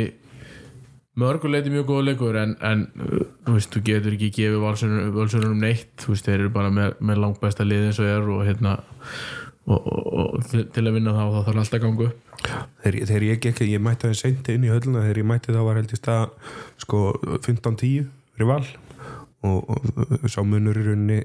mörguleiti 1.21 1.71
mjög 1.71 1.85
góð 1.93 2.03
leikur 2.09 2.37
en, 2.41 2.57
en 2.67 2.81
þú 3.47 3.53
veist, 3.55 3.71
þú 3.71 3.83
getur 3.87 4.17
ekki 4.17 4.31
gefið 4.35 4.65
valsörunum 5.15 5.61
neitt, 5.63 5.93
þú 6.03 6.11
veist, 6.15 6.27
þeir 6.27 6.41
eru 6.41 6.51
bara 6.57 6.73
með, 6.75 6.97
með 7.07 7.21
langt 7.23 7.39
besta 7.45 7.67
lið 7.67 7.85
eins 7.91 8.01
og 8.03 8.09
er 8.11 8.31
og 8.35 8.41
hérna 8.49 8.73
og, 9.65 9.87
og, 9.87 10.09
og 10.15 10.49
til 10.51 10.85
að 10.85 10.97
vinna 10.97 11.15
þá 11.17 11.23
þá 11.25 11.39
þarf 11.47 11.61
alltaf 11.63 11.79
að 11.79 11.85
ganga 11.85 12.09
upp. 12.09 12.33
Þegar, 12.83 12.99
þegar 13.11 13.27
ég 13.29 13.41
gekk, 13.45 13.63
ég 13.71 13.85
mætti 13.85 14.09
aðeins 14.09 14.25
seint 14.25 14.51
inn 14.53 14.67
í 14.67 14.73
hölluna 14.73 15.05
þegar 15.07 15.21
ég 15.23 15.29
mætti 15.31 15.55
þá 15.55 15.61
var 15.69 15.81
held 15.81 15.95
í 15.95 16.01
stað 16.01 16.53
sko 16.85 17.01
15-10 17.47 18.11
fyrir 18.35 18.51
val 18.51 18.67
og, 19.45 19.73
og 20.21 20.29
sá 20.33 20.41
munur 20.45 20.81
í 20.81 20.85
rauninni 20.89 21.23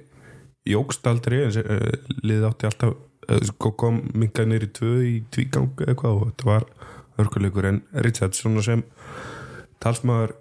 jógst 0.69 1.07
aldrei 1.09 1.41
en 1.47 1.59
uh, 1.63 2.15
liðið 2.21 2.47
átti 2.51 2.69
alltaf 2.69 2.95
uh, 2.95 3.41
sko 3.49 3.73
kom 3.79 4.03
minkað 4.13 4.53
nýri 4.53 4.71
tvö 4.75 4.93
í 5.07 5.13
tvígang 5.33 5.73
eða 5.79 5.93
eitthvað 5.95 6.21
og 6.21 6.31
þetta 6.31 6.49
var 6.53 6.69
örkuleikur. 7.19 7.67
En 7.67 7.83
Richard 8.05 8.37
svona 8.37 8.63
sem 8.63 8.85
talsmaður 9.83 10.37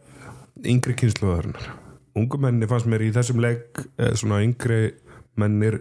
yngri 0.67 0.95
kynsluðarinnar 0.99 1.71
ungu 2.19 2.41
menni 2.43 2.69
fannst 2.69 2.89
mér 2.91 3.05
í 3.07 3.13
þessum 3.15 3.43
leik 3.43 3.83
eh, 3.99 4.15
svona 4.19 4.43
yngri 4.45 4.95
mennir 5.39 5.81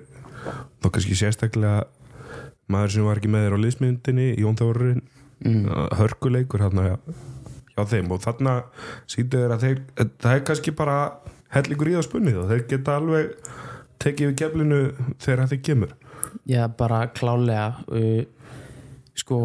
þá 0.81 0.89
kannski 0.93 1.17
sérstaklega 1.17 1.87
maður 2.71 2.93
sem 2.93 3.07
var 3.07 3.21
ekki 3.21 3.31
með 3.31 3.45
þér 3.45 3.55
á 3.55 3.63
liðsmyndinni 3.63 4.27
Jón 4.41 4.59
Þórurinn 4.59 5.03
mm. 5.45 5.61
hörkuleikur 5.99 6.63
hérna 6.65 6.87
hjá, 6.87 6.97
þeim. 7.93 8.11
Og 8.11 8.23
þarna 8.23 8.57
sýndu 9.09 9.43
þeir 9.43 9.55
að 9.55 9.65
þeir 9.65 9.81
það 10.23 10.33
er 10.33 10.43
kannski 10.49 10.75
bara 10.75 10.97
hellingur 11.53 11.91
í 11.91 11.95
það 11.97 12.07
spunnið 12.09 12.41
og 12.41 12.51
þeir 12.51 12.65
geta 12.73 12.97
alveg 12.99 13.31
tekið 14.03 14.31
við 14.31 14.35
geflinu 14.41 14.81
þegar 15.23 15.51
þeir 15.53 15.63
kemur. 15.69 15.95
Já, 16.47 16.61
bara 16.79 17.05
klálega 17.15 17.69
uh, 17.87 18.21
sko, 19.17 19.39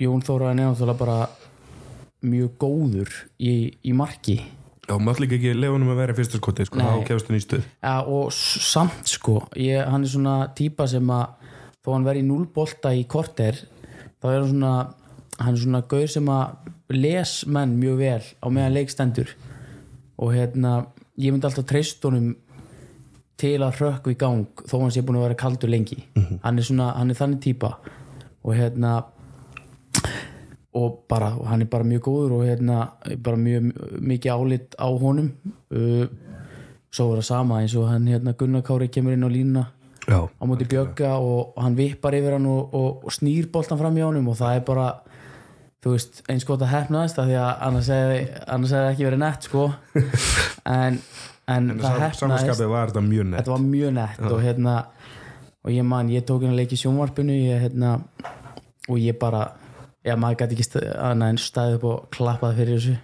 Jón 0.00 0.22
Þóraðin 0.24 0.62
er 0.62 0.70
náttúrulega 0.70 1.00
bara 1.00 1.18
mjög 2.26 2.54
góður 2.60 3.16
í, 3.38 3.56
í 3.86 3.96
marki. 3.96 4.38
Já, 4.86 4.94
maður 5.02 5.24
líka 5.24 5.34
ekki 5.40 5.54
lefunum 5.56 5.90
að 5.90 5.98
vera 5.98 6.14
í 6.14 6.16
fyrsta 6.20 6.38
skoti 6.38 6.66
sko, 6.68 6.78
Nei. 6.78 6.86
þá 6.86 7.08
kefst 7.08 7.30
hann 7.30 7.38
í 7.38 7.42
stuð. 7.42 7.64
Ja, 7.82 7.96
og 8.06 8.28
samt 8.34 9.10
sko 9.10 9.40
ég, 9.58 9.80
hann 9.82 10.06
er 10.06 10.12
svona 10.12 10.36
típa 10.56 10.86
sem 10.90 11.10
að 11.10 11.35
þó 11.86 11.92
hann 11.94 12.06
veri 12.08 12.24
í 12.24 12.26
núlbolta 12.26 12.90
í 12.98 13.06
korter 13.06 13.62
þá 14.18 14.26
er 14.32 14.40
hann 14.40 14.50
svona 14.50 14.74
hann 15.38 15.54
er 15.54 15.62
svona 15.62 15.82
gaur 15.86 16.10
sem 16.10 16.28
að 16.32 16.72
les 16.96 17.36
menn 17.46 17.76
mjög 17.78 18.00
vel 18.00 18.24
á 18.42 18.46
meðan 18.50 18.74
leikstendur 18.74 19.30
og 20.18 20.34
hérna 20.34 20.72
ég 21.20 21.30
myndi 21.30 21.46
alltaf 21.46 21.66
treyst 21.68 22.02
honum 22.04 22.32
til 23.40 23.58
að 23.60 23.80
hrökku 23.80 24.14
í 24.14 24.18
gang 24.18 24.64
þó 24.64 24.78
hann 24.80 24.94
sé 24.94 25.02
búin 25.04 25.18
að 25.20 25.26
vera 25.26 25.38
kaldur 25.38 25.72
lengi. 25.72 25.98
Hann, 26.44 26.56
er 26.56 26.64
svona, 26.64 26.92
hann 26.96 27.12
er 27.12 27.18
þannig 27.18 27.42
típa 27.44 27.74
og 28.46 28.54
hérna 28.56 28.94
og 30.76 31.02
bara, 31.08 31.32
og 31.36 31.48
hann 31.50 31.64
er 31.64 31.70
bara 31.72 31.88
mjög 31.88 32.04
góður 32.08 32.36
og 32.38 32.46
hérna, 32.48 32.78
bara 33.24 33.40
mjög 33.40 33.70
mikið 34.00 34.32
álit 34.32 34.76
á 34.80 34.88
honum. 34.88 35.30
Uh, 35.72 36.08
svo 36.92 37.10
er 37.12 37.20
það 37.20 37.28
sama 37.28 37.60
eins 37.60 37.76
og 37.76 37.90
hann 37.90 38.08
hérna 38.08 38.36
Gunnar 38.36 38.64
Kári 38.64 38.88
kemur 38.92 39.16
inn 39.16 39.24
á 39.24 39.30
línuna 39.32 39.64
Já, 40.06 40.20
á 40.30 40.42
móti 40.46 40.68
Bjögga 40.70 41.16
og 41.18 41.56
hann 41.58 41.76
vippar 41.78 42.14
yfir 42.14 42.36
hann 42.36 42.46
og, 42.50 42.74
og, 42.74 43.06
og 43.06 43.14
snýr 43.14 43.48
boltan 43.52 43.80
fram 43.80 43.96
í 43.98 44.04
honum 44.06 44.28
og 44.30 44.38
það 44.38 44.60
er 44.60 44.66
bara 44.68 44.88
veist, 45.86 46.22
eins 46.30 46.46
gott 46.46 46.62
að 46.62 46.72
hefnaðist 46.72 47.18
af 47.22 47.28
því 47.28 47.38
að 47.38 47.64
annars 47.66 47.90
hefði, 47.94 48.20
hefði 48.46 48.80
ekki 48.90 49.06
verið 49.06 49.22
nett 49.22 49.48
sko. 49.50 49.68
En, 50.66 50.96
en, 51.46 51.68
en 51.70 51.78
það 51.78 52.00
hefnaðist 52.02 52.62
var 52.66 52.90
þetta 52.90 53.04
þetta 53.36 53.52
var 53.52 53.62
mjög 53.62 53.92
nett 53.94 54.24
og 54.26 54.40
hérna 54.42 54.72
og 55.66 55.70
ég 55.74 55.86
man, 55.86 56.10
ég 56.10 56.24
tók 56.26 56.42
hérna 56.42 56.58
leik 56.58 56.74
í 56.74 56.78
sjónvarpinu 56.78 57.34
ég, 57.34 57.60
hérna, 57.66 57.96
og 58.86 58.98
ég 59.02 59.18
bara 59.18 59.48
já, 60.06 60.14
maður 60.14 60.42
gæti 60.42 60.56
ekki 60.56 60.66
stað, 60.66 60.86
en 61.26 61.40
staðið 61.42 61.78
upp 61.78 61.86
og 61.90 62.04
klappaði 62.14 62.60
fyrir 62.60 62.78
þessu. 62.78 62.94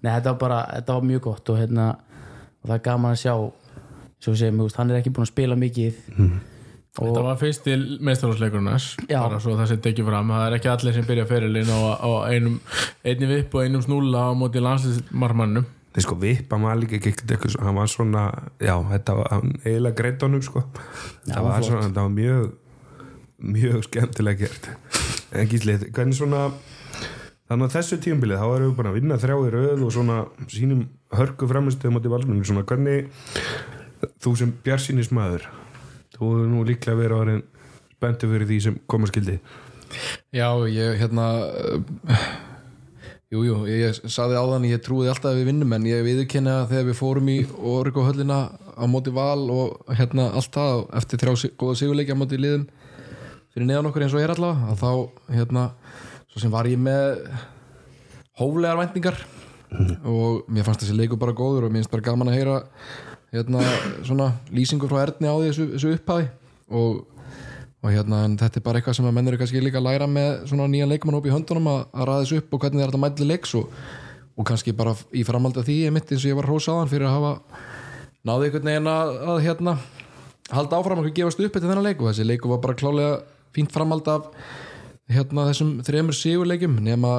Nei, 0.00 0.10
þetta 0.10 0.32
var 0.32 0.38
bara, 0.40 0.60
þetta 0.78 0.96
var 0.96 1.06
mjög 1.10 1.22
gott 1.28 1.52
og 1.52 1.60
hérna, 1.60 1.88
og 2.62 2.70
það 2.70 2.76
er 2.78 2.84
gaman 2.88 3.16
að 3.16 3.20
sjá 3.20 3.34
svo 4.24 4.34
þú 4.34 4.66
veist, 4.66 4.80
hann 4.80 4.90
er 4.90 5.00
ekki 5.02 5.12
búin 5.14 5.28
að 5.28 5.32
spila 5.34 5.60
mikið. 5.60 6.02
Þetta 6.94 7.22
var 7.26 7.38
fyrst 7.40 7.64
til 7.66 7.78
meistarhúsleikurnas 8.06 8.84
Já. 9.10 9.18
bara 9.18 9.40
svo 9.42 9.56
það 9.58 9.72
sem 9.72 9.80
tekið 9.82 10.10
fram. 10.10 10.28
Það 10.30 10.44
er 10.46 10.58
ekki 10.58 10.70
allir 10.70 10.94
sem 10.94 11.06
byrja 11.08 11.24
ferilinn 11.30 11.72
á, 11.74 11.78
á 11.98 12.10
einum 12.30 12.60
einni 13.02 13.30
vipp 13.30 13.56
og 13.58 13.66
einum 13.66 13.82
snúla 13.82 14.28
á 14.30 14.38
móti 14.38 14.62
landslismarmannum 14.62 15.66
Nei, 15.94 16.02
sko, 16.02 16.16
Vippa 16.18 16.58
maður 16.58 16.80
líka 16.82 16.98
ekki 16.98 17.50
hann 17.62 17.76
var 17.78 17.86
svona, 17.86 18.22
já, 18.58 18.74
þetta 18.90 19.14
var 19.14 19.28
hann 19.30 19.52
eiginlega 19.62 19.94
greitt 20.00 20.24
honum, 20.26 20.40
sko. 20.42 20.64
Það 21.22 21.44
var 21.46 21.60
flott. 21.60 21.68
svona, 21.68 21.82
þetta 21.84 22.02
var 22.02 22.14
mjög 22.16 22.48
mjög 23.54 23.84
skemmtilega 23.86 24.40
gert. 24.40 24.66
En 25.34 25.50
gíslið, 25.50 25.86
hvernig 25.94 26.18
svona 26.18 26.48
þannig 27.46 27.68
að 27.68 27.76
þessu 27.76 28.00
tíumbilið, 28.02 28.42
þá 28.42 28.56
erum 28.56 28.72
við 28.72 28.76
bara 28.80 28.90
að 28.90 28.98
vinna 28.98 29.20
þrjá 29.22 29.36
í 29.36 29.52
röð 29.54 29.86
og 29.86 29.94
svona 29.94 30.18
sínum 30.50 30.84
hörku 31.14 31.48
framistuðum 31.50 32.00
átti 32.00 32.12
valsmenning, 32.16 32.48
svona 32.48 32.66
hvernig 32.66 33.10
þú 34.24 34.34
sem 34.40 34.54
bjarsýnis 34.64 35.12
maður 35.14 35.46
þú 36.14 36.30
hefur 36.30 36.48
nú 36.50 36.64
líklega 36.68 37.00
verið 37.00 37.20
orðin 37.20 37.44
spenntu 37.94 38.30
fyrir 38.30 38.50
því 38.50 38.58
sem 38.68 38.80
koma 38.90 39.10
skildi 39.10 39.38
Já, 40.34 40.48
ég 40.66 40.98
hérna 40.98 41.28
uh, 41.46 42.26
Jú, 43.34 43.40
jú, 43.42 43.54
ég 43.66 43.96
saði 44.12 44.36
áðan 44.38 44.66
ég 44.68 44.82
trúði 44.84 45.08
alltaf 45.10 45.32
að 45.32 45.40
við 45.40 45.48
vinnum 45.48 45.72
en 45.74 45.86
ég 45.88 46.04
viðurkenna 46.06 46.60
að 46.60 46.68
þegar 46.70 46.84
við 46.86 46.96
fórum 47.00 47.30
í 47.32 47.38
Origo 47.66 48.04
höllina 48.06 48.36
á 48.78 48.84
móti 48.90 49.10
val 49.14 49.48
og 49.50 49.94
hérna 49.96 50.28
allt 50.38 50.54
það 50.54 50.82
eftir 51.00 51.22
þrjá 51.22 51.50
góða 51.58 51.78
sigurleiki 51.80 52.14
á 52.14 52.20
móti 52.20 52.38
liðum 52.38 52.68
fyrir 53.54 53.66
neðan 53.66 53.88
okkur 53.90 54.04
eins 54.06 54.14
og 54.14 54.22
er 54.22 54.34
allavega 54.34 54.70
að 54.70 54.84
þá 54.84 55.34
hérna, 55.38 55.64
svo 56.30 56.44
sem 56.44 56.54
var 56.54 56.68
ég 56.70 56.78
með 56.84 57.24
hóflegar 58.38 58.80
væntingar 58.82 59.18
og 60.14 60.46
mér 60.46 60.68
fannst 60.68 60.84
þessi 60.84 60.98
leikur 61.00 61.18
bara 61.18 61.34
góður 61.34 61.66
og 61.66 61.74
mér 61.74 61.82
finnst 61.82 61.94
bara 61.96 62.06
gaman 62.06 62.30
að 62.30 62.38
heyra 62.38 62.60
hérna 63.34 63.64
svona 64.06 64.30
lýsingu 64.54 64.88
frá 64.90 65.02
Erni 65.04 65.28
á 65.28 65.36
þessu, 65.42 65.68
þessu 65.74 65.96
upphæði 65.98 66.30
og 66.70 67.02
og 67.84 67.92
hérna 67.92 68.22
þetta 68.40 68.60
er 68.60 68.64
bara 68.64 68.80
eitthvað 68.80 68.96
sem 68.96 69.06
að 69.10 69.12
menn 69.18 69.28
eru 69.28 69.38
kannski 69.40 69.60
líka 69.60 69.76
að 69.76 69.90
læra 69.90 70.06
með 70.08 70.46
svona 70.48 70.70
nýjan 70.72 70.88
leikmannhóp 70.88 71.26
í 71.28 71.32
höndunum 71.34 71.66
að, 71.68 71.80
að 71.92 72.06
ræða 72.08 72.22
þessu 72.22 72.38
upp 72.40 72.54
og 72.56 72.62
hvernig 72.62 72.80
það 72.80 72.86
er 72.86 72.92
þetta 72.94 73.02
mæli 73.02 73.26
leiks 73.28 73.52
og, 73.58 73.82
og 74.34 74.46
kannski 74.48 74.72
bara 74.78 74.94
í 75.12 75.24
framhaldi 75.28 75.60
af 75.60 75.68
því 75.68 75.76
einmitt 75.90 76.14
eins 76.14 76.24
og 76.24 76.30
ég 76.30 76.38
var 76.38 76.48
hrósaðan 76.48 76.88
fyrir 76.88 77.10
að 77.10 77.16
hafa 77.18 77.34
náði 78.24 78.48
einhvern 78.48 78.70
veginn 78.70 78.88
að, 78.88 79.12
að 79.34 79.42
hérna 79.44 79.76
halda 80.54 80.80
áfram 80.80 81.02
að 81.02 81.10
gefast 81.18 81.40
upp 81.44 81.58
eftir 81.58 81.68
þennan 81.68 81.84
leik. 81.84 82.00
Og 82.00 82.10
þessi 82.10 82.26
leiku 82.26 82.52
var 82.52 82.62
bara 82.64 82.78
klálega 82.78 83.18
fínt 83.54 83.72
framhald 83.74 84.08
af 84.10 84.30
hérna 85.12 85.46
þessum 85.50 85.76
þremur 85.84 86.16
sigurleikjum 86.16 86.78
nema 86.84 87.14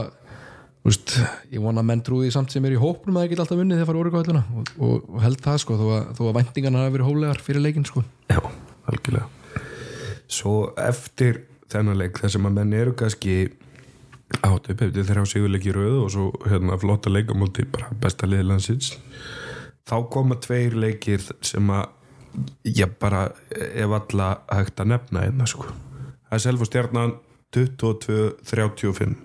Úst, 0.86 1.16
ég 1.50 1.64
vona 1.64 1.82
að 1.82 1.88
menn 1.90 2.04
því 2.06 2.28
samt 2.34 2.54
sem 2.54 2.66
er 2.68 2.76
í 2.76 2.78
hópnum 2.78 3.18
að 3.18 3.24
það 3.26 3.32
geta 3.32 3.44
alltaf 3.46 3.58
vunnið 3.58 3.80
þegar 3.80 3.88
fara 3.90 4.02
úr 4.02 4.10
ykkur 4.12 4.38
og, 4.38 4.72
og, 4.78 5.08
og 5.10 5.24
held 5.24 5.40
það 5.42 5.60
sko 5.64 5.78
þó 5.80 5.86
að, 5.96 6.04
þó 6.14 6.22
að 6.28 6.36
væntingarna 6.38 6.84
hafi 6.84 6.94
verið 6.94 7.10
hólegar 7.10 7.42
fyrir 7.42 7.66
leikin 7.66 7.88
sko. 7.90 8.04
Já, 8.30 8.38
algjörlega. 8.92 9.64
Svo 10.30 10.54
eftir 10.78 11.42
þennan 11.74 11.98
leik 12.04 12.22
sem 12.22 12.46
að 12.46 12.58
menn 12.60 12.78
eru 12.78 12.94
kannski 13.02 13.38
átt 14.46 14.70
upp 14.70 14.86
eftir 14.86 15.10
þrjá 15.10 15.26
sigurleiki 15.32 15.72
í 15.72 15.76
röð 15.76 15.98
og 16.04 16.14
svo 16.14 16.30
hérna 16.46 16.78
flotta 16.82 17.14
leikamóti 17.14 17.66
bara 17.72 17.90
besta 18.02 18.30
liði 18.30 18.46
landsins 18.52 18.94
þá 19.90 19.98
koma 20.14 20.38
tveir 20.42 20.78
leikir 20.78 21.24
sem 21.46 21.70
að 21.74 21.86
ég 22.68 22.98
bara 23.02 23.30
ef 23.54 24.00
alla 24.00 24.32
hægt 24.52 24.82
að 24.82 24.92
nefna 24.92 25.26
einna 25.26 25.50
sko. 25.50 25.70
Það 26.26 26.38
er 26.38 26.44
Selfoss 26.46 26.72
stjarnan 26.74 27.16
22-35 27.56 29.25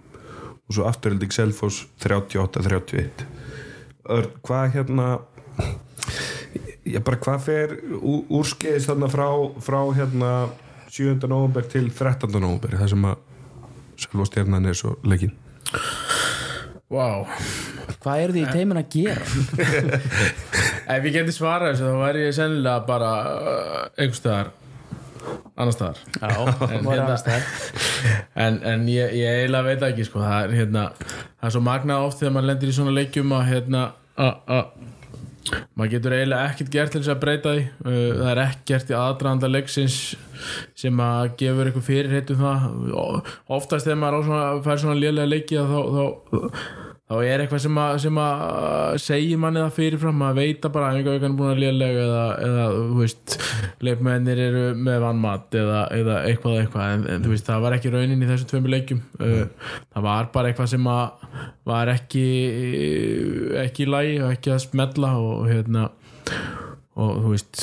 og 0.71 0.77
svo 0.77 0.87
afturhilding 0.87 1.35
Selfoss 1.35 1.83
38-31 2.05 3.25
Örn, 4.11 4.31
hvað 4.47 4.77
hérna 4.77 5.07
ég 6.87 7.03
bara 7.05 7.19
hvað 7.21 7.43
fer 7.45 7.75
úrskeiðis 7.99 8.87
þarna 8.87 9.11
frá, 9.11 9.27
frá 9.63 9.81
hérna 9.99 10.31
7. 10.91 11.19
november 11.27 11.67
til 11.71 11.91
13. 11.91 12.31
november 12.39 12.79
það 12.79 12.95
sem 12.95 13.11
að 13.11 13.27
Selvostjarnan 14.01 14.71
er 14.71 14.79
svo 14.79 14.95
leikinn 15.03 15.35
Vá, 16.91 17.27
hvað 18.01 18.23
eru 18.23 18.35
því 18.35 18.47
í 18.47 18.55
teimin 18.55 18.81
að 18.81 18.95
gera 18.95 19.27
ef 20.95 21.05
ég 21.11 21.13
geti 21.19 21.35
svarað 21.35 21.75
þessu 21.75 21.91
þá 21.91 22.01
væri 22.01 22.25
ég 22.25 22.35
sennilega 22.39 22.87
bara 22.87 23.13
uh, 23.27 23.85
einhvers 25.61 25.77
staðar. 25.79 26.03
En 26.71 26.85
hérna- 26.91 27.17
en, 28.47 28.61
en 28.75 28.87
ég, 28.91 29.13
ég 29.21 29.41
eiginlega 29.43 29.67
veit 29.71 29.83
ekki 29.91 30.07
sko. 30.09 30.23
það, 30.25 30.45
er, 30.47 30.55
hérna, 30.61 30.85
það 31.41 31.49
er 31.51 31.55
svo 31.57 31.63
magnað 31.67 32.07
oft 32.09 32.21
þegar 32.23 32.35
maður 32.37 32.51
lendir 32.53 32.73
í 32.73 32.77
svona 32.79 32.95
leikjum 32.97 33.35
að 33.39 33.45
hérna, 33.55 33.83
að- 34.17 34.55
að 34.57 34.65
maður 35.75 35.91
getur 35.95 36.15
eiginlega 36.15 36.49
ekkert 36.53 36.71
gert 36.75 36.93
til 36.95 37.01
þess 37.03 37.13
að 37.15 37.21
breyta 37.25 37.55
því. 37.57 37.63
Uh, 37.85 38.11
það 38.21 38.31
er 38.35 38.43
ekkert 38.45 38.91
í 38.93 38.99
aðdraðanda 39.01 39.51
leiksins 39.51 39.97
sem 40.79 41.01
að 41.05 41.31
gefur 41.41 41.69
eitthvað 41.71 41.89
fyrirheit 41.89 42.31
um 42.35 42.45
það. 42.45 42.69
Oftast 43.57 43.89
þegar 43.89 44.01
maður 44.05 44.29
svona, 44.29 44.45
fær 44.65 44.83
svona 44.85 45.01
lélega 45.01 45.29
leiki 45.33 45.59
þá, 45.61 45.81
þá, 45.97 46.05
þá 47.11 47.15
er 47.27 47.43
eitthvað 47.43 47.63
sem 47.65 47.79
að, 47.83 47.93
sem 48.05 48.19
að 48.23 48.93
segja 49.03 49.39
manni 49.43 49.63
það 49.65 49.73
fyrirfram 49.81 50.21
að 50.29 50.41
bara 50.71 50.91
einhver 50.95 51.17
veginn 51.17 51.35
búin 51.39 51.51
að 51.51 51.63
lélega 51.65 52.05
eða, 52.05 52.27
eða 52.47 52.67
þú 52.77 53.01
veist 53.01 53.35
leikmennir 53.83 54.43
eru 54.45 54.63
með 54.79 55.01
vannmatt 55.03 55.59
eða, 55.59 55.81
eða 55.97 56.21
eitthvað 56.29 56.61
eitthvað. 56.61 56.95
En, 56.95 57.05
en 57.11 57.27
þú 57.27 57.35
veist 57.35 57.51
það 57.51 57.67
var 57.67 57.77
ekki 57.77 57.95
raunin 57.97 58.23
í 58.23 58.31
þessum 58.31 58.53
tveimur 58.53 58.75
leikjum. 58.77 59.03
Uh, 59.19 59.75
það 59.91 60.07
var 60.07 60.31
bara 60.37 60.53
eitthvað 60.53 60.73
sem 60.77 60.91
að 60.95 61.29
var 61.73 61.93
ekki 61.97 62.27
ekki 63.67 63.87
í 63.89 63.91
lagi 63.91 64.17
og 64.23 64.35
ekki 64.37 64.55
að 64.55 64.65
smetla 64.69 65.15
og 65.19 65.47
hérna 65.51 65.89
og 67.01 67.21
þú 67.23 67.31
veist, 67.33 67.61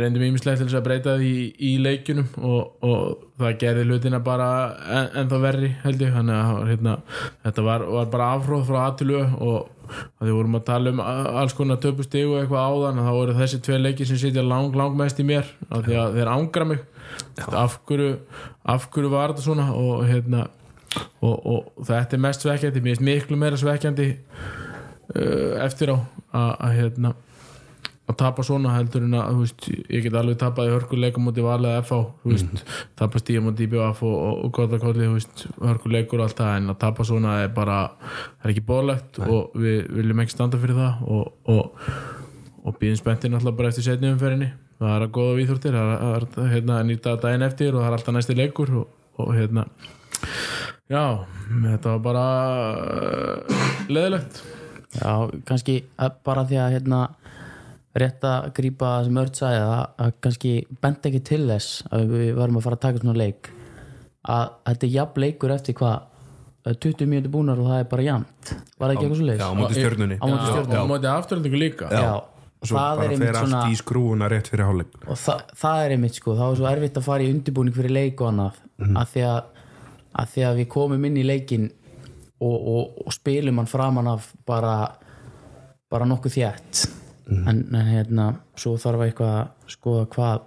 reyndum 0.00 0.24
ímislegt 0.26 0.60
til 0.60 0.66
þess 0.68 0.78
að 0.78 0.84
breyta 0.86 1.14
því 1.20 1.30
í, 1.56 1.70
leikjunum 1.84 2.26
og, 2.44 2.74
og 2.84 3.22
það 3.40 3.54
gerði 3.62 3.86
hlutina 3.88 4.20
bara 4.24 4.48
en, 4.98 5.08
ennþá 5.22 5.40
verri 5.44 5.70
held 5.84 6.04
ég. 6.04 6.12
Þannig 6.16 6.42
að 6.42 6.60
hérna, 6.72 6.96
þetta 7.46 7.64
var, 7.70 7.86
var 7.96 8.10
bara 8.12 8.28
afhróð 8.36 8.66
frá 8.68 8.78
aðtilu 8.82 9.22
og 9.24 9.72
að 9.86 10.26
við 10.26 10.34
vorum 10.34 10.58
að 10.58 10.66
tala 10.66 10.92
um 10.92 11.00
alls 11.06 11.54
konar 11.56 11.80
töpustig 11.82 12.26
og 12.26 12.40
eitthvað 12.40 12.68
áðan 12.72 13.02
þá 13.06 13.12
eru 13.14 13.38
þessi 13.38 13.62
tvei 13.62 13.78
leiki 13.78 14.08
sem 14.08 14.20
sitja 14.20 14.44
lang, 14.44 14.74
lang 14.76 14.98
mest 14.98 15.22
í 15.22 15.26
mér 15.26 15.48
af 15.70 15.86
því 15.86 15.98
að 16.02 16.18
þeir 16.18 16.32
ángra 16.34 16.68
mig. 16.72 16.84
Af 17.46 17.78
hverju, 17.86 18.12
af 18.66 18.88
hverju 18.92 19.12
var 19.12 19.32
þetta 19.32 19.46
svona? 19.46 19.70
Og 19.78 20.04
hérna 20.10 20.48
og, 21.20 21.36
og 21.36 21.86
þetta 21.86 22.16
er 22.16 22.24
mest 22.24 22.44
svekkjandi 22.44 22.82
mér 22.82 22.96
finnst 22.96 23.06
miklu 23.06 23.38
meira 23.40 23.58
svekkjandi 23.60 24.08
uh, 24.16 25.64
eftir 25.64 25.92
á 25.92 25.96
að 26.36 26.76
hérna 26.80 27.14
að 28.06 28.18
tapa 28.20 28.44
svona 28.46 28.74
heldur 28.76 29.02
en 29.02 29.16
að 29.18 29.40
veist, 29.40 29.66
ég 29.90 30.04
get 30.04 30.16
alveg 30.18 30.38
tapað 30.38 30.68
í 30.68 30.74
hörkuleikum 30.74 31.26
mútið 31.26 31.46
valega 31.48 31.82
FH 31.82 31.98
mm. 32.26 32.60
tapa 32.98 33.22
stíða 33.22 33.42
mútið 33.46 33.66
IBF 33.66 34.02
og, 34.06 34.14
og, 34.14 34.44
og 34.46 34.52
gott 34.54 34.76
að 34.76 34.84
kolli, 34.84 35.08
þú 35.08 35.16
veist, 35.16 35.46
hörkuleikur 35.58 36.22
og 36.22 36.28
allt 36.28 36.42
það 36.42 36.58
en 36.60 36.74
að 36.74 36.78
tapa 36.84 37.06
svona 37.08 37.38
er 37.42 37.50
bara 37.56 37.80
það 38.04 38.46
er 38.46 38.54
ekki 38.54 38.66
bóðlegt 38.68 39.20
og 39.26 39.56
við 39.58 39.80
viljum 39.98 40.22
ekki 40.22 40.36
standa 40.36 40.60
fyrir 40.62 40.78
það 40.78 41.08
og, 41.16 41.32
og, 41.50 41.90
og 42.62 42.78
býðum 42.78 43.00
spenntir 43.02 43.34
náttúrulega 43.34 43.60
bara 43.62 43.74
eftir 43.74 43.88
setni 43.88 44.12
umferðinni. 44.14 44.52
Það 44.76 44.92
er 44.92 45.06
að 45.06 45.14
góða 45.16 45.36
výþúrtir 45.38 45.76
það 45.76 45.92
er, 45.96 46.28
það 46.34 46.44
er 46.44 46.52
hérna, 46.52 46.80
nýta 46.84 47.16
daginn 47.22 47.46
eftir 47.46 47.72
og 47.72 47.80
það 47.80 47.88
er 47.88 47.98
alltaf 47.98 48.16
næsti 48.16 48.36
leikur 48.36 48.74
og, 48.82 48.90
og 49.22 49.30
hérna 49.34 49.64
já, 50.92 51.02
þetta 51.48 51.94
var 51.96 52.02
bara 52.04 52.26
uh, 52.76 53.64
leðilegt 53.90 54.44
Já, 54.96 55.28
kannski 55.48 55.80
að 56.00 56.20
bara 56.24 56.44
því 56.48 56.60
að 56.62 56.74
hérna 56.76 57.00
rétt 58.02 58.26
að 58.28 58.50
grípa 58.56 58.90
það 58.90 59.06
sem 59.08 59.20
Örd 59.22 59.38
sagði 59.40 59.62
að, 59.62 59.80
að 60.04 60.12
kannski 60.26 60.52
bent 60.82 61.08
ekki 61.08 61.22
til 61.30 61.40
þess 61.48 61.80
að 61.90 62.12
við 62.12 62.28
varum 62.36 62.60
að 62.60 62.66
fara 62.66 62.78
að 62.78 62.84
taka 62.84 63.02
svona 63.02 63.16
leik. 63.22 63.50
Að 64.26 64.44
þetta 64.68 64.86
er 64.86 64.94
jafn 64.96 65.24
leikur 65.24 65.54
eftir 65.54 65.76
hvað 65.78 65.96
eh, 66.66 66.76
20 66.86 67.10
mínútur 67.12 67.34
búnar 67.36 67.62
og 67.62 67.70
það 67.70 67.82
er 67.82 67.90
bara 67.92 68.06
jafnt. 68.06 68.52
Var 68.52 68.86
það 68.86 68.94
ekki 68.94 69.04
eitthvað 69.06 69.20
svo 69.20 69.28
leik? 69.30 69.40
Já, 69.40 69.46
á 69.46 69.54
móti 69.60 69.78
stjörnunni. 69.78 70.18
Á 70.18 70.24
móti 70.26 70.50
Stjörnunni. 70.50 70.80
og 70.80 70.90
mótið 70.92 71.10
afturhendingu 71.12 71.62
líka. 71.62 71.90
Já, 71.94 72.12
og 72.16 72.70
svo 72.70 72.80
það 72.80 73.00
bara 73.02 73.16
er 73.16 73.24
fer 73.24 73.40
allt 73.42 73.72
í 73.72 73.80
skrúuna 73.80 74.30
rétt 74.32 74.52
fyrir 74.52 74.68
hálfleik. 74.68 75.00
Og 75.06 75.22
það, 75.22 75.42
það 75.62 75.86
er 75.86 75.96
einmitt 75.96 76.20
sko, 76.20 76.36
þá 76.36 76.44
er 76.50 76.60
svo 76.60 76.70
erfitt 76.72 77.00
að 77.00 77.08
fara 77.08 77.26
í 77.26 77.32
undirbúning 77.32 77.76
fyrir 77.76 77.96
leik 77.96 78.20
og 78.20 78.32
annað. 78.32 78.62
Mhm. 78.76 79.00
að, 79.00 79.10
því 79.14 79.26
að, 79.30 79.66
að 80.20 80.30
því 80.34 80.46
að 80.50 80.60
við 80.60 80.70
komum 80.74 81.08
inn 81.08 81.16
í 81.16 81.24
leikin 81.24 81.70
og, 82.44 82.56
og, 82.56 83.02
og 83.06 83.14
spilum 83.14 83.62
hann 83.62 83.70
framan 83.70 84.10
af 84.12 84.28
bara 84.44 84.76
bara 85.88 86.04
nokkuð 86.08 86.34
þjætt 86.34 86.82
Mhm. 87.26 87.48
en, 87.48 87.62
en 87.74 87.86
hérna 87.90 88.26
svo 88.56 88.76
þarf 88.78 89.00
eitthvað 89.08 89.32
að 89.40 89.48
skoða 89.72 90.06
hvað 90.14 90.40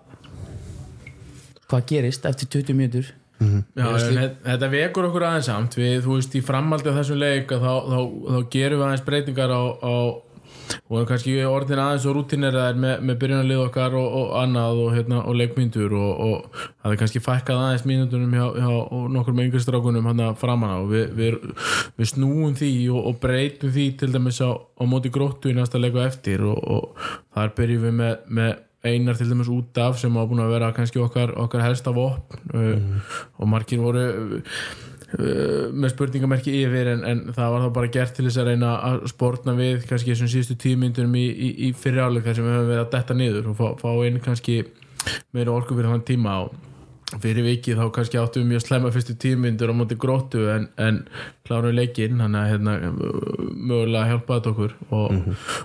hvað 1.69 1.86
gerist 1.91 2.25
eftir 2.25 2.47
20 2.63 2.73
mínútur. 2.77 3.09
Já, 3.39 3.86
en 3.88 4.15
þe- 4.17 4.36
þetta 4.43 4.69
vekur 4.73 5.05
okkur 5.07 5.23
aðeins 5.23 5.45
samt. 5.47 5.75
Við, 5.80 6.01
þú 6.03 6.15
veist, 6.17 6.34
í 6.36 6.41
framhaldi 6.43 6.89
af 6.91 6.97
þessum 6.99 7.19
leik 7.21 7.51
að 7.55 7.61
þá, 7.63 7.73
þá, 7.91 7.99
þá 8.34 8.39
gerum 8.55 8.80
við 8.82 8.86
aðeins 8.88 9.05
breytingar 9.05 9.53
á, 9.53 9.61
á 9.80 9.93
og 10.89 11.07
kannski 11.09 11.36
orðin 11.47 11.82
aðeins 11.84 12.05
og 12.09 12.17
rútineraðir 12.17 12.80
með, 12.84 12.95
með 13.09 13.20
byrjunarlið 13.24 13.63
okkar 13.65 13.97
og, 13.99 14.07
og 14.20 14.32
annað 14.41 14.82
og, 14.84 14.91
hérna, 14.95 15.24
og 15.26 15.38
leikmyndur 15.39 15.95
og, 15.97 16.24
og 16.26 16.61
það 16.61 16.93
er 16.93 17.01
kannski 17.03 17.24
fækkað 17.26 17.63
aðeins 17.65 17.86
mínúturum 17.89 18.38
hjá, 18.38 18.45
hjá 18.59 19.03
nokkur 19.15 19.38
með 19.38 19.49
yngurstrákunum 19.49 20.09
hann 20.11 20.24
framan 20.39 20.74
á. 20.74 20.78
Og 20.80 20.89
við, 20.93 21.05
við, 21.17 21.38
við 21.99 22.11
snúum 22.13 22.55
því 22.59 22.72
og, 22.93 23.03
og 23.11 23.22
breytum 23.24 23.76
því 23.76 23.86
til 23.99 24.11
dæmis 24.15 24.41
á, 24.43 24.51
á 24.55 24.84
móti 24.89 25.13
gróttu 25.13 25.51
í 25.51 25.57
næsta 25.57 25.82
leiku 25.82 26.01
eftir 26.03 26.45
og, 26.47 26.59
og 26.59 27.05
þar 27.36 27.55
byrjum 27.57 27.88
við 27.89 28.01
með, 28.03 28.17
með 28.39 28.57
einar 28.84 29.17
til 29.20 29.28
dæmis 29.28 29.49
út 29.51 29.78
af 29.84 29.97
sem 29.99 30.15
á 30.15 30.24
búin 30.24 30.39
að 30.43 30.53
vera 30.53 30.72
kannski 30.76 31.01
okkar, 31.03 31.34
okkar 31.36 31.65
helsta 31.65 31.91
vopn 31.95 32.53
uh, 32.55 33.17
og 33.39 33.51
margir 33.51 33.82
voru 33.84 34.05
með 35.18 35.89
spurningamerki 35.95 36.53
yfir 36.62 36.91
en, 36.91 37.03
en 37.07 37.22
það 37.34 37.53
var 37.53 37.64
þá 37.64 37.70
bara 37.80 37.91
gert 37.95 38.16
til 38.18 38.28
þess 38.28 38.41
að 38.41 38.51
reyna 38.51 38.74
að 38.86 38.99
sportna 39.10 39.55
við 39.57 39.88
kannski 39.89 40.14
þessum 40.14 40.30
síðustu 40.30 40.57
tímyndunum 40.62 41.16
í, 41.18 41.26
í, 41.26 41.49
í 41.66 41.70
fyrir 41.74 42.05
áleika 42.05 42.36
sem 42.38 42.45
við 42.45 42.57
höfum 42.57 42.70
verið 42.70 42.84
að 42.84 42.91
detta 42.93 43.18
niður 43.18 43.49
og 43.49 43.57
fá, 43.57 43.68
fá 43.82 43.89
inn 44.05 44.20
kannski 44.22 44.60
meira 45.34 45.55
orku 45.55 45.78
fyrir 45.78 45.89
þann 45.95 46.05
tíma 46.05 46.36
og 46.43 46.57
fyrir 47.18 47.41
vikið 47.47 47.80
þá 47.80 47.88
kannski 47.95 48.20
áttum 48.22 48.43
við 48.43 48.51
mjög 48.51 48.64
slemma 48.68 48.91
fyrstu 48.93 49.16
tímyndur 49.18 49.72
á 49.74 49.80
móti 49.80 49.97
gróttu 49.97 50.43
en, 50.53 50.68
en 50.78 50.99
klárum 51.47 51.74
leikinn 51.74 52.22
hann 52.22 52.38
að 52.38 52.51
hérna, 52.51 52.76
mögulega 52.93 54.12
hjálpa 54.12 54.38
þetta 54.38 54.51
okkur 54.53 54.76
og, 54.93 55.16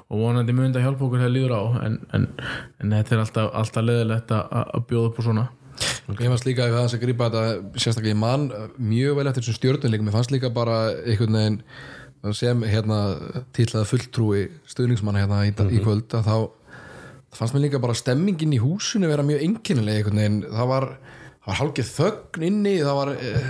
og 0.08 0.22
vonandi 0.22 0.56
mun 0.56 0.70
þetta 0.70 0.86
hjálpa 0.86 1.04
okkur 1.04 1.20
þegar 1.20 1.34
líður 1.34 1.56
á 1.60 1.62
en, 1.84 1.98
en, 2.16 2.26
en 2.80 2.96
þetta 2.96 3.16
er 3.18 3.24
alltaf, 3.26 3.52
alltaf 3.60 3.84
leðilegt 3.84 4.32
að, 4.32 4.56
að 4.64 4.88
bjóða 4.88 5.10
upp 5.10 5.20
á 5.20 5.22
svona 5.28 5.44
Ég 6.14 6.28
fannst 6.28 6.46
líka 6.46 6.66
að 6.66 6.72
við 6.72 6.78
aðeins 6.78 6.96
að 6.96 7.04
grípa 7.04 7.30
þetta 7.30 7.80
sérstaklega 7.80 8.14
ég 8.14 8.20
man 8.20 8.48
mjög 8.78 9.18
vel 9.18 9.28
eftir 9.30 9.42
þessum 9.42 9.58
stjórnunleikum 9.58 10.10
ég 10.10 10.16
fannst 10.18 10.34
líka 10.34 10.50
bara 10.54 10.78
einhvern 11.02 11.38
veginn 11.40 12.34
sem 12.36 12.62
hérna 12.64 12.98
tillaða 13.56 13.88
fulltrúi 13.88 14.44
stuðningsmanna 14.70 15.24
hérna 15.24 15.40
í, 15.48 15.52
í 15.52 15.82
kvöld 15.84 16.14
að 16.16 16.28
þá 16.28 16.36
það 17.34 17.42
fannst 17.42 17.56
mér 17.56 17.64
líka 17.66 17.82
bara 17.82 17.98
stemmingin 17.98 18.54
í 18.54 18.62
húsinu 18.62 19.10
vera 19.10 19.26
mjög 19.26 19.42
einkennileg 19.42 20.00
einhvern 20.00 20.20
veginn. 20.20 20.40
Það 20.54 20.68
var, 20.70 20.84
það 21.42 21.48
var 21.50 21.58
hálfgeð 21.60 21.88
þögn 21.96 22.44
inni 22.48 22.74
það 22.78 22.98
var, 23.00 23.10
eh, 23.14 23.48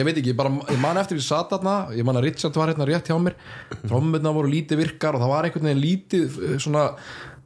ég 0.00 0.08
veit 0.08 0.18
ekki 0.18 0.34
bara, 0.38 0.54
ég 0.72 0.80
man 0.82 0.98
eftir 0.98 1.20
því 1.20 1.26
satt 1.28 1.52
þarna 1.54 1.76
ég 1.94 2.08
man 2.08 2.18
að 2.18 2.26
Richard 2.26 2.58
var 2.58 2.72
hérna 2.72 2.88
rétt 2.90 3.10
hjá 3.10 3.18
mér. 3.22 3.36
Trommurna 3.84 4.34
voru 4.34 4.50
lítið 4.50 4.82
virkar 4.82 5.14
og 5.14 5.22
það 5.22 5.34
var 5.36 5.48
einhvern 5.48 5.70
veginn 5.70 5.84
lítið 5.86 6.40
eh, 6.42 6.56
svona 6.58 6.88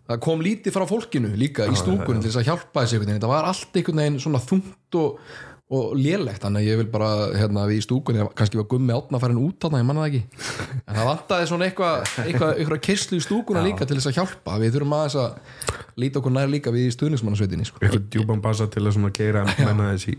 það 0.07 0.23
kom 0.27 0.45
lítið 0.45 0.77
frá 0.77 0.87
fólkinu 0.89 1.35
líka 1.39 1.67
í 1.69 1.77
stúkunum 1.79 2.23
til 2.23 2.31
þess 2.31 2.41
að 2.43 2.49
hjálpa 2.51 2.85
þessi 2.85 2.97
einhvern 2.97 3.13
veginn. 3.13 3.27
Það 3.27 3.35
var 3.35 3.51
allt 3.51 3.79
einhvern 3.81 4.03
veginn 4.03 4.19
svona 4.23 4.41
þungt 4.43 4.99
og, 5.01 5.21
og 5.77 5.95
lélegt, 5.99 6.43
þannig 6.45 6.63
að 6.63 6.71
ég 6.71 6.81
vil 6.81 6.89
bara 6.95 7.11
hérna 7.35 7.67
við 7.67 7.81
í 7.81 7.85
stúkunni, 7.87 8.27
kannski 8.39 8.61
var 8.61 8.69
gummi 8.71 8.95
átna 8.95 9.21
farin 9.23 9.43
út 9.43 9.59
þarna, 9.65 9.83
ég 9.83 9.89
manna 9.89 10.05
það 10.05 10.13
ekki. 10.13 10.49
En 10.85 10.99
það 11.01 11.11
vantaði 11.11 11.51
svona 11.51 11.69
eitthvað 11.71 12.13
eitthvað, 12.25 12.53
eitthvað 12.55 12.83
kerslu 12.87 13.19
í 13.19 13.27
stúkuna 13.27 13.65
líka 13.67 13.89
til 13.89 13.99
þess 13.99 14.13
að 14.13 14.19
hjálpa. 14.21 14.59
Við 14.63 14.77
þurfum 14.77 14.97
aðeins 15.01 15.19
að 15.25 15.77
líta 16.03 16.23
okkur 16.23 16.37
nær 16.37 16.53
líka 16.53 16.75
við 16.75 16.91
í 16.91 16.97
stuðningsmannasveitinni 16.97 17.67
sko. 17.67 17.83
eitthvað 17.83 18.11
djúban 18.15 18.45
basa 18.45 18.69
til 18.71 18.85
að 18.85 18.99
svona 18.99 19.15
geira 19.17 19.43
menna 19.67 19.91
þessi. 19.95 20.19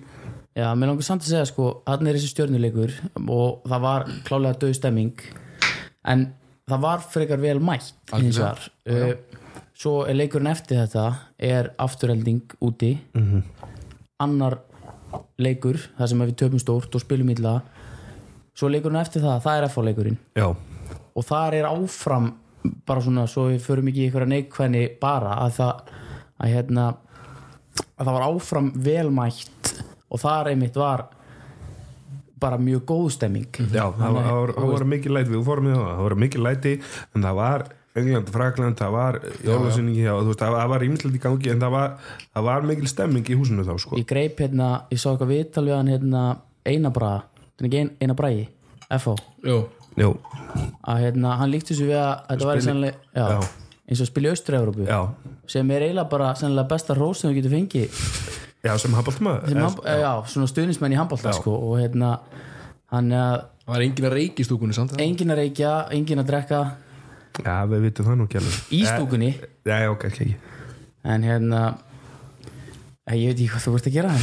Já, 0.57 0.71
mér 0.73 0.89
langar 0.89 1.05
samt 1.05 1.21
að 1.21 1.35
segja 1.35 1.47
sko 1.51 1.65
hann 1.85 2.07
er 2.09 2.17
þessi 2.17 2.31
stjörnuleikur 2.33 2.93
og 3.29 3.67
það 3.69 3.83
var 3.83 4.07
klálega 4.25 4.57
döð 4.63 4.71
stemming 4.73 5.27
en 6.09 6.23
það 6.67 6.85
var 6.87 7.03
frekar 7.13 7.41
vel 7.43 7.59
mætt 7.61 8.15
hins 8.15 8.39
vegar. 8.41 8.63
Uh, 8.89 9.13
svo 9.77 9.99
er 10.09 10.17
leikurinn 10.17 10.49
eftir 10.51 10.81
þetta 10.81 11.05
er 11.37 11.71
afturhelding 11.81 12.57
úti. 12.65 12.95
Annar 14.23 14.59
leikur 15.37 15.77
það 15.97 16.11
sem 16.11 16.23
við 16.25 16.37
töpum 16.41 16.61
stórt 16.61 16.97
og 16.97 17.03
spilum 17.03 17.29
illa. 17.35 17.59
Svo 18.57 18.71
leikurinn 18.73 18.99
eftir 18.99 19.21
það, 19.21 19.43
það 19.45 19.59
er 19.59 19.67
FH 19.69 19.85
leikurinn. 19.85 20.19
Já, 20.37 20.47
og 21.17 21.25
þar 21.25 21.59
er 21.59 21.69
áfram 21.69 22.31
bara 22.87 23.03
svona 23.03 23.27
svo 23.29 23.47
við 23.51 23.61
förum 23.63 23.89
ekki 23.91 24.01
í 24.01 24.07
einhverja 24.07 24.31
neikvæðni 24.31 24.81
bara 25.01 25.37
að 25.45 25.59
það 25.59 25.91
að 26.37 26.51
hérna 26.53 26.87
að 27.97 28.01
það 28.01 28.15
var 28.15 28.25
áfram 28.27 28.71
velmætt 28.87 29.71
og 30.07 30.21
þar 30.21 30.51
einmitt 30.51 30.77
var 30.77 31.07
bara 32.37 32.59
mjög 32.61 32.83
góð 32.89 33.07
stemming. 33.15 33.47
Já 33.73 33.87
það 33.97 34.17
var, 34.17 34.23
það 34.27 34.39
var, 34.41 34.53
það 34.57 34.73
var 34.73 34.87
mikið 34.93 35.15
læti 35.15 35.33
við 35.33 35.45
fórum 35.47 35.69
í 35.69 35.73
það, 35.73 35.87
það 35.87 36.03
var 36.07 36.17
mikið 36.25 36.45
læti 36.45 36.73
en 36.77 37.27
það 37.27 37.39
var 37.39 37.65
England, 37.97 38.29
Frakland, 38.33 38.77
það 38.79 38.91
var 38.95 39.17
jólasinningi 39.45 40.03
hjá, 40.05 40.13
þú 40.19 40.29
veist, 40.31 40.41
það 40.43 40.57
það 40.57 40.71
var 40.73 40.85
ímslega 40.87 41.17
í 41.17 41.21
gangi 41.23 41.51
en 41.53 41.63
það 41.63 41.73
var, 41.75 41.95
það 42.35 42.47
var 42.49 42.67
mikil 42.71 42.91
stemming 42.91 43.31
í 43.33 43.37
húsinu 43.39 43.65
þá 43.67 43.73
sko. 43.83 43.97
Ég 44.01 44.07
greip 44.09 44.41
hérna, 44.43 44.69
ég 44.93 45.01
sá 45.01 45.07
eitthvað 45.11 45.33
viðtal 45.33 45.65
við 45.67 45.75
hann 45.77 45.91
hérna 45.93 46.23
Einar 46.67 46.93
Braga. 46.95 47.23
Þetta 47.57 47.65
er 47.65 47.69
ekki 47.71 47.81
ein, 47.83 47.91
Einar 48.03 48.17
Bragi, 48.19 48.47
FH 48.99 49.15
Jú, 49.47 49.57
Jú, 49.97 50.11
að 50.85 50.99
hérna, 51.07 51.35
hann 51.41 51.49
líkti 51.53 51.73
þessu 51.73 51.87
við 51.89 51.97
að 52.03 52.11
þetta 52.29 52.49
væri 52.51 52.65
sannlega, 52.67 52.99
já, 53.17 53.25
Já. 53.33 53.39
eins 53.89 54.03
og 54.03 54.09
spila 54.11 54.29
í 54.29 54.33
Austur-Európu 54.35 54.85
já, 54.85 54.99
sem 55.49 55.71
er 55.73 55.87
eiginlega 55.87 56.11
bara 56.11 56.27
sannlega 56.37 56.69
besta 56.69 56.93
rós 56.97 57.23
sem 57.23 57.31
þú 57.31 57.39
getur 57.39 57.55
fengið. 57.57 58.01
Já 58.67 58.73
sem 58.81 58.93
hafbóltmaður 58.97 59.49
sem, 59.49 59.61
hand, 59.63 59.81
já, 59.85 60.11
svona 60.33 60.49
stuðnismenn 60.51 60.93
í 60.93 60.99
handbólta 60.99 61.33
sko, 61.37 61.53
og 61.69 61.79
hérna 61.81 62.17
hann 62.93 63.11
er 63.11 63.21
að 63.23 63.37
það 63.67 63.73
var 63.73 63.83
engin 63.87 64.07
að 64.07 64.15
reiki 64.17 64.43
í 64.43 64.47
stúkunni 64.47 64.75
samt 64.77 64.93
engin 65.01 65.33
að 65.33 65.41
reykja, 65.41 65.71
engin 65.97 66.21
að 66.21 66.29
drekka 66.29 66.59
Já, 67.43 67.55
við 67.69 67.83
vitum 67.87 68.07
það 68.07 68.15
nú 68.19 68.27
ekki 68.27 68.39
alveg 68.41 68.71
í 68.73 68.83
stúkunni? 68.87 69.33
Já, 69.67 69.75
já, 69.83 69.89
ok, 69.93 70.07
ekki 70.11 70.29
en 71.07 71.23
hérna 71.23 71.61
eh, 73.07 73.15
ég 73.15 73.31
veit 73.31 73.37
ekki 73.37 73.51
hvað 73.53 73.63
þú 73.67 73.75
ert 73.77 73.87
að 73.87 73.95
gera. 73.95 74.13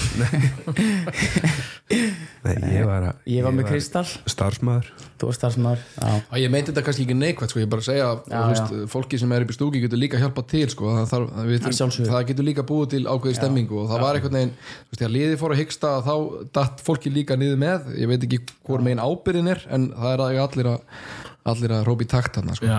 Nei, 2.44 2.54
ég 2.74 2.84
var 2.88 3.06
að 3.08 3.28
ég 3.28 3.44
var 3.44 3.54
með 3.56 3.70
Kristall, 3.70 4.08
starfsmæður 4.28 4.90
þú 5.20 5.28
var 5.28 5.36
starfsmaður 5.36 5.80
já, 5.84 6.08
Að 6.28 6.40
ég 6.42 6.52
meinti 6.52 6.70
þetta 6.70 6.84
kannski 6.84 7.04
ekki 7.06 7.16
neikvægt 7.16 7.52
sko, 7.52 7.60
ég 7.62 7.70
bara 7.72 7.84
að 7.84 7.88
segja 7.88 8.06
að 8.10 8.18
Já, 8.28 8.40
veist, 8.50 8.74
fólki 8.92 9.20
sem 9.20 9.34
er 9.36 9.44
upp 9.44 9.52
í 9.52 9.56
stúki 9.56 9.82
getur 9.84 10.00
líka 10.00 10.20
hjálpa 10.20 10.44
til 10.48 10.64
sko, 10.72 10.92
það, 10.98 11.06
þarf, 11.12 11.26
við, 11.48 11.68
Að 11.70 12.10
það 12.10 12.26
getur 12.30 12.48
líka 12.48 12.66
búið 12.68 12.90
til 12.94 13.02
ákveði 13.08 13.38
stemmingu 13.38 13.80
og 13.82 13.88
það 13.92 14.04
var 14.04 14.18
einhvern 14.18 14.38
veginn, 14.40 14.54
þú 14.60 14.92
veist, 14.92 15.00
þegar 15.00 15.14
liði 15.16 15.40
fór 15.40 15.54
að 15.54 15.60
hyggsta 15.62 15.92
þá 16.08 16.14
datt 16.58 16.84
fólki 16.88 17.12
líka 17.14 17.38
niður 17.40 17.62
með 17.64 17.92
ég 18.00 18.12
veit 18.12 18.28
ekki 18.28 18.40
hvor 18.64 18.84
megin 18.84 19.04
ábyrðin 19.04 19.52
er 19.54 19.64
en 19.72 19.88
það 19.94 20.10
er 20.16 20.24
að 20.26 20.42
allir 20.44 20.72
að 20.74 21.00
allir 21.44 21.72
að 21.76 21.82
rópa 21.84 22.04
í 22.06 22.08
takt 22.08 22.38
þarna 22.38 22.54
sko. 22.56 22.66
já, 22.66 22.78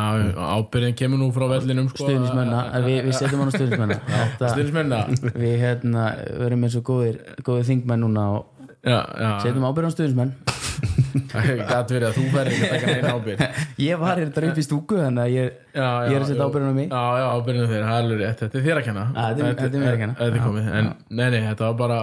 ábyrðin 0.57 0.95
kemur 0.97 1.20
nú 1.22 1.28
frá 1.36 1.45
vellinum 1.51 1.89
sko, 1.91 2.07
stuðnismenna, 2.07 2.63
að- 2.74 2.88
við, 2.89 2.99
við 3.05 3.18
setjum 3.20 3.43
hann 3.43 3.51
á 3.51 3.55
stuðnismenna 3.55 3.97
Þetta, 4.09 4.49
Stuðningsmenna 4.55 4.99
við 5.38 5.55
hérna 5.61 6.05
verum 6.41 6.66
eins 6.66 6.78
og 6.80 6.86
góðir, 6.89 7.20
góðir 7.45 7.68
þingmenn 7.70 8.05
núna 8.07 8.28
og 8.39 8.51
Já, 8.86 8.99
já, 9.18 9.30
setjum 9.45 9.63
ábyrðan 9.70 9.93
stuðnismenn 9.95 10.34
það 11.32 11.45
gæti 11.61 11.95
verið 11.95 12.07
að 12.09 12.18
þú 12.18 12.24
færi 12.34 12.51
ekki 12.55 12.66
að 12.66 12.74
taka 12.76 12.91
neina 12.95 13.13
ábyrð 13.16 13.43
ég 13.86 14.01
var 14.01 14.20
hérna 14.22 14.49
upp 14.51 14.59
í 14.61 14.66
stúku 14.66 14.97
þannig 14.99 15.24
að 15.24 15.32
ég, 15.36 15.55
já, 15.74 15.88
ég 16.09 16.18
er 16.18 16.26
að 16.26 16.30
setja 16.30 16.47
ábyrðan 16.49 16.74
á 16.74 16.76
mig. 16.78 16.89
Já, 16.91 17.03
já, 17.22 17.26
ábyrðinu 17.38 17.68
þeir, 17.72 17.86
það 17.86 17.95
er 17.95 18.03
alveg 18.03 18.20
rétt. 18.22 18.41
Þetta 18.43 18.59
er 18.59 18.66
þér 18.66 18.82
að 18.82 18.86
kenna. 18.89 19.05
Þetta 19.16 19.47
er- 19.70 19.80
mér 19.86 19.93
að 19.95 20.01
kenna. 20.03 20.16
Þetta 20.20 20.43
komið, 20.45 20.68
en 20.80 20.89
nei, 21.09 21.26
nei, 21.34 21.39
þetta 21.47 21.70
var 21.70 21.78
bara 21.82 21.99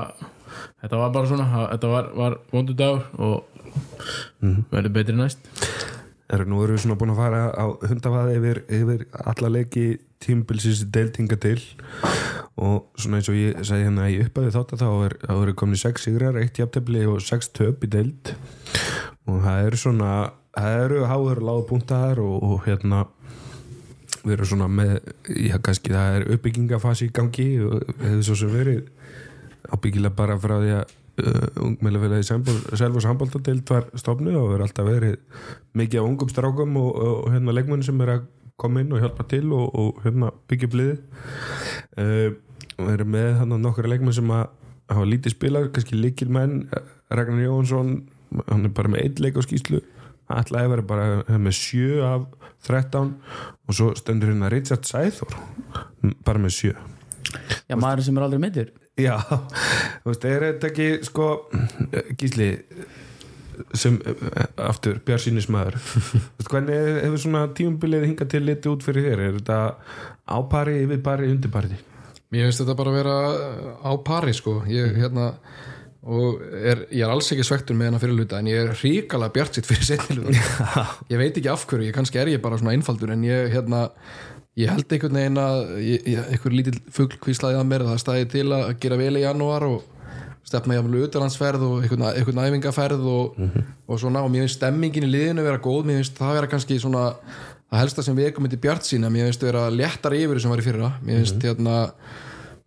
Þetta 0.82 0.98
var 1.00 1.12
bara 1.14 1.28
svona, 1.30 1.46
þetta 1.72 1.90
var, 1.92 2.08
var 2.22 2.38
vondu 2.52 2.74
dagur 2.76 3.04
og 3.18 3.48
Mhm. 4.42 4.64
verður 4.72 4.92
betri 4.92 5.14
næst 5.16 5.38
Er, 6.32 6.46
nú 6.48 6.62
erum 6.64 6.78
við 6.78 6.86
svona 6.86 6.96
búin 6.96 7.12
að 7.12 7.18
fara 7.20 7.40
á 7.52 7.64
hundafaði 7.90 8.36
yfir, 8.38 8.60
yfir 8.72 9.02
alla 9.20 9.50
leiki 9.52 9.86
tímbilsins 10.22 10.86
deiltinga 10.94 11.36
til. 11.42 11.58
Og 12.56 12.86
svona 12.96 13.18
eins 13.18 13.28
og 13.28 13.36
ég 13.36 13.58
segi 13.66 13.84
hérna 13.84 14.08
í 14.08 14.20
uppæðu 14.24 14.54
þátt 14.54 14.76
að 14.76 14.84
þá 14.84 14.88
er, 15.08 15.16
eru 15.34 15.54
komin 15.60 15.80
sex 15.80 16.06
sigrar, 16.06 16.38
eitt 16.40 16.60
jafntefli 16.60 17.04
og 17.10 17.20
sex 17.24 17.52
töp 17.52 17.84
í 17.84 17.90
deild. 17.92 18.32
Og 19.28 19.42
það 19.44 19.66
eru 19.66 19.82
svona 19.82 20.12
það 20.56 20.78
eru 20.86 21.02
háður 21.08 21.42
lágu 21.48 21.66
punktar 21.68 22.22
og, 22.22 22.34
og 22.44 22.64
hérna 22.66 23.04
við 24.22 24.34
erum 24.36 24.50
svona 24.52 24.68
með, 24.70 24.96
já 25.28 25.56
kannski 25.64 25.94
það 25.94 26.16
er 26.16 26.26
uppbyggingafasi 26.36 27.08
í 27.08 27.14
gangi 27.16 27.48
og 27.66 27.94
hefur 28.00 28.26
svo 28.28 28.38
sem 28.38 28.52
verið. 28.52 28.82
Ábyggilega 29.72 30.16
bara 30.16 30.40
frá 30.40 30.58
því 30.60 30.74
að 30.80 30.98
uh, 31.20 31.64
ungmælafélagi 31.66 32.28
Selvos 32.78 33.06
handbóltadeild 33.08 33.68
var 33.70 33.88
stofnu 33.98 34.34
og 34.38 34.52
verður 34.52 34.66
alltaf 34.66 34.88
verið 34.88 35.18
mikið 35.78 36.04
á 36.04 36.08
ungum 36.08 36.32
strákum 36.32 36.78
og, 36.80 36.90
og 36.96 37.28
hérna 37.34 37.56
leikmenn 37.56 37.84
sem 37.86 38.00
er 38.04 38.16
að 38.16 38.24
koma 38.60 38.82
inn 38.82 38.92
og 38.94 39.02
hjálpa 39.02 39.26
til 39.30 39.46
og, 39.52 39.68
og 39.74 40.02
hérna 40.04 40.32
byggja 40.50 40.72
bliði 40.72 40.98
uh, 41.98 42.34
og 42.80 42.92
erum 42.94 43.12
með 43.14 43.30
hann 43.42 43.56
nokkra 43.60 43.90
leikmenn 43.90 44.16
sem 44.16 44.30
að 44.32 44.46
hafa 44.92 45.08
lítið 45.08 45.36
spilað, 45.36 45.70
kannski 45.72 45.96
líkil 45.96 46.28
menn 46.32 46.66
Ragnar 47.12 47.44
Jóhansson 47.44 47.96
hann 48.48 48.66
er 48.66 48.72
bara 48.74 48.90
með 48.92 49.04
eitt 49.06 49.20
leik 49.22 49.36
á 49.36 49.42
skýslu 49.44 49.82
að 50.32 50.70
vera 50.72 50.84
bara 50.86 51.38
með 51.38 51.56
sjö 51.58 52.00
af 52.06 52.24
13 52.64 53.10
og 53.68 53.76
svo 53.76 53.90
stendur 53.98 54.32
hérna 54.32 54.50
Richard 54.52 54.86
Sæþór 54.88 55.34
bara 56.24 56.40
með 56.40 56.54
sjö. 56.56 56.72
Já, 57.68 57.76
maður 57.76 58.06
sem 58.06 58.16
er 58.16 58.26
aldrei 58.26 58.40
meittur 58.42 58.70
Já, 59.00 59.16
þú 60.02 60.10
veist, 60.10 60.26
er 60.28 60.44
þetta 60.50 60.68
ekki 60.68 60.88
sko, 61.06 61.28
gísli 62.20 62.50
sem 63.76 63.96
aftur 64.60 64.98
björnsýnismæður 65.06 65.78
hvernig 66.50 66.90
hefur 67.04 67.20
svona 67.20 67.46
tímumbilið 67.56 68.06
hingað 68.10 68.32
til 68.34 68.42
litið 68.48 68.74
út 68.74 68.84
fyrir 68.84 69.08
þér? 69.08 69.24
Er 69.28 69.38
þetta 69.38 69.58
ápari, 70.36 70.76
yfirpari, 70.84 71.30
undirpari 71.32 71.80
Mér 72.32 72.48
finnst 72.48 72.62
þetta 72.62 72.76
bara 72.78 72.92
að 72.92 72.96
vera 72.96 73.16
á 73.84 73.92
pari 74.00 74.32
sko. 74.32 74.62
Ég, 74.72 74.94
hérna, 74.96 75.26
og 76.02 76.40
er, 76.40 76.86
ég 76.88 77.04
er 77.04 77.12
alls 77.12 77.28
ekki 77.34 77.44
svektur 77.44 77.76
með 77.76 77.90
hennar 77.90 78.02
fyrir 78.02 78.16
luta 78.18 78.40
en 78.40 78.48
ég 78.48 78.62
er 78.62 78.72
ríkala 78.80 79.28
bjart 79.34 79.58
sitt 79.58 79.68
fyrir 79.68 79.84
setni 79.86 80.16
luta 80.18 80.32
ég 81.12 81.20
veit 81.20 81.36
ekki 81.36 81.50
af 81.52 81.62
hverju, 81.68 81.86
ég 81.86 81.94
kannski 81.94 82.18
er 82.18 82.32
ég 82.32 82.42
bara 82.42 82.58
svona 82.58 82.72
einfaldur 82.74 83.12
en 83.14 83.22
ég 83.28 83.52
hérna 83.52 83.84
ég 84.60 84.68
held 84.68 84.92
einhvern 84.92 85.16
veginn 85.16 85.40
að 85.40 85.62
einhver 86.26 86.56
lítill 86.56 86.80
fugl 86.92 87.16
kvíslaði 87.22 87.60
að 87.60 87.68
mér 87.70 87.86
það 87.88 88.02
stæði 88.02 88.28
til 88.34 88.48
að 88.52 88.74
gera 88.82 88.98
vel 89.00 89.14
í 89.16 89.24
janúar 89.24 89.64
og 89.68 89.88
stefna 90.46 90.76
jáfnvel 90.76 90.98
auðvitaðlandsferð 91.00 91.64
og 91.66 91.78
einhvern, 91.84 92.04
einhvern 92.10 92.42
æfingaferð 92.42 93.06
og, 93.08 93.38
og 93.86 94.00
svona. 94.02 94.24
Og 94.26 94.32
mér 94.32 94.44
finnst 94.44 94.58
stemmingin 94.58 95.06
í 95.06 95.12
liðinu 95.12 95.46
vera 95.46 95.62
góð, 95.62 95.86
mér 95.88 96.02
finnst 96.02 96.18
það 96.18 96.36
vera 96.38 96.50
kannski 96.52 96.78
svona 96.82 97.06
það 97.72 97.80
helsta 97.80 98.04
sem 98.04 98.18
við 98.18 98.28
erum 98.28 98.46
myndi 98.46 98.60
bjart 98.60 98.84
sína 98.84 99.08
mér 99.12 99.30
finnst 99.30 99.46
vera 99.46 99.64
léttar 99.72 100.16
yfir 100.18 100.42
sem 100.42 100.52
var 100.52 100.60
í 100.60 100.66
fyrra. 100.66 100.92
Mér 101.06 101.22
finnst 101.22 101.46
hérna 101.46 101.78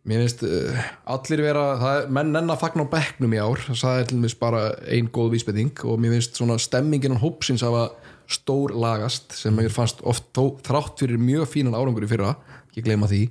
mér 0.06 0.24
finnst 0.24 0.42
uh, 0.48 0.88
allir 1.16 1.44
vera 1.46 1.68
það, 1.82 2.10
menn 2.18 2.42
enn 2.42 2.54
að 2.54 2.62
fagna 2.64 2.88
á 2.90 2.94
bekknum 2.96 3.36
í 3.36 3.44
ár. 3.44 3.62
Það 3.70 4.00
er 4.00 4.10
til 4.10 4.18
dæmis 4.18 4.38
bara 4.40 4.66
ein 4.90 5.12
góð 5.14 5.36
vísbending 5.36 5.86
og 5.86 6.02
mér 6.02 6.18
finnst 6.18 6.42
svona 6.42 6.58
stemmingin 6.62 7.18
á 7.18 7.22
hópsins 7.22 7.66
af 7.66 7.78
að 7.84 8.05
stór 8.32 8.74
lagast 8.76 9.36
sem 9.38 9.56
mér 9.56 9.74
fannst 9.74 10.02
oft 10.08 10.28
þó, 10.36 10.58
þrátt 10.66 11.02
fyrir 11.02 11.22
mjög 11.22 11.50
fínan 11.52 11.78
árangur 11.78 12.06
í 12.06 12.10
fyrra 12.10 12.36
ekki 12.70 12.86
gleyma 12.86 13.10
því 13.12 13.24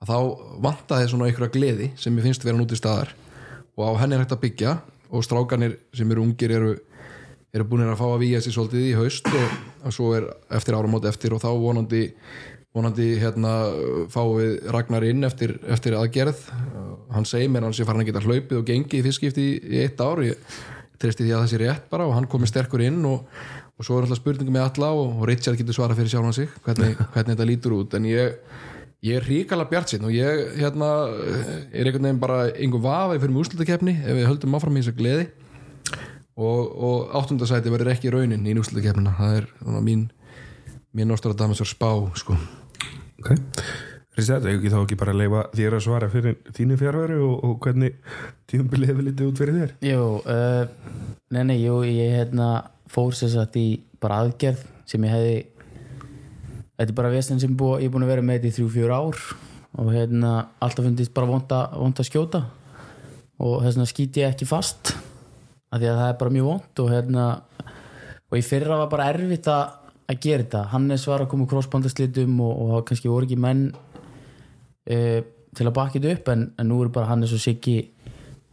að 0.00 0.12
þá 0.12 0.18
vantaði 0.66 1.10
svona 1.10 1.28
einhverja 1.28 1.54
gleði 1.56 1.90
sem 2.00 2.14
mér 2.14 2.28
finnst 2.28 2.46
vera 2.46 2.58
núti 2.58 2.78
staðar 2.78 3.12
og 3.76 3.82
á 3.84 4.00
henni 4.00 4.16
er 4.16 4.24
hægt 4.24 4.36
að 4.36 4.44
byggja 4.46 4.76
og 5.10 5.26
strákanir 5.26 5.76
sem 5.96 6.10
eru 6.12 6.24
ungir 6.24 6.54
eru, 6.56 6.72
eru 7.52 7.66
búin 7.68 7.84
að 7.84 7.98
fá 8.00 8.06
að 8.08 8.22
výja 8.24 8.40
sér 8.44 8.56
svolítið 8.56 8.88
í 8.88 8.96
haust 8.98 9.28
og, 9.28 9.58
og 9.84 9.94
svo 9.96 10.14
er 10.16 10.30
eftir 10.56 10.78
áramót 10.78 11.08
eftir 11.10 11.36
og 11.36 11.42
þá 11.42 11.50
vonandi 11.52 12.06
vonandi 12.76 13.16
hérna 13.18 13.52
fáum 14.12 14.36
við 14.38 14.58
Ragnar 14.70 15.06
inn 15.08 15.26
eftir, 15.26 15.56
eftir 15.66 15.96
aðgerð. 15.98 16.44
Hann 17.10 17.26
segir 17.26 17.50
mér 17.50 17.66
hann 17.66 17.74
sé 17.74 17.86
farin 17.86 18.04
að 18.04 18.12
geta 18.12 18.22
hlaupið 18.22 18.60
og 18.60 18.68
gengi 18.68 19.00
í 19.00 19.06
fyrstskipti 19.06 19.46
í, 19.46 19.56
í 19.74 19.80
eitt 19.82 19.98
ár. 19.98 20.22
Ég 20.22 20.38
treysti 21.00 21.24
því 21.24 21.32
að 21.32 21.42
það 21.42 21.50
sé 21.50 21.60
rétt 21.64 21.88
bara 21.90 22.06
og 22.06 22.14
hann 22.14 22.28
komið 22.30 22.52
sterkur 22.52 22.84
inn 22.86 23.00
og, 23.08 23.24
og 23.80 23.86
svo 23.86 23.96
er 23.96 24.04
alltaf 24.04 24.20
spurningum 24.20 24.52
með 24.52 24.66
alla 24.68 24.90
og, 24.92 25.14
og 25.16 25.28
Richard 25.30 25.56
getur 25.56 25.76
svara 25.76 25.96
fyrir 25.96 26.12
sjálfan 26.12 26.36
sig 26.36 26.50
hvernig, 26.66 26.98
hvernig 27.14 27.32
þetta 27.32 27.48
lítur 27.48 27.76
út 27.78 27.96
en 27.96 28.08
ég, 28.10 28.36
ég 29.08 29.16
er 29.16 29.26
ríkala 29.26 29.64
bjart 29.70 29.94
sín 29.94 30.04
og 30.04 30.12
ég 30.12 30.58
hérna, 30.60 30.92
er 31.72 31.88
einhvern 31.88 32.10
veginn 32.10 32.22
bara 32.22 32.42
einhver 32.52 32.84
vafa 32.84 33.16
í 33.16 33.22
fyrir 33.22 33.36
múslutakefni 33.38 33.96
ef 34.04 34.18
við 34.20 34.28
höldum 34.28 34.58
áfram 34.58 34.76
í 34.76 34.84
þess 34.84 34.92
að 34.92 35.00
gleði 35.00 35.28
og, 36.36 36.60
og 36.60 37.14
áttundasæti 37.22 37.72
verður 37.72 37.94
ekki 37.94 38.12
raunin 38.12 38.44
í 38.44 38.56
múslutakefnina 38.58 39.16
það 39.16 39.38
er 39.40 39.52
svona, 39.62 39.84
mín 39.88 40.08
mín 40.92 41.08
Nostradamus 41.08 41.38
damasar 41.60 41.70
spá 41.70 41.90
sko. 42.18 42.36
Ok 43.22 43.36
Richard, 44.18 44.44
ekki 44.50 44.72
þá 44.72 44.80
ekki 44.82 44.96
bara 44.98 45.12
að 45.14 45.20
leifa 45.22 45.42
þér 45.54 45.76
að 45.76 45.84
svara 45.84 46.08
fyrir 46.10 46.34
þínu 46.56 46.76
fjárværi 46.80 47.18
og, 47.22 47.34
og 47.46 47.52
hvernig 47.62 47.94
tímumbilið 48.50 48.90
hefur 48.90 49.06
litið 49.06 49.28
út 49.30 49.40
fyrir 49.40 49.56
þér? 49.56 49.74
Jú, 49.86 50.06
uh, 50.18 51.12
nei, 51.30 51.44
nei, 51.46 51.56
jú, 51.62 51.76
ég 51.86 52.16
hérna 52.18 52.48
fór 52.90 53.14
sér 53.16 53.32
satt 53.34 53.58
í 53.60 53.66
bara 54.02 54.22
aðgerð 54.24 54.62
sem 54.88 55.04
ég 55.06 55.14
hefði 55.14 55.36
þetta 56.80 56.88
er 56.88 56.96
bara 56.96 57.12
vestin 57.12 57.40
sem 57.42 57.56
búið, 57.56 57.84
ég 57.84 57.90
er 57.90 57.94
búin 57.94 58.06
að 58.06 58.12
vera 58.14 58.24
með 58.24 58.40
þetta 58.40 58.50
í 58.50 58.56
þrjú, 58.56 58.68
fjör 58.76 58.94
ár 58.96 59.20
og 59.80 59.92
hérna 59.94 60.32
alltaf 60.58 60.86
fundist 60.86 61.14
bara 61.14 61.30
vonda 61.30 61.60
að 61.76 62.08
skjóta 62.08 62.44
og 63.40 63.60
þess 63.62 63.76
vegna 63.76 63.90
skýt 63.90 64.20
ég 64.20 64.32
ekki 64.32 64.48
fast 64.48 64.94
af 65.70 65.78
því 65.78 65.90
að 65.90 66.00
það 66.00 66.08
er 66.08 66.18
bara 66.22 66.34
mjög 66.34 66.48
vond 66.48 66.82
og 66.82 66.90
hérna 66.90 67.26
og 68.30 68.38
í 68.38 68.46
fyrra 68.46 68.80
var 68.82 68.90
bara 68.90 69.10
erfitt 69.12 69.50
að 69.50 69.76
að 70.10 70.22
gera 70.24 70.44
þetta, 70.44 70.64
Hannes 70.72 71.06
var 71.06 71.22
að 71.22 71.30
koma 71.30 71.46
crossbandaslitum 71.50 72.40
og, 72.42 72.62
og 72.64 72.86
kannski 72.88 73.10
voru 73.10 73.28
ekki 73.28 73.38
menn 73.40 73.68
uh, 73.70 75.20
til 75.54 75.66
að 75.66 75.76
baka 75.76 75.98
þetta 75.98 76.14
upp 76.16 76.30
en, 76.32 76.48
en 76.58 76.70
nú 76.70 76.80
er 76.82 76.90
bara 76.94 77.10
Hannes 77.12 77.34
og 77.36 77.42
Siggi 77.42 77.78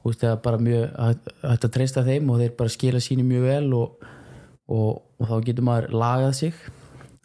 húst 0.06 0.24
eða 0.24 0.38
bara 0.44 0.60
mjög 0.62 0.94
hægt 0.94 1.66
að 1.68 1.74
treysta 1.74 2.04
þeim 2.06 2.30
og 2.32 2.42
þeir 2.42 2.54
bara 2.60 2.74
skila 2.74 3.02
síni 3.04 3.26
mjög 3.28 3.48
vel 3.48 3.74
og, 3.78 4.06
og, 4.68 5.02
og 5.20 5.30
þá 5.30 5.36
getur 5.48 5.68
maður 5.68 5.90
lagað 6.04 6.34
sig. 6.42 6.66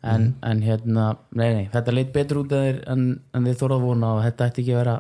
En, 0.03 0.22
mm. 0.22 0.30
en 0.51 0.62
hérna, 0.66 1.03
nei 1.38 1.49
nei, 1.55 1.66
þetta 1.70 1.93
leit 1.95 2.09
betur 2.14 2.40
út 2.40 2.53
en, 2.59 3.05
en 3.30 3.45
þeir 3.47 3.59
þóra 3.61 3.76
að 3.78 3.84
vona 3.86 4.14
og 4.16 4.24
þetta 4.24 4.49
ætti 4.51 4.64
ekki 4.64 4.72
að 4.74 4.80
vera 4.80 4.97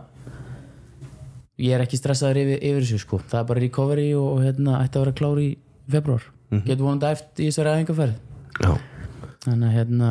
ég 1.62 1.74
er 1.74 1.82
ekki 1.82 1.98
stressaður 1.98 2.38
yfir, 2.44 2.60
yfir 2.62 2.84
þessu 2.84 3.00
sko. 3.02 3.18
Það 3.18 3.40
er 3.40 3.48
bara 3.48 3.64
recovery 3.64 4.06
og 4.14 4.44
hérna 4.44 4.78
ætti 4.84 5.00
að 5.00 5.04
vera 5.06 5.16
klári 5.18 5.48
í 5.48 5.56
februar, 5.90 6.22
mm 6.22 6.58
-hmm. 6.58 6.66
getur 6.68 6.86
vonandi 6.86 7.10
eftir 7.10 7.44
í 7.44 7.50
þessari 7.50 7.72
aðengarferð 7.72 8.20
þannig 9.42 9.68
að 9.68 9.76
hérna 9.76 10.08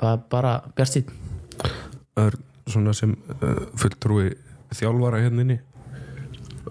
bara, 0.00 0.18
bara 0.30 0.52
bjart 0.76 0.96
sín 0.96 1.10
Það 2.16 2.26
er 2.26 2.36
svona 2.72 2.94
sem 2.96 3.12
uh, 3.12 3.62
fulltrúi 3.78 4.30
þjálfara 4.74 5.22
hérna 5.24 5.44
inni 5.44 5.58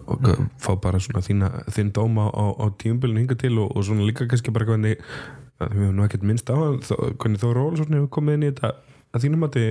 og 0.06 0.22
mm. 0.22 0.52
fá 0.62 0.76
bara 0.82 1.02
svona 1.02 1.24
þína, 1.26 1.52
þinn 1.74 1.94
dóma 1.96 2.28
á, 2.30 2.46
á 2.62 2.66
tíumbilinu 2.82 3.24
hinga 3.24 3.38
til 3.40 3.58
og, 3.60 3.74
og 3.76 3.88
svona 3.88 4.06
líka 4.06 4.28
kannski 4.30 4.54
bara 4.54 4.68
hvernig 4.70 5.00
við 5.60 5.82
hefum 5.82 5.96
nú 5.98 6.06
ekkert 6.06 6.28
minnst 6.28 6.52
á 6.52 6.56
hvernig 6.56 7.42
þó 7.42 7.50
Róla 7.56 7.80
svona 7.80 8.02
hefur 8.02 8.14
komið 8.20 8.38
inn 8.38 8.46
í 8.46 8.52
þetta 8.52 8.74
að 9.16 9.26
þínum 9.26 9.48
að 9.48 9.58
þið 9.58 9.70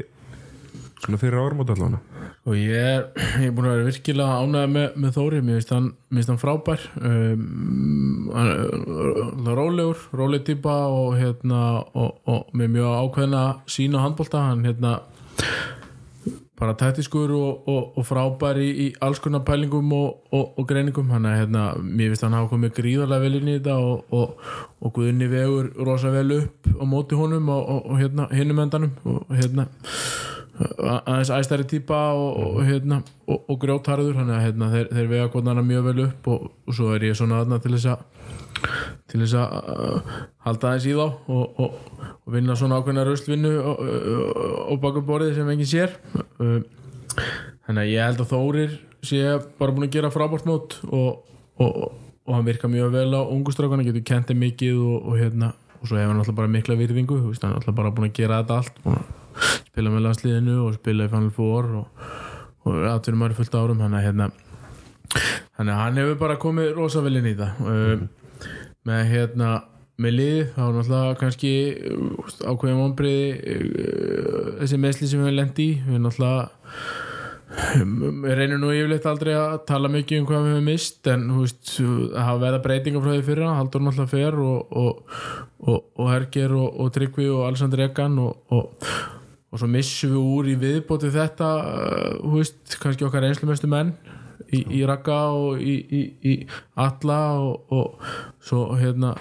svona 1.05 1.21
fyrir 1.21 1.37
árum 1.39 1.61
átt 1.63 1.73
allavega 1.75 2.01
og 2.45 2.57
ég 2.59 2.77
er, 2.77 3.05
ég 3.41 3.49
er 3.49 3.55
búin 3.57 3.69
að 3.69 3.77
vera 3.77 3.89
virkilega 3.89 4.41
ánægð 4.41 4.73
með, 4.75 4.89
með 5.01 5.15
Þóri, 5.17 5.39
mér 5.45 5.61
finnst 5.61 5.73
hann, 5.75 5.89
hann 6.17 6.41
frábær 6.41 6.81
um, 7.01 7.41
rólegur, 9.49 10.03
róleg 10.17 10.45
týpa 10.49 10.75
og 10.93 11.17
hérna 11.21 11.63
og, 11.93 12.19
og 12.29 12.53
með 12.57 12.75
mjög 12.79 12.99
ákveðna 13.01 13.45
sína 13.77 14.05
handbólta 14.05 14.45
hann 14.49 14.65
hérna 14.69 14.93
bara 16.61 16.75
tættiskur 16.79 17.33
og, 17.35 17.69
og, 17.69 17.97
og 17.99 18.07
frábær 18.07 18.61
í, 18.63 18.93
alls 19.03 19.19
konar 19.23 19.43
pælingum 19.47 19.91
og 19.95 20.67
greiningum. 20.69 21.11
Hann 21.11 21.27
er 21.27 21.41
hérna, 21.43 21.65
mér 21.83 22.13
finnst 22.13 22.27
hann 22.27 22.37
hafa 22.37 22.53
komið 22.53 22.77
gríðarlega 22.79 23.25
vel 23.27 23.41
inn 23.41 23.51
í 23.51 23.57
þetta 23.59 23.79
og 24.15 24.95
Guðinni 24.95 25.31
vegur 25.33 25.73
rosa 25.87 26.13
vel 26.15 26.37
upp 26.39 26.71
á 26.71 26.85
móti 26.87 27.19
honum 27.19 27.51
og 27.55 27.97
hérna 27.99 28.29
hinnum 28.31 28.63
endanum 28.67 28.95
og 29.05 29.35
hérna 29.35 29.67
aðeins 30.55 31.33
æstæri 31.35 31.67
týpa 31.67 32.01
og, 32.15 32.37
og, 32.39 32.61
hérna, 32.67 33.01
og, 33.27 33.41
og 33.51 33.59
grjótharður 33.63 34.21
þannig 34.21 34.37
að 34.37 34.45
hérna, 34.45 34.71
þeir, 34.75 34.91
þeir 34.93 35.09
vega 35.11 35.31
kvotnarna 35.33 35.65
mjög 35.67 35.89
vel 35.89 36.05
upp 36.07 36.29
og 36.31 36.75
svo 36.77 36.93
er 36.95 37.09
ég 37.09 37.19
svona 37.19 37.41
aðna 37.43 37.59
til 37.63 37.75
þess 37.75 37.91
að 37.95 38.05
til 39.11 39.21
þess 39.21 39.35
að 39.41 40.13
halda 40.47 40.71
aðeins 40.71 40.87
í 40.89 40.95
þá 40.95 41.07
og 41.35 42.31
vinna 42.33 42.57
svona 42.59 42.79
ákveðna 42.81 43.05
röstvinnu 43.09 43.53
og 43.65 44.79
bakum 44.83 45.05
borðið 45.09 45.41
sem 45.41 45.51
enginn 45.53 45.69
sér. 45.69 45.99
Uh, 46.39 46.63
þannig 47.67 47.83
að 47.83 47.91
ég 47.91 48.09
held 48.09 48.23
að 48.25 48.31
Þórir 48.33 48.79
sé 49.05 49.21
bara 49.59 49.75
búin 49.75 49.89
að 49.89 49.99
gera 49.99 50.13
frábárt 50.15 50.49
mót 50.49 50.79
og 50.89 52.31
hann 52.31 52.47
virka 52.47 52.71
mjög 52.71 52.95
vel 52.95 53.11
á 53.13 53.23
ungustrákana, 53.27 53.85
getur 53.85 54.07
kentið 54.07 54.41
mikið 54.41 54.81
og 54.81 55.19
hérna 55.19 55.53
og 55.81 55.91
svo 55.91 55.99
hefur 55.99 56.15
hann 56.15 56.23
alltaf 56.23 56.39
bara 56.39 56.49
mikla 56.49 56.79
virðingu 56.81 57.21
hann 57.21 57.51
er 57.51 57.59
alltaf 57.59 57.77
bara 57.77 57.93
búin 57.93 58.09
að 58.09 58.17
gera 58.17 58.41
þetta 58.41 58.63
allt 58.63 58.81
spila 59.69 59.93
með 59.93 60.07
landsliðinu 60.09 60.57
og 60.65 60.79
spila 60.79 61.07
í 61.07 61.13
Final 61.13 61.35
Four 61.35 61.71
og, 61.81 62.09
og 62.65 62.89
aðturum 62.93 63.23
maður 63.23 63.39
fullt 63.41 63.57
árum 63.59 63.85
hann 63.85 63.97
að 63.99 64.09
hérna 64.09 64.31
þannig 65.57 65.79
hann 65.81 66.03
hefur 66.03 66.19
bara 66.25 66.41
komið 66.43 66.75
rosa 66.79 67.05
vel 67.05 67.17
inn 67.21 67.31
í 67.31 67.39
það. 67.39 67.63
Mm. 67.65 68.05
með 68.89 69.07
hérna 69.13 69.55
með 69.95 70.17
lið, 70.19 70.39
þá 70.57 70.61
er 70.65 70.73
náttúrulega 70.75 71.17
kannski 71.21 71.51
ákveðum 72.43 72.85
ombriði 72.89 73.27
uh, 73.55 74.53
þessi 74.61 74.79
meðsli 74.83 75.11
sem 75.11 75.23
við 75.23 75.59
í. 75.63 75.69
Við 75.87 76.01
náttúrulega 76.03 76.49
við 77.55 78.35
reynum 78.35 78.65
nú 78.65 78.73
yfirleitt 78.75 79.07
aldrei 79.07 79.35
að 79.37 79.61
tala 79.69 79.91
mikið 79.93 80.21
um 80.21 80.29
hvað 80.29 80.47
við 80.47 80.55
hefum 80.55 80.69
mist 80.73 81.11
en 81.13 81.27
veist, 81.37 81.75
að 81.79 82.25
hafa 82.27 82.41
veða 82.43 82.63
breytingar 82.65 83.05
frá 83.05 83.13
því 83.13 83.27
fyrir 83.29 83.51
Haldur 83.55 83.85
náttúrulega 83.85 84.11
fer 84.11 84.39
og, 84.43 84.73
og, 84.81 85.19
og, 85.63 85.85
og 85.95 86.11
Herger 86.11 86.57
og 86.59 86.89
Tryggvi 86.97 87.29
og 87.31 87.45
Alessandr 87.47 87.85
Egan 87.87 88.19
og 88.25 88.59
og 89.55 89.61
svo 89.63 89.71
missum 89.71 90.11
við 90.11 90.35
úr 90.35 90.51
í 90.51 90.59
viðbóti 90.59 91.13
þetta 91.15 91.49
uh, 91.63 92.35
veist, 92.35 92.75
kannski 92.83 93.07
okkar 93.07 93.27
einslumestu 93.29 93.71
menn 93.71 93.95
í, 94.51 94.65
í 94.81 94.83
Ragga 94.89 95.19
og 95.39 95.63
í, 95.63 95.77
í, 95.79 96.03
í 96.27 96.35
Alla 96.83 97.21
og, 97.39 97.71
og 97.71 98.09
svo 98.43 98.67
hérna 98.81 99.15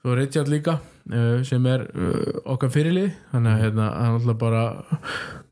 svo 0.00 0.16
Richard 0.16 0.48
líka 0.48 0.78
uh, 0.80 1.42
sem 1.44 1.68
er 1.68 1.84
uh, 1.92 2.38
okkar 2.54 2.72
fyrirlið. 2.72 3.12
Þannig 3.34 3.52
að 3.52 3.64
hérna, 3.66 3.90
hann 4.00 4.18
alltaf 4.20 4.40
bara 4.40 4.64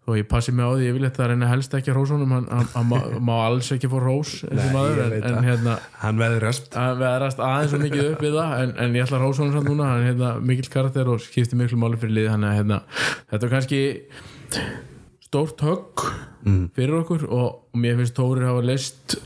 og 0.05 0.18
ég 0.18 0.26
passi 0.28 0.52
mig 0.52 0.66
á 0.68 0.76
því 0.76 0.88
yfirleitt 0.90 1.18
að 1.18 1.30
reyna 1.30 1.48
helst 1.48 1.74
ekki 1.76 1.92
að 1.92 1.96
rósunum, 1.96 2.32
hann, 2.34 2.48
hann, 2.52 2.66
hann 2.74 2.88
má, 2.90 2.96
má 3.24 3.34
alls 3.46 3.70
ekki 3.72 3.88
fór 3.88 4.05
rós 4.05 4.32
þessi 4.42 4.66
maður, 4.74 4.98
ég 5.00 5.14
en, 5.16 5.36
en 5.38 5.46
hérna 5.48 5.76
hann 6.02 6.20
veðrast 6.20 6.76
að 6.76 6.98
veðrast 7.00 7.40
aðeins 7.44 7.76
og 7.76 7.84
mikið 7.86 8.11
upp 8.11 8.24
við 8.26 8.36
það 8.36 8.57
en, 8.59 8.74
en 8.84 8.98
ég 8.98 9.07
ætla 9.07 9.20
honum 9.22 9.55
samt 9.55 9.70
núna. 9.70 9.86
Hann 9.94 10.02
er 10.02 10.11
hérna, 10.11 10.32
mikill 10.44 10.68
karakter 10.74 11.09
og 11.14 11.22
skiptir 11.24 11.61
miklu 11.61 11.78
máli 11.80 12.00
fyrir 12.02 12.18
lið 12.18 12.28
þannig 12.34 12.50
að 12.50 12.59
hérna, 12.61 12.80
þetta 13.32 13.48
er 13.48 13.55
kannski 13.55 13.80
stórt 15.24 15.64
högg 15.64 16.05
fyrir 16.76 16.98
okkur 17.00 17.24
og, 17.30 17.48
og 17.72 17.80
mér 17.80 17.96
finnst 18.02 18.16
Tórir 18.18 18.44
hafa 18.50 18.64
leist 18.64 19.16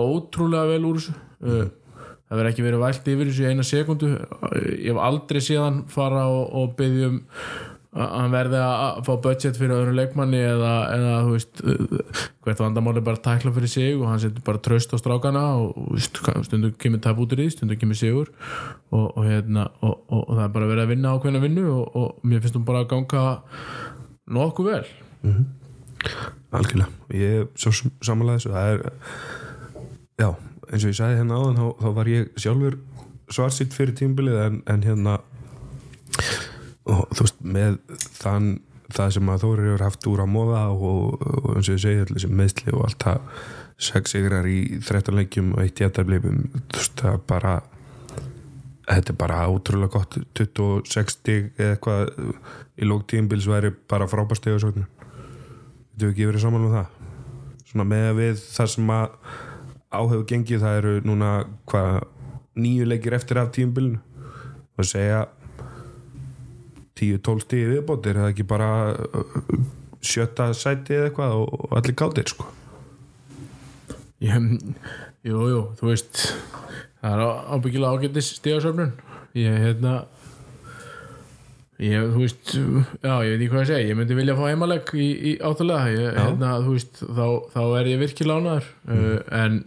ótrúlega 0.00 0.72
vel 0.72 0.88
úr 0.88 1.02
þessu. 1.02 1.18
Uh, 1.42 1.66
það 2.32 2.40
verður 2.40 2.50
ekki 2.54 2.64
verið 2.64 2.82
vælt 2.86 3.12
yfir 3.12 3.28
þessu 3.28 3.50
eina 3.50 3.66
sekundu 3.66 4.08
ég 4.14 4.88
hef 4.88 5.02
aldrei 5.04 5.42
séðan 5.44 5.82
fara 5.92 6.24
og, 6.32 6.46
og 6.56 6.72
byggjum 6.78 7.20
að 7.20 7.71
hann 7.92 8.32
verði 8.32 8.56
að 8.56 9.00
fá 9.04 9.10
budget 9.20 9.58
fyrir 9.60 9.74
öðru 9.76 9.92
leikmanni 9.98 10.38
eða, 10.40 10.72
eða 10.94 11.16
þú 11.26 11.32
veist 11.34 11.62
hvert 12.46 12.62
vandamál 12.62 12.94
er 12.96 13.04
bara 13.04 13.20
tækla 13.20 13.52
fyrir 13.52 13.68
sig 13.68 13.96
og 13.98 14.06
hann 14.08 14.22
setur 14.22 14.44
bara 14.46 14.60
tröst 14.64 14.94
á 14.94 14.96
strákana 14.96 15.42
og 15.60 15.98
stundum 16.00 16.72
kemur 16.80 17.02
tap 17.04 17.20
út 17.20 17.34
í 17.36 17.38
því 17.42 17.48
stundum 17.52 17.80
kemur 17.82 17.98
sigur 17.98 18.30
og, 18.88 19.10
og, 19.10 19.20
hérna, 19.26 19.66
og, 19.84 19.98
og, 20.08 20.22
það 20.30 20.44
er 20.46 20.54
bara 20.54 20.70
verið 20.70 20.84
að 20.86 20.94
vinna 20.94 21.12
ákveðna 21.12 21.42
vinnu 21.42 21.66
og, 21.74 22.14
mér 22.24 22.40
finnst 22.40 22.56
hún 22.56 22.64
bara 22.68 22.84
að 22.86 22.88
ganga 22.94 23.24
nokkuð 24.32 24.70
vel. 24.70 24.86
Algjörlega, 26.52 26.88
ég 27.16 27.42
er 27.42 27.50
svo 27.60 27.74
samanlega 28.04 28.40
þessu. 28.40 28.54
Það 28.54 28.70
er 28.72 28.80
já, 30.22 30.30
eins 30.70 30.86
og 30.86 30.88
ég 30.88 30.96
sagði 30.96 31.20
hérna 31.20 31.42
áðan 31.42 31.60
þá, 31.60 31.66
þá 31.82 31.88
var 31.98 32.10
ég 32.12 32.40
sjálfur 32.40 32.80
svarsitt 33.32 33.76
fyrir 33.76 33.94
tímbilið 34.00 34.40
en, 34.46 34.58
en 34.72 34.88
hérna 34.88 35.18
og 36.90 37.02
þú 37.14 37.26
veist, 37.26 37.42
með 37.56 37.80
þann 38.18 38.52
það 38.92 39.12
sem 39.16 39.32
að 39.32 39.44
Þóri 39.44 39.66
hefur 39.68 39.84
haft 39.86 40.06
úr 40.10 40.22
að 40.24 40.32
móða 40.32 40.62
og, 40.74 41.20
og 41.22 41.50
eins 41.56 41.68
og 41.68 41.76
ég 41.76 41.82
segi 41.84 42.04
allir 42.04 42.24
sem 42.24 42.34
meðsli 42.36 42.74
og 42.74 42.86
allt 42.86 43.06
það 43.06 43.44
sex 43.82 44.14
sigrar 44.14 44.46
í 44.46 44.58
13 44.84 45.16
leikjum 45.16 45.54
og 45.56 45.62
eitt 45.64 45.80
jættarblipum 45.82 46.42
þú 46.52 46.80
veist, 46.80 46.98
það 47.00 47.22
bara 47.30 47.54
þetta 48.88 49.14
er 49.14 49.18
bara 49.18 49.44
ótrúlega 49.48 49.94
gott 49.96 50.18
26 50.38 51.14
stig 51.14 51.48
eða 51.56 51.76
eitthvað 51.76 52.12
í 52.76 52.88
lók 52.88 53.06
tímbils 53.10 53.48
væri 53.48 53.72
bara 53.90 54.10
frábært 54.10 54.42
stig 54.42 54.58
á 54.58 54.62
sóknum 54.62 54.88
Þetta 55.92 56.06
hefur 56.06 56.12
ekki 56.14 56.26
verið 56.30 56.40
saman 56.40 56.62
um 56.64 56.72
það? 56.72 56.92
Svona 57.68 57.84
með 57.84 58.06
að 58.08 58.18
við 58.18 58.38
það 58.42 58.68
sem 58.72 58.92
að 58.94 59.16
áhefur 59.92 60.24
gengið 60.30 60.62
það 60.62 60.78
eru 60.78 60.92
núna 61.04 61.32
hvað 61.68 61.98
nýju 62.62 62.88
leikir 62.88 63.16
eftir 63.16 63.40
af 63.40 63.52
tímbilinu 63.52 64.00
og 64.80 64.88
segja 64.88 65.26
10-12 67.00 67.44
stíði 67.46 67.70
viðbót 67.76 68.08
er 68.10 68.20
það 68.20 68.32
ekki 68.32 68.48
bara 68.48 68.70
uh, 68.92 69.38
sjötta 70.02 70.50
sæti 70.56 70.98
eða 70.98 71.10
eitthvað 71.10 71.38
og, 71.40 71.68
allir 71.78 71.96
gátir 71.98 72.32
sko? 72.32 72.48
Ég, 74.22 74.36
Jú, 75.22 75.38
þú 75.78 75.86
veist 75.86 76.24
það 77.02 77.12
er 77.12 77.20
ábyggilega 77.54 77.94
ágættis 77.94 78.32
stigasöfnun. 78.38 78.96
Ég, 79.38 79.54
hérna 79.62 79.92
ég, 81.82 82.08
þú 82.12 82.22
veist 82.24 82.52
já, 82.52 83.14
ég 83.22 83.32
veit 83.32 83.36
ekki 83.36 83.50
hvað 83.52 83.62
ég 83.62 83.70
segi, 83.70 83.90
ég 83.90 83.98
myndi 83.98 84.16
vilja 84.18 84.36
fá 84.38 84.42
heimaleg 84.48 84.92
í, 84.94 85.08
í 85.30 85.32
áttalega, 85.42 85.92
ég, 85.94 86.18
hérna, 86.18 86.56
þú 86.62 86.74
veist 86.76 87.02
þá, 87.02 87.26
þá 87.54 87.62
er 87.80 87.90
ég 87.92 88.02
virkilega 88.02 88.42
ánæður 88.42 88.68
uh, 88.96 89.16
en 89.38 89.60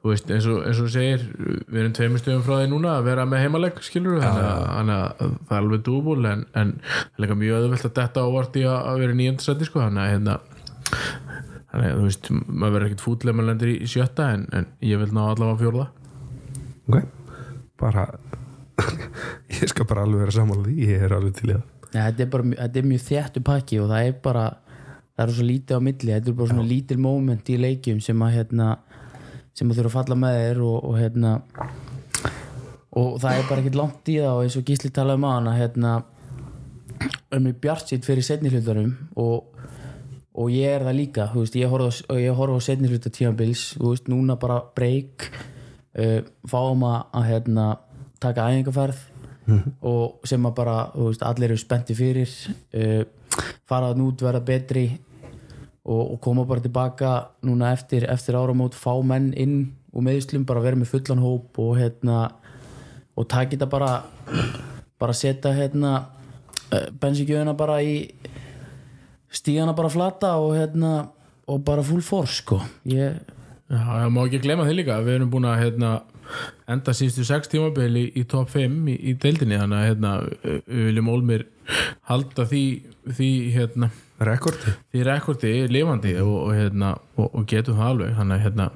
þú 0.00 0.12
veist, 0.12 0.30
eins 0.32 0.46
og, 0.48 0.60
eins 0.64 0.80
og 0.80 0.88
segir, 0.92 1.24
við 1.68 1.80
erum 1.82 1.94
tveimur 1.96 2.22
stöðum 2.22 2.44
frá 2.46 2.54
því 2.56 2.70
núna 2.72 2.94
að 2.96 3.08
vera 3.10 3.26
með 3.28 3.42
heimaleg, 3.44 3.80
skilur 3.84 4.22
þannig 4.22 4.46
að, 4.48 4.62
þannig 4.70 4.96
að 4.96 5.34
það 5.34 5.56
er 5.56 5.60
alveg 5.60 5.82
dúbúl 5.88 6.20
en, 6.30 6.44
en 6.56 6.72
það 6.86 7.10
er 7.10 7.24
líka 7.24 7.36
mjög 7.42 7.58
öðvöld 7.58 7.88
að 7.88 7.96
detta 7.98 8.24
ávart 8.24 8.56
í 8.56 8.64
að, 8.64 8.78
að 8.80 9.02
vera 9.04 9.18
nýjöndasætti, 9.20 9.68
sko, 9.68 9.82
þannig 9.84 10.04
að 10.04 10.14
hérna 10.14 10.38
þannig 11.70 11.90
að 11.90 11.98
þú 11.98 12.06
veist, 12.06 12.30
maður 12.48 12.74
verður 12.76 12.86
ekkert 12.88 13.04
fútlega 13.04 13.38
maður 13.38 13.50
lendir 13.52 13.72
í 13.74 13.90
sjötta 13.90 14.30
en, 14.34 14.46
en 14.56 14.70
ég 14.88 15.02
vil 15.02 15.10
ná 15.14 15.20
allavega 15.26 15.60
fjórða. 15.60 15.86
Ok, 16.90 17.04
bara 17.80 18.06
ég 19.60 19.68
skal 19.70 19.86
bara 19.86 20.06
alveg 20.06 20.24
vera 20.24 20.34
saman 20.40 20.64
því 20.64 20.88
ég 20.88 21.04
er 21.06 21.14
alveg 21.14 21.36
til 21.38 21.50
í 21.50 21.54
það. 21.54 21.68
Nei, 21.90 22.00
þetta, 22.00 22.24
er 22.24 22.32
bara, 22.32 22.50
þetta 22.56 22.80
er 22.80 22.90
mjög 22.90 23.06
þéttu 23.06 23.44
pakki 23.46 23.80
og 23.82 23.88
það 23.90 24.08
er 24.08 24.18
bara 24.24 24.44
það 25.20 25.24
er 25.24 25.34
svo 25.36 25.46
lítið 25.46 25.76
á 25.76 25.80
milli, 25.84 26.12
þetta 26.14 26.30
er 26.30 26.36
bara 26.38 26.52
svona 26.54 26.66
lítil 26.70 26.98
moment 27.02 27.50
í 27.50 27.56
leikjum 27.60 28.00
sem 28.04 28.22
að 28.24 28.36
hérna, 28.38 28.68
sem 29.56 29.70
að 29.70 29.80
þurfa 29.80 29.90
að 29.90 29.96
falla 29.98 30.18
með 30.22 30.38
þér 30.40 30.62
og, 30.66 30.78
og 30.88 30.96
hérna 30.98 31.34
og 33.00 33.20
það 33.22 33.36
er 33.36 33.46
bara 33.48 33.62
ekkert 33.62 33.78
langt 33.78 34.10
í 34.10 34.16
það 34.18 34.32
og 34.36 34.44
eins 34.44 34.56
og 34.58 34.66
Gísli 34.66 34.90
talaði 34.94 35.20
um 35.20 35.28
að 35.28 35.36
hana 35.36 35.56
hérna 35.58 35.92
um 37.36 37.46
í 37.46 37.54
bjartsitt 37.62 38.06
fyrir 38.06 38.26
setni 38.26 38.50
hlutunum 38.50 38.90
og, 39.20 39.60
og 40.34 40.50
ég 40.52 40.74
er 40.74 40.86
það 40.86 40.98
líka 40.98 41.28
þú 41.30 41.44
veist, 41.44 41.60
ég 41.60 41.70
horf 41.70 42.58
á, 42.58 42.58
setni 42.64 42.90
þú 42.90 43.92
veist, 43.92 44.10
núna 44.10 44.36
bara 44.40 44.58
break 44.76 45.28
uh, 45.30 46.20
fáum 46.50 46.84
að, 46.88 46.98
að 47.14 47.28
hérna, 47.30 47.68
taka 48.22 48.50
æfingarferð 48.50 49.06
og 49.82 50.26
sem 50.28 50.44
að 50.46 50.56
bara, 50.58 50.76
þú 50.94 51.06
veist, 51.08 51.22
allir 51.26 51.50
eru 51.50 51.60
spennti 51.60 51.96
fyrir 51.98 52.34
uh, 52.74 53.02
fara 53.68 53.90
að 53.90 54.02
nút 54.02 54.22
verða 54.22 54.42
betri 54.46 54.84
og, 55.84 56.02
og 56.14 56.20
koma 56.20 56.44
bara 56.48 56.64
tilbaka 56.64 57.12
núna 57.46 57.72
eftir, 57.74 58.06
eftir 58.10 58.38
áramót 58.38 58.76
fá 58.76 58.92
menn 59.04 59.32
inn 59.32 59.58
og 59.94 60.04
meðslum 60.06 60.44
bara 60.46 60.62
vera 60.64 60.78
með 60.78 60.92
fullan 60.92 61.22
hóp 61.22 61.58
og 61.58 61.76
hérna 61.80 62.30
og 63.18 63.28
taka 63.28 63.56
þetta 63.56 63.70
bara 63.70 63.92
bara 65.00 65.16
setja 65.16 65.54
hérna 65.56 65.94
bensíkjöðuna 66.70 67.56
bara 67.58 67.80
í 67.82 67.96
stígana 69.32 69.74
bara 69.76 69.90
flata 69.90 70.36
og 70.42 70.54
hérna 70.58 71.10
og 71.50 71.64
bara 71.66 71.82
full 71.82 72.02
force 72.02 72.42
sko. 72.44 72.60
Ég, 72.86 73.18
Já, 73.70 73.78
það 73.86 74.08
má 74.14 74.24
ekki 74.24 74.40
glema 74.42 74.66
því 74.66 74.80
líka 74.80 74.98
við 75.06 75.16
erum 75.16 75.30
búin 75.30 75.46
að 75.46 75.60
hérna, 75.64 75.90
enda 76.70 76.94
síðustu 76.94 77.26
sex 77.26 77.50
tímabil 77.50 78.00
í, 78.00 78.04
í 78.18 78.24
top 78.30 78.50
5 78.50 78.88
í, 78.90 78.96
í 79.10 79.14
deildinni 79.22 79.58
þannig 79.60 79.78
að 79.78 79.86
hérna, 79.86 80.14
við 80.66 80.88
viljum 80.88 81.10
Olmir 81.12 81.44
halda 82.10 82.46
því, 82.50 82.64
því, 83.10 83.30
hérna, 83.56 83.90
rekordi. 84.26 84.74
því 84.92 85.04
rekordi 85.08 85.52
lifandi 85.70 86.16
og, 86.22 86.36
og, 86.46 86.54
hérna, 86.56 86.94
og, 87.16 87.30
og 87.30 87.46
getum 87.50 87.78
það 87.80 87.94
alveg. 87.94 88.16
Þannig 88.18 88.36
að 88.36 88.44
hérna, 88.46 88.68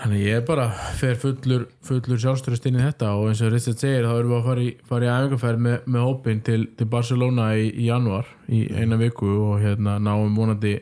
þannig 0.00 0.26
ég 0.26 0.44
bara 0.46 0.66
fer 1.00 1.16
fullur, 1.20 1.66
fullur 1.86 2.20
sjálfstörust 2.22 2.68
inn 2.68 2.78
í 2.78 2.84
þetta 2.84 3.14
og 3.18 3.30
eins 3.30 3.42
og 3.42 3.54
Richard 3.54 3.80
segir 3.80 4.06
þá 4.06 4.12
erum 4.18 4.34
við 4.34 4.38
að 4.38 4.50
fara 4.50 4.66
í, 4.66 4.68
fara 4.90 5.08
í 5.08 5.12
æfingarferð 5.14 5.64
með, 5.66 5.78
með 5.94 6.06
hópin 6.06 6.42
til, 6.46 6.60
til 6.76 6.88
Barcelona 6.92 7.48
í, 7.56 7.70
í 7.72 7.88
januar 7.88 8.28
í 8.52 8.66
eina 8.76 9.00
viku 9.00 9.30
og 9.48 9.64
hérna 9.64 9.96
náum 10.02 10.36
vonandi 10.36 10.76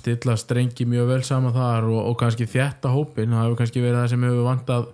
stilla 0.00 0.36
strengi 0.40 0.86
mjög 0.88 1.12
vel 1.12 1.20
saman 1.26 1.54
þar 1.54 1.90
og, 1.90 2.00
og 2.08 2.16
kannski 2.20 2.48
þjætta 2.48 2.92
hópin 2.94 3.36
það 3.36 3.44
hefur 3.44 3.60
kannski 3.60 3.84
verið 3.84 4.00
það 4.00 4.10
sem 4.14 4.26
hefur 4.26 4.48
vantað 4.48 4.88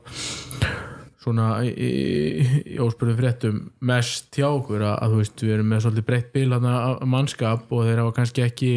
svona 1.26 1.48
í, 1.66 1.70
í, 1.74 2.50
í 2.76 2.80
óspurðu 2.82 3.16
fréttum 3.18 3.62
mest 3.86 4.30
hjá 4.38 4.46
okkur 4.46 4.84
að, 4.86 4.98
að 5.02 5.14
þú 5.14 5.22
veist 5.22 5.42
við 5.42 5.56
erum 5.56 5.72
með 5.72 5.86
svolítið 5.86 6.10
breytt 6.10 6.28
bíl 6.36 6.52
af 6.54 7.06
mannskap 7.10 7.72
og 7.74 7.88
þeir 7.88 8.04
hafa 8.04 8.18
kannski 8.20 8.46
ekki 8.46 8.74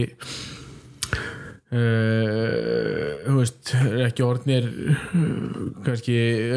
Uh, 1.69 3.19
þú 3.27 3.33
veist, 3.35 3.71
ekki 4.01 4.23
orðnir 4.25 4.65
uh, 4.65 5.57
kannski 5.85 6.15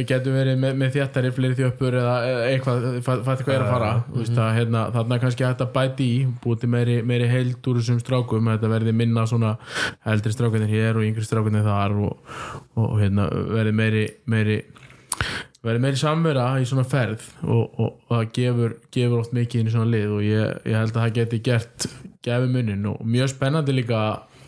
getur 0.08 0.32
verið 0.32 0.56
með, 0.62 0.78
með 0.80 0.94
þjættari 0.94 1.32
fleiri 1.36 1.58
þjöppur 1.58 1.98
eða 2.00 2.14
eitthvað, 2.46 2.86
fætti 3.04 3.44
hvað 3.44 3.52
er 3.58 3.64
að 3.66 3.72
fara. 3.74 3.90
Þú 4.06 4.22
veist, 4.22 4.38
að, 4.40 4.48
hérna, 4.56 4.86
þarna 4.94 5.18
kannski 5.26 5.44
hægt 5.44 5.66
að 5.66 5.74
bæti 5.74 6.06
í 6.14 6.16
búið 6.40 6.62
til 6.62 6.70
meiri, 6.72 6.96
meiri 7.04 7.28
heild 7.28 7.68
úr 7.68 7.82
þessum 7.82 8.00
strákum 8.00 8.48
að 8.48 8.56
þetta 8.56 8.72
verði 8.72 8.96
minna 9.02 9.26
svona 9.28 9.52
eldri 10.14 10.32
strákunir 10.32 10.72
hér 10.72 10.96
og 10.96 11.04
yngri 11.10 11.28
strákunir 11.28 11.68
þar 11.68 11.98
og, 12.08 12.34
og 12.80 12.96
hérna, 13.02 13.28
verði 13.52 13.76
meiri 13.82 14.06
meiri 14.32 14.62
verði 15.62 15.82
meiri 15.84 16.00
samvera 16.00 16.46
í 16.58 16.66
svona 16.66 16.84
ferð 16.88 17.28
og, 17.44 17.62
og, 17.78 17.92
og 18.08 18.16
það 18.16 18.26
gefur, 18.38 18.74
gefur 18.94 19.22
oft 19.22 19.36
mikið 19.36 19.60
inn 19.60 19.70
í 19.70 19.74
svona 19.76 19.92
lið 19.92 20.16
og 20.16 20.26
ég, 20.26 20.58
ég 20.66 20.78
held 20.78 20.96
að 20.96 21.00
það 21.04 21.16
geti 21.20 21.40
gert 21.46 21.88
gefi 22.22 22.50
munin 22.50 22.90
og 22.90 23.00
mjög 23.06 23.32
spennandi 23.34 23.76
líka 23.76 24.02
að 24.02 24.42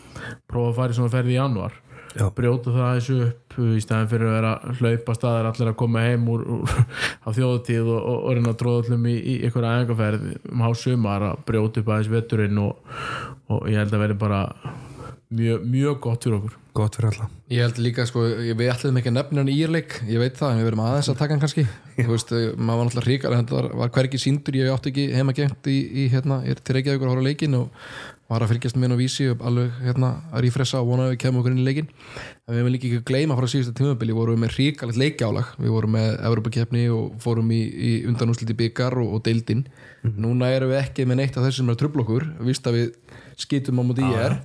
prófa 0.49 0.71
að 0.71 0.77
fara 0.79 0.95
í 0.95 0.97
svona 0.99 1.13
ferð 1.13 1.31
í 1.31 1.37
januar 1.37 1.81
Já. 2.15 2.29
brjóta 2.31 2.71
það 2.71 2.93
þessu 2.97 3.15
upp 3.25 3.55
í 3.59 3.81
stæðan 3.83 4.11
fyrir 4.11 4.29
að 4.29 4.35
vera 4.37 4.51
hlaupa 4.79 5.15
staðar 5.17 5.49
allir 5.49 5.71
að 5.71 5.77
koma 5.81 6.03
heim 6.05 6.29
úr, 6.31 6.45
úr 6.57 6.75
á 7.25 7.27
þjóðutíð 7.35 7.89
og, 7.91 8.05
og, 8.11 8.27
reyna 8.35 8.53
að 8.53 8.59
tróða 8.61 8.83
öllum 8.85 9.07
í, 9.11 9.15
í 9.15 9.35
einhverja 9.43 9.73
æfingarferð 9.81 10.27
um 10.51 10.63
hásumar 10.63 11.27
að 11.31 11.41
brjóta 11.49 11.83
upp 11.83 11.91
aðeins 11.91 12.11
veturinn 12.13 12.61
og, 12.63 12.93
og 13.51 13.67
ég 13.71 13.81
held 13.83 13.95
að 13.95 14.05
verði 14.05 14.19
bara 14.23 14.41
mjög, 15.35 15.67
mjög 15.75 15.99
gott 16.07 16.27
fyrir 16.27 16.39
okkur 16.39 16.55
gott 16.75 16.97
fyrir 16.99 17.11
alla. 17.13 17.27
Ég 17.51 17.61
held 17.65 17.79
líka, 17.81 18.05
sko, 18.09 18.23
ég- 18.43 18.57
við 18.59 18.71
ætlum 18.73 18.97
ekki 18.99 19.11
að 19.11 19.17
nefna 19.19 19.41
hann 19.43 19.51
í 19.51 19.57
írleik 19.63 19.99
Ég 20.09 20.19
veit 20.19 20.35
það, 20.39 20.51
en 20.51 20.59
við 20.61 20.67
verum 20.69 20.83
aðeins 20.85 21.09
að 21.13 21.19
taka 21.21 21.33
hann 21.35 21.43
kannski. 21.43 21.67
Þú 21.95 22.09
veist, 22.11 22.33
maður 22.57 22.79
var 22.81 22.89
náttúrulega 22.89 23.11
ríkar 23.11 23.35
þetta 23.39 23.55
var, 23.55 23.69
var 23.83 23.93
hvergi 23.95 24.19
síndur, 24.19 24.57
ég 24.59 24.73
átti 24.73 24.91
ekki 24.91 25.05
heima 25.15 25.33
gengt 25.37 25.69
í, 25.71 25.77
í 26.03 26.09
hérna, 26.11 26.41
ég 26.43 26.57
er 26.57 26.61
til 26.61 26.75
Reykjavíkur 26.75 27.07
að 27.07 27.13
horfa 27.15 27.23
á 27.23 27.29
leikin 27.29 27.55
og 27.55 27.69
var 28.25 28.41
að 28.41 28.49
fylgjast 28.55 28.75
með 28.75 28.87
henn 28.87 28.95
á 28.97 29.03
vísi 29.03 29.25
og 29.29 29.41
alveg 29.45 29.75
hérna 29.85 30.07
að 30.33 30.41
rífressa 30.47 30.79
og 30.81 30.87
vonaði 30.89 31.11
að 31.11 31.13
við 31.13 31.19
kemum 31.21 31.41
okkur 31.43 31.53
inn 31.53 31.61
í 31.61 31.65
leikin 31.67 31.89
en 31.93 32.55
við 32.55 32.57
hefum 32.57 32.71
líka 32.73 32.87
ekki 32.89 32.97
að 32.97 33.03
gleyma 33.11 33.37
frá 33.37 33.47
síðustu 33.51 33.73
tímabili 33.77 34.15
vorum 34.17 34.33
við 34.35 34.41
með 34.41 34.55
ríkalegt 34.57 34.97
leikjálag. 34.97 35.51
Við 35.61 35.73
vorum 35.75 35.93
með 35.93 36.09
Evropakefni 36.25 36.83
og 36.89 37.19
fórum 37.21 37.51
í, 37.53 37.59
í 37.69 37.91
undanúsliti 38.09 38.57
byggar 38.57 38.97
og, 38.97 39.13
og 39.13 39.21
deildin. 39.29 39.61
Núna 40.01 40.49
erum 40.57 40.73
við 40.73 40.81
ekki 40.81 41.05
með 41.05 41.21
neitt 41.21 41.37
af 41.37 41.45
þessu 41.45 41.61
sem 41.61 41.69
er 41.69 41.77
að 41.77 41.83
trubla 41.83 42.01
okkur, 42.01 42.25
víst 42.49 42.65
að 42.65 42.79
við 42.79 42.89
skýtum 43.45 43.79
á 43.79 43.83
múti 43.85 44.09
í 44.09 44.17
er 44.25 44.39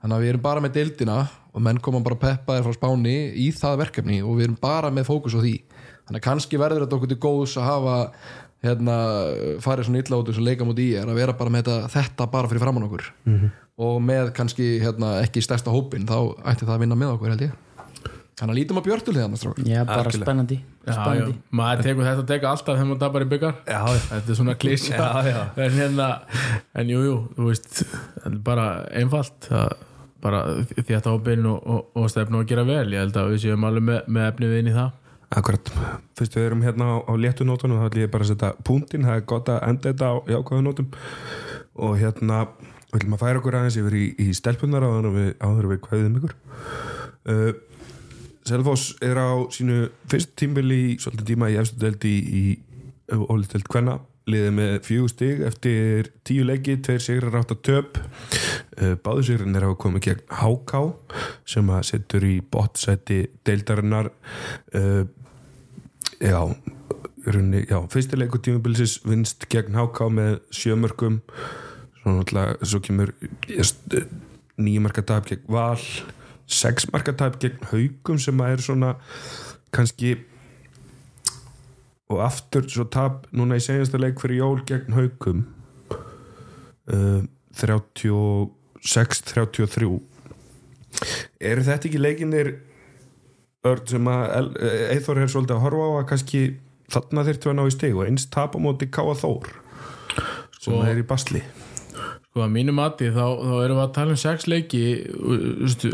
þannig 0.00 0.16
að 0.16 0.24
við 0.24 0.32
erum 0.32 0.44
bara 0.44 0.64
með 0.64 0.76
deildina 0.78 1.16
og 1.50 1.64
menn 1.64 1.80
koma 1.82 2.02
bara 2.04 2.18
peppaðir 2.20 2.66
frá 2.66 2.76
Spáni 2.76 3.16
í 3.36 3.48
það 3.56 3.80
verkefni 3.84 4.20
og 4.24 4.38
við 4.38 4.48
erum 4.48 4.60
bara 4.62 4.92
með 4.94 5.08
fókus 5.10 5.36
á 5.36 5.40
því 5.42 5.56
þannig 6.06 6.20
að 6.20 6.26
kannski 6.28 6.60
verður 6.60 6.86
þetta 6.86 6.98
okkur 6.98 7.12
til 7.12 7.20
góðs 7.22 7.56
að 7.60 7.68
hafa 7.68 7.96
hérna, 8.64 8.98
farið 9.64 9.88
svona 9.88 10.02
illa 10.02 10.20
út 10.20 10.30
þessu 10.30 10.44
leika 10.44 10.68
múti 10.68 10.90
í 10.90 10.98
er 11.00 11.08
að 11.08 11.20
vera 11.20 11.36
bara 11.36 11.52
með 11.52 11.64
þetta, 11.64 11.90
þetta 11.94 12.28
bara 12.32 12.50
fyrir 12.50 12.64
framann 12.64 12.86
okkur 12.88 13.08
-hmm. 13.24 13.50
og 13.86 13.98
með 14.04 14.32
kannski 14.36 14.70
hérna, 14.82 15.18
ekki 15.24 15.42
stærsta 15.44 15.72
hópin 15.72 16.08
þá 16.08 16.36
ætti 16.44 16.68
það 16.68 16.76
að 16.76 16.82
vinna 16.84 17.00
með 17.00 17.16
okkur 17.16 17.34
held 17.34 17.46
ég 17.48 17.58
þannig 18.40 18.54
að 18.54 18.58
lítum 18.58 18.80
á 18.80 18.82
björtulegðan 18.86 19.36
Já, 19.68 19.84
bara 19.84 20.00
Algjörlega. 20.00 20.24
spennandi, 20.24 20.56
Já, 20.60 20.90
já, 20.90 20.94
spennandi. 20.96 21.34
maður 21.50 21.82
tekur 21.84 22.06
þetta 22.08 22.24
tekur 22.30 22.48
alltaf 22.50 22.78
þegar 22.78 22.88
maður 22.88 23.02
tapar 23.02 23.24
í 23.24 23.28
byggar 23.34 23.54
Já, 23.66 23.80
þetta 24.06 24.32
er 24.32 24.38
svona 24.38 24.54
klísja 24.54 24.96
Já, 24.96 25.28
já. 25.28 25.40
en 25.66 25.76
hérna, 25.76 26.08
en 26.80 26.92
jú, 26.94 27.02
jú, 27.04 27.16
þú 27.36 27.50
veist 27.50 27.82
bara 28.46 28.66
einfalt 28.96 29.48
það, 29.50 29.74
bara 30.22 30.40
þetta 30.76 31.12
hópinn 31.12 31.46
og, 31.50 31.60
og, 31.64 31.86
og 31.98 32.10
stefna 32.12 32.42
að 32.42 32.50
gera 32.52 32.64
vel, 32.68 32.88
ég 32.94 33.04
held 33.04 33.20
að 33.20 33.30
við 33.34 33.44
séum 33.44 33.66
alveg 33.68 33.86
með, 33.86 34.00
með 34.08 34.28
efnið 34.32 34.56
inn 34.60 34.72
í 34.72 34.74
það 34.76 34.96
Akkurat, 35.30 35.68
fyrst 36.18 36.34
við 36.34 36.48
erum 36.48 36.64
hérna 36.66 36.88
á, 36.90 36.96
á 37.06 37.12
léttunótunum 37.14 37.78
þá 37.78 37.86
ætlum 37.86 38.02
ég 38.02 38.10
bara 38.10 38.26
að 38.26 38.32
setja 38.32 38.48
punktinn 38.66 39.06
það 39.06 39.20
er 39.20 39.26
gott 39.30 39.50
að 39.52 39.60
enda 39.68 39.92
þetta 39.92 40.08
á 40.10 40.14
jákvæðunótum 40.32 40.88
og 41.86 41.92
hérna 42.00 42.40
við 42.90 42.96
ætlum 42.98 43.14
að 43.14 43.22
færa 43.22 43.40
okkur 43.40 43.58
aðeins 43.60 43.78
yfir 43.78 43.96
í, 43.96 44.06
í 44.18 44.34
stelpunar 44.34 44.86
áður 44.88 45.12
við, 45.14 45.28
áður 45.38 45.68
við 45.70 45.82
kvæðum 45.86 46.16
ykkur 46.18 46.34
uh, 47.30 47.52
Selfoss 48.50 48.96
er 49.04 49.20
á 49.22 49.30
sínu 49.54 49.84
fyrst 50.10 50.34
tímbili 50.40 50.96
svolítið 50.98 51.28
tíma 51.30 51.50
í 51.52 51.58
efstu 51.60 51.78
delt 51.78 52.06
í, 52.08 52.58
ólítelt 53.10 53.68
kvenna 53.70 54.00
liðið 54.30 54.52
með 54.56 54.74
fjögur 54.86 55.12
stig 55.12 55.44
eftir 55.46 56.10
tíu 56.26 56.46
leiki, 56.48 56.78
tveir 56.84 57.04
sigrar 57.04 57.40
átt 57.40 57.54
að 57.54 57.62
töp. 57.68 58.00
Uh, 58.80 58.94
báðu 59.04 59.26
sigrin 59.30 59.58
er 59.58 59.68
að 59.68 59.78
koma 59.82 60.02
gegn 60.02 60.22
HK 60.40 60.82
sem 61.54 61.72
að 61.74 61.86
setur 61.92 62.26
í 62.28 62.36
bottsæti 62.52 63.22
deildarinnar. 63.46 64.12
Uh, 64.74 65.02
já, 66.20 66.40
í 66.50 67.34
rauninni, 67.34 67.64
já 67.68 67.80
fyrsti 67.92 68.20
leikur 68.20 68.42
tímubilsis 68.44 69.00
vinst 69.04 69.48
gegn 69.52 69.76
HK 69.76 70.08
með 70.16 70.38
sjömörkum 70.54 71.20
svo 72.00 72.16
náttúrulega, 72.16 72.56
svo 72.64 72.80
kemur 72.84 73.12
nýju 74.60 74.82
marka 74.84 75.04
tap 75.06 75.28
gegn 75.28 75.44
Val 75.52 75.80
sex 76.50 76.88
marka 76.92 77.14
tap 77.16 77.38
gegn 77.42 77.60
Haugum 77.70 78.20
sem 78.20 78.40
að 78.42 78.56
er 78.56 78.64
svona 78.64 78.94
kannski 79.74 80.16
og 82.10 82.18
aftur 82.26 82.64
svo 82.70 82.84
tap 82.90 83.14
núna 83.36 83.54
í 83.58 83.62
senjasta 83.64 83.98
leik 84.02 84.16
fyrir 84.22 84.40
jól 84.42 84.60
gegn 84.66 84.92
Haugum 84.96 85.40
uh, 86.90 87.22
36-33 87.60 90.00
eru 91.40 91.62
þetta 91.66 91.88
ekki 91.88 92.00
leikinir 92.02 92.48
örn 93.68 93.86
sem 93.88 94.08
að 94.10 94.54
Eithor 94.94 95.20
er 95.20 95.28
svolítið 95.30 95.56
að 95.58 95.64
horfa 95.66 95.86
á 95.86 95.88
að 96.00 96.08
kannski 96.12 96.40
þarna 96.90 97.26
þyrftu 97.28 97.46
að 97.52 97.56
ná 97.60 97.64
í 97.68 97.74
stig 97.74 97.94
og 97.98 98.06
eins 98.08 98.24
tap 98.32 98.56
á 98.56 98.58
móti 98.62 98.86
Káa 98.90 99.14
Þór 99.20 99.46
sem 100.60 100.74
Og- 100.76 100.86
er 100.88 100.98
í 101.00 101.04
basli. 101.06 101.42
Sko 102.30 102.38
að 102.44 102.52
mínu 102.54 102.72
mati 102.76 103.06
þá, 103.10 103.24
þá 103.42 103.54
erum 103.64 103.78
við 103.78 103.84
að 103.84 103.94
tala 103.96 104.12
um 104.14 104.20
sex 104.20 104.38
leiki 104.50 104.82
stu, 105.72 105.88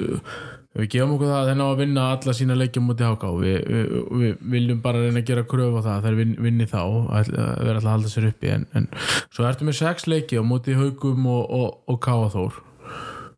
við 0.77 0.91
gefum 0.93 1.15
okkur 1.17 1.31
það 1.31 1.39
að 1.39 1.49
þeir 1.51 1.59
ná 1.61 1.65
að 1.67 1.79
vinna 1.81 2.09
alla 2.15 2.35
sína 2.37 2.57
leiki 2.59 2.83
múti 2.85 3.07
háká 3.07 3.31
við, 3.41 3.57
við, 3.71 3.95
við 4.21 4.43
viljum 4.57 4.83
bara 4.85 5.01
reyna 5.05 5.23
að 5.23 5.31
gera 5.31 5.47
kröfu 5.49 5.81
á 5.81 5.87
það 5.87 6.09
þeir 6.09 6.19
vin, 6.21 6.35
vinni 6.47 6.69
þá 6.69 6.83
að 6.83 7.33
vera 7.33 7.79
alltaf 7.79 7.87
að 7.87 7.95
halda 7.95 8.13
sér 8.13 8.29
uppi 8.31 8.53
en, 8.53 8.69
en 8.77 8.91
svo 9.25 9.49
ertu 9.49 9.69
með 9.69 9.79
sex 9.81 10.07
leiki 10.11 10.41
á 10.41 10.43
múti 10.45 10.77
haugum 10.77 11.27
og, 11.33 11.43
og, 11.47 11.81
og 11.89 12.01
káaþór. 12.05 12.61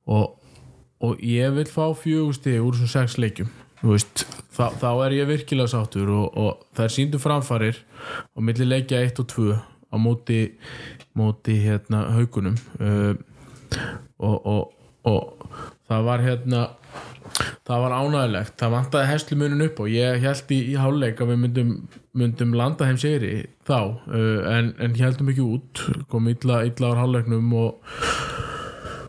Og, 0.09 0.26
og 1.05 1.24
ég 1.24 1.55
vil 1.55 1.68
fá 1.70 1.84
fjögusti 1.95 2.59
úr 2.59 2.78
þessum 2.78 2.95
sex 2.97 3.18
leikjum 3.20 3.51
veist, 3.82 4.24
þá, 4.55 4.72
þá 4.80 4.89
er 5.07 5.16
ég 5.20 5.28
virkilega 5.28 5.70
sáttur 5.70 6.11
og, 6.11 6.26
og 6.34 6.64
það 6.74 6.84
er 6.86 6.95
síndu 6.95 7.20
framfarir 7.22 7.78
og 8.34 8.47
milli 8.47 8.66
leikja 8.66 9.03
1 9.07 9.22
og 9.22 9.28
2 9.30 9.53
á 9.89 9.97
móti, 10.01 10.41
móti 11.16 11.59
hérna 11.62 12.09
haugunum 12.16 12.59
uh, 12.82 13.14
og, 14.18 14.36
og, 14.36 14.74
og 15.09 15.47
það 15.89 16.09
var 16.09 16.24
hérna 16.26 16.64
það 17.68 17.84
var 17.84 17.95
ánægilegt, 17.99 18.55
það 18.61 18.74
vantaði 18.74 19.11
heslumunum 19.12 19.64
upp 19.68 19.82
og 19.84 19.93
ég 19.93 20.22
held 20.24 20.55
í, 20.55 20.61
í 20.72 20.78
háluleik 20.80 21.22
að 21.22 21.32
við 21.32 21.43
myndum, 21.45 21.74
myndum 22.18 22.57
landa 22.59 22.89
heim 22.89 22.99
sigri 23.01 23.34
þá, 23.68 23.80
uh, 24.09 24.41
en, 24.55 24.72
en 24.82 24.97
heldum 24.99 25.32
ekki 25.32 25.45
út. 25.45 25.84
Kom 26.12 26.30
illa, 26.32 26.62
illa 26.68 26.95
á 26.95 26.99
háluleiknum 27.03 27.55
og 27.59 27.95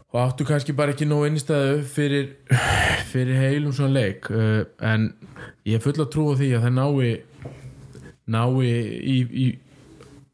og 0.10 0.22
áttu 0.24 0.46
kannski 0.46 0.74
bara 0.74 0.96
ekki 0.96 1.06
nóg 1.06 1.28
innstæðu 1.28 1.82
fyrir, 1.86 2.30
fyrir 3.12 3.38
heilum 3.38 3.74
svona 3.78 3.94
leik 3.94 4.30
uh, 4.34 4.64
en 4.82 5.12
ég 5.70 5.78
er 5.78 5.84
full 5.84 6.00
að 6.02 6.14
trúa 6.16 6.38
því 6.40 6.54
að 6.58 6.66
það 6.66 6.78
nái 6.80 7.12
nái 8.30 8.70
í, 8.70 9.18
í 9.30 9.48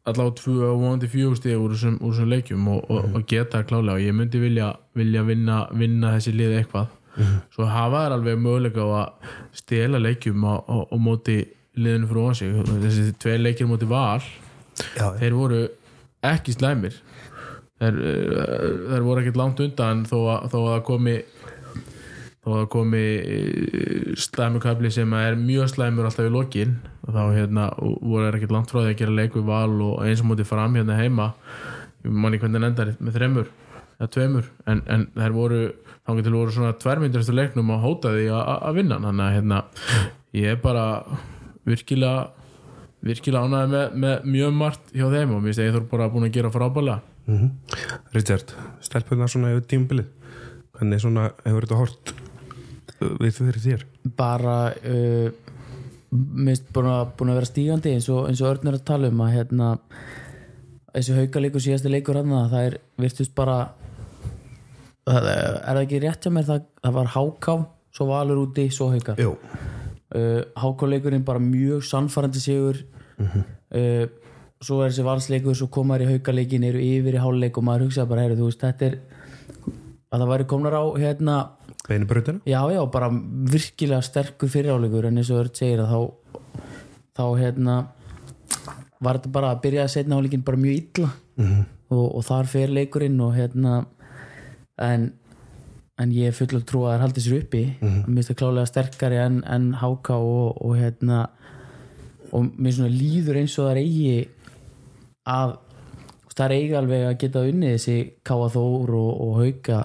allavega 0.06 0.38
tvö 0.40 0.70
og 0.70 0.82
vonandi 0.84 1.10
fjögustíð 1.10 1.58
úr 1.60 1.74
þessum, 1.76 2.30
leikjum 2.30 2.68
og, 2.72 2.86
og, 2.94 3.08
og 3.18 3.26
geta 3.28 3.64
klálega 3.68 3.98
og 3.98 4.06
ég 4.06 4.16
myndi 4.16 4.40
vilja, 4.40 4.70
vilja 4.96 5.24
vinna, 5.26 5.64
vinna 5.74 6.14
þessi 6.16 6.36
lið 6.36 6.60
eitthvað 6.60 6.94
svo 7.54 7.68
hafa 7.70 8.06
þær 8.06 8.16
alveg 8.18 8.40
möguleika 8.42 8.86
að 8.86 9.30
stela 9.56 10.02
leikjum 10.02 10.44
á, 10.44 10.56
á, 10.60 10.76
á 10.92 10.96
móti 11.00 11.40
liðinu 11.76 12.10
frá 12.10 12.36
sig. 12.38 12.56
Þessi 12.84 13.10
tvei 13.20 13.38
leikir 13.42 13.68
á 13.68 13.72
móti 13.72 13.90
val 13.90 14.22
já, 14.96 15.08
þeir 15.20 15.38
voru 15.38 15.62
ekki 16.26 16.56
slæmir. 16.56 16.98
Þeir, 17.80 18.00
eh, 18.00 18.70
þeir 18.92 19.06
voru 19.06 19.22
ekkert 19.22 19.40
langt 19.40 19.62
undan 19.64 20.06
þó 20.08 20.18
að, 20.36 20.50
þó 20.54 20.60
að 20.72 20.82
komi 20.88 21.16
þó 22.46 22.50
að 22.62 22.68
komi 22.70 23.06
slæmukabli 24.22 24.92
sem 24.94 25.14
er 25.18 25.38
mjög 25.40 25.72
slæmur 25.74 26.08
alltaf 26.08 26.28
í 26.30 26.34
lokin. 26.34 26.78
Og 27.06 27.16
þá 27.16 27.24
hérna 27.34 27.70
og 27.82 27.98
voru 28.02 28.28
þeir 28.28 28.40
ekkert 28.40 28.56
langt 28.56 28.72
frá 28.72 28.82
því 28.84 28.92
að 28.94 29.00
gera 29.02 29.18
leik 29.20 29.38
við 29.38 29.48
val 29.50 29.82
og 29.88 30.04
eins 30.06 30.24
og 30.24 30.30
móti 30.30 30.48
fram 30.48 30.78
hérna 30.78 31.00
heima. 31.00 31.32
Manni 32.06 32.38
hvernig 32.38 32.62
hann 32.62 32.70
endar 32.70 32.94
með 33.02 33.18
þremur 33.18 33.52
eða 33.96 34.12
tveimur 34.12 34.48
en, 34.70 34.82
en 34.92 35.06
þeir 35.16 35.36
voru 35.36 35.60
þá 36.06 36.16
getur 36.20 36.38
voru 36.38 36.54
svona 36.54 36.76
tværmyndir 36.82 37.24
eftir 37.24 37.38
leiknum 37.38 37.72
og 37.76 37.84
hóta 37.86 38.14
því 38.14 38.28
að 38.30 38.54
að 38.70 38.80
vinna. 38.80 39.02
Þannig 39.06 39.26
að 39.26 39.36
hérna 39.40 39.62
ég 40.36 40.52
er 40.54 40.62
bara 40.62 40.86
virkilega 41.66 42.28
virkilega 43.06 43.46
ánægði 43.46 43.72
með, 43.74 43.98
með 44.06 44.30
mjög 44.36 44.56
margt 44.58 44.94
hjá 44.94 45.06
þeim 45.14 45.34
og 45.36 45.42
mér 45.42 45.50
finnst 45.52 45.62
að 45.62 45.68
ég 45.70 45.76
þarf 45.78 45.90
bara 45.92 46.10
búin 46.14 46.28
að 46.30 46.36
gera 46.40 46.54
frábælega 46.54 47.02
Mhm. 47.26 47.48
Richard, 48.14 48.52
stelpunar 48.86 49.30
svona 49.34 49.50
yfir 49.56 49.64
tímbilið 49.72 50.10
hvernig 50.78 51.00
svona 51.02 51.24
hefur 51.42 51.66
þetta 51.66 51.78
hort 51.80 52.12
við 53.02 53.40
fyrir 53.40 53.64
þér? 53.64 53.86
Bara 54.20 54.58
uh, 54.78 55.32
minnst 56.14 56.68
búin 56.76 56.92
að, 56.92 57.16
búin 57.18 57.32
að 57.34 57.40
vera 57.40 57.50
stígandi 57.50 57.96
eins 57.96 58.10
og, 58.14 58.28
eins 58.30 58.44
og 58.46 58.52
Örn 58.52 58.70
er 58.70 58.78
að 58.78 58.86
tala 58.86 59.10
um 59.10 59.24
að 59.26 59.34
hérna 59.40 59.72
þessi 60.94 61.18
haukaleikur 61.18 61.66
síðasti 61.66 61.92
leikur 61.96 62.20
hann 62.22 62.36
það 62.54 62.68
er 62.70 62.78
virtust 63.02 63.34
bara 63.36 63.58
það 65.06 65.30
er, 65.32 65.58
það 65.62 65.82
ekki 65.84 66.02
rétt 66.04 66.28
hjá 66.28 66.34
mér 66.34 66.48
það, 66.50 66.68
það 66.84 67.00
var 67.00 67.12
háká, 67.16 67.56
svo 67.96 68.10
valur 68.10 68.44
úti 68.46 68.68
svo 68.74 68.90
hauka? 68.94 69.18
Uh, 70.16 70.42
hákáleikurinn 70.62 71.26
bara 71.28 71.42
mjög 71.44 71.84
sannfærandi 71.88 72.42
sigur. 72.42 72.82
Uh, 73.20 74.06
svo 74.64 74.82
er 74.82 74.92
þessi 74.94 75.06
valsleikur 75.06 75.58
svo 75.58 75.68
koma 75.74 75.98
þær 75.98 76.06
í 76.06 76.12
haukaleikin 76.14 76.66
eru 76.68 76.82
yfir 76.82 77.18
í 77.18 77.22
háluleik 77.22 77.58
og 77.60 77.68
maður 77.68 77.90
hugsa 77.90 78.08
bara, 78.10 78.26
heyru, 78.26 78.40
þú 78.40 78.50
veist, 78.50 78.64
þetta 78.64 78.90
er 78.90 79.00
að 80.16 80.24
það 80.24 80.32
væri 80.32 80.48
komnar 80.50 80.78
á 80.80 80.84
hérna 80.96 81.36
beinibrautina 81.86 82.42
Já, 82.48 82.62
já, 82.72 82.82
bara 82.92 83.10
virkilega 83.12 84.02
sterkur 84.06 84.50
fyriráleikur 84.50 85.10
en 85.10 85.20
eins 85.20 85.32
og 85.34 85.44
Örd 85.44 85.60
segir 85.60 85.84
að 85.84 85.92
þá 85.92 86.00
þá 87.16 87.26
hérna 87.40 87.76
var 89.04 89.20
þetta 89.20 89.34
bara 89.36 89.52
að 89.54 89.62
byrja 89.66 89.86
að 89.86 89.94
setna 89.94 90.20
áleikin 90.20 90.46
bara 90.46 90.60
mjög 90.60 90.78
illa. 90.82 91.10
-hmm. 91.38 91.66
og, 91.90 92.06
og 92.16 92.24
þar 92.26 92.48
fer 92.48 92.70
leikurinn 92.70 93.20
og 93.22 93.36
hérna 93.36 93.86
en, 94.82 95.10
en 96.02 96.12
ég 96.12 96.30
er 96.30 96.36
full 96.36 96.52
að 96.58 96.66
trúa 96.70 96.90
að 96.90 96.92
það 96.92 96.98
er 96.98 97.04
haldið 97.06 97.26
sér 97.26 97.38
uppi. 97.40 97.64
Mm 97.66 97.88
-hmm. 97.90 98.08
mér 98.08 98.16
finnst 98.16 98.30
það 98.30 98.40
klálega 98.42 98.72
sterkari 98.72 99.18
en, 99.18 99.44
en 99.48 99.74
háka 99.74 100.16
og, 100.16 100.62
og 100.62 100.78
hérna 100.78 101.30
og 102.32 102.50
mér 102.58 102.74
svona 102.74 102.90
líður 102.90 103.40
eins 103.40 103.60
og 103.60 103.66
það 103.66 103.72
er 103.72 103.82
eigi 103.84 104.28
að 105.26 105.58
það 106.36 106.46
er 106.46 106.52
eigi 106.52 106.76
alveg 106.76 107.06
að 107.08 107.18
geta 107.22 107.46
unnið 107.48 107.72
þessi 107.72 107.98
káa 108.24 108.50
þór 108.52 108.90
og, 109.00 109.22
og 109.22 109.36
hauka 109.40 109.80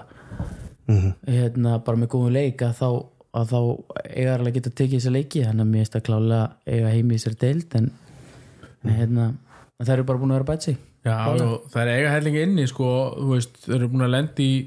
hérna, 1.27 1.79
bara 1.85 1.97
með 1.97 2.11
góðum 2.11 2.35
leik 2.35 2.61
að 2.65 2.73
þá, 2.81 2.89
að 3.39 3.53
þá 3.53 3.59
eiga 4.11 4.33
alveg 4.35 4.51
að 4.51 4.57
geta 4.57 4.73
tekið 4.75 4.97
þessa 4.97 5.15
leiki. 5.15 5.43
Þannig 5.47 5.65
að 5.65 5.71
mér 5.71 5.83
finnst 5.83 5.95
það 5.95 6.07
klálega 6.09 6.41
eiga 6.65 6.93
heimi 6.95 7.13
í 7.13 7.19
þessari 7.19 7.41
deild 7.45 7.75
en, 7.79 7.91
en 8.83 8.95
hérna, 8.97 9.27
en 9.79 9.85
það 9.85 9.93
eru 9.95 10.07
bara 10.09 10.23
búin 10.23 10.33
að 10.33 10.41
vera 10.41 10.49
bætt 10.51 10.67
sig 10.67 10.79
Já, 11.01 11.17
og 11.33 11.65
það 11.71 11.81
er 11.81 11.91
eiga 11.95 12.13
hellingi 12.13 12.43
inni 12.45 12.67
sko, 12.69 12.87
þú 13.17 13.29
veist, 13.33 13.55
þeir 13.65 13.77
eru 13.79 13.91
búin 13.93 14.05
að 14.05 14.15
lendi 14.15 14.45
í 14.45 14.57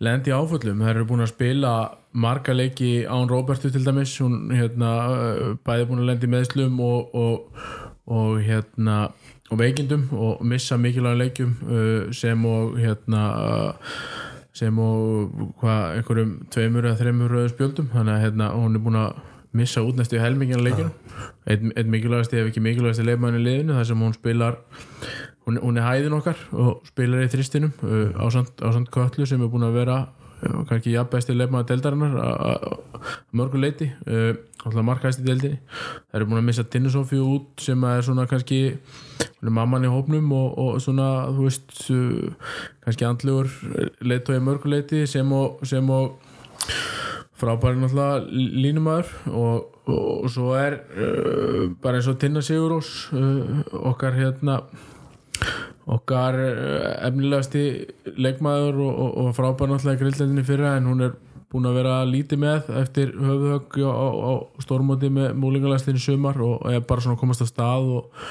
lendi 0.00 0.32
í 0.32 0.36
áföllum, 0.36 0.80
þeir 0.80 0.94
eru 0.94 1.08
búin 1.10 1.24
að 1.26 1.34
spila 1.34 1.72
marga 2.16 2.54
leiki 2.56 3.04
án 3.04 3.28
Róbertu 3.28 3.68
til 3.70 3.84
dæmis, 3.84 4.14
hún 4.22 4.48
hérna 4.56 4.94
bæði 5.66 5.90
búin 5.90 6.00
að 6.00 6.08
lendi 6.08 6.30
í 6.30 6.32
meðslum 6.32 6.80
og, 6.80 7.12
og, 7.14 7.60
og 8.08 8.40
hérna 8.46 9.02
og 9.50 9.58
veikindum 9.58 10.08
og 10.14 10.44
missa 10.46 10.78
mikilvæg 10.80 11.18
leikjum 11.20 11.56
uh, 11.66 12.12
sem 12.14 12.44
og 12.46 12.78
hérna 12.80 13.24
uh, 13.44 13.94
sem 14.56 14.78
og 14.82 15.52
hvað, 15.60 15.98
einhverjum 15.98 16.32
tveimur 16.52 16.86
eða 16.88 16.98
þreimur 16.98 17.36
spjöldum. 17.52 17.90
Þannig 17.92 18.16
að 18.16 18.24
hérna, 18.24 18.48
hún 18.56 18.74
er 18.76 18.82
búin 18.84 18.98
að 18.98 19.20
missa 19.56 19.82
út 19.82 19.98
næstu 19.98 20.18
helmingina 20.22 20.62
leikinu 20.62 20.90
einn, 21.50 21.90
mikilvægasti 21.90 22.38
ef 22.38 22.50
ekki 22.50 22.62
mikilvægasti 22.62 23.06
leikmann 23.06 23.38
í 23.38 23.42
liðinu 23.42 23.74
þar 23.74 23.88
sem 23.88 24.04
hún 24.04 24.14
spilar 24.14 24.60
hún, 25.50 25.60
hún 25.62 25.80
er 25.80 25.88
hæðin 25.88 26.16
okkar 26.20 26.40
og 26.54 26.86
spilar 26.88 27.26
í 27.26 27.30
þristinum 27.32 27.74
uh, 27.82 28.22
ásand, 28.22 28.54
ásand 28.62 28.90
Köllu 28.94 29.26
sem 29.26 29.42
er 29.42 29.50
búin 29.50 29.66
að 29.66 29.78
vera 29.80 30.00
kannski 30.40 30.94
jafnbesti 30.94 31.34
leikmann 31.36 31.66
deildarinnar 31.68 32.14
að 32.24 32.62
mörgu 33.36 33.60
leiti 33.60 33.90
uh, 34.08 34.32
alltaf 34.64 34.84
markaðist 34.86 35.22
í 35.22 35.26
deildinni. 35.26 35.58
Það 36.08 36.18
eru 36.18 36.28
búin 36.30 36.40
að 36.40 36.46
missa 36.48 36.64
Tinnisofju 36.64 37.26
út 37.34 37.64
sem 37.64 37.84
er 37.88 38.04
svona 38.06 38.26
kannski 38.30 38.60
mamman 39.40 39.84
í 39.84 39.92
hópnum 39.92 40.32
og, 40.36 40.56
og 40.60 40.80
svona 40.84 41.10
þú 41.34 41.48
veist 41.48 41.74
uh, 41.92 42.54
kannski 42.86 43.08
andlegur 43.08 43.52
leitói 44.00 44.38
mörgu 44.44 44.72
leiti 44.72 45.04
sem 45.10 45.32
og, 45.36 45.60
sem 45.68 45.92
og 45.92 46.16
frábæri 47.40 47.80
náttúrulega 47.80 48.24
línumæður 48.60 49.12
og, 49.32 49.68
og, 49.88 50.26
svo 50.28 50.52
er 50.60 50.76
bara 51.80 51.96
eins 51.96 52.08
og 52.10 52.18
Tinna 52.20 52.42
Sigurós 52.44 53.08
okkar 53.72 54.18
hérna 54.18 54.58
okkar 55.90 56.38
uh, 56.44 56.92
efnilegasti 57.08 57.64
leikmaður 58.16 58.80
og, 58.84 58.94
og, 58.94 59.18
og 59.24 59.34
frábæri 59.38 59.74
náttúrulega 59.74 60.02
grillleginni 60.04 60.46
fyrra 60.46 60.76
en 60.78 60.88
hún 60.90 61.04
er 61.08 61.18
búin 61.50 61.66
að 61.66 61.80
vera 61.80 62.00
lítið 62.06 62.42
með 62.44 62.72
eftir 62.78 63.12
höfuhögg 63.18 63.80
á, 63.82 64.06
á, 64.06 64.32
stórmóti 64.62 65.10
með 65.10 65.32
múlingalastinni 65.42 66.02
sumar 66.02 66.38
og 66.46 66.62
er 66.70 66.84
bara 66.86 67.02
svona 67.02 67.18
komast 67.18 67.42
á 67.42 67.46
stað 67.50 67.94
og 67.98 68.26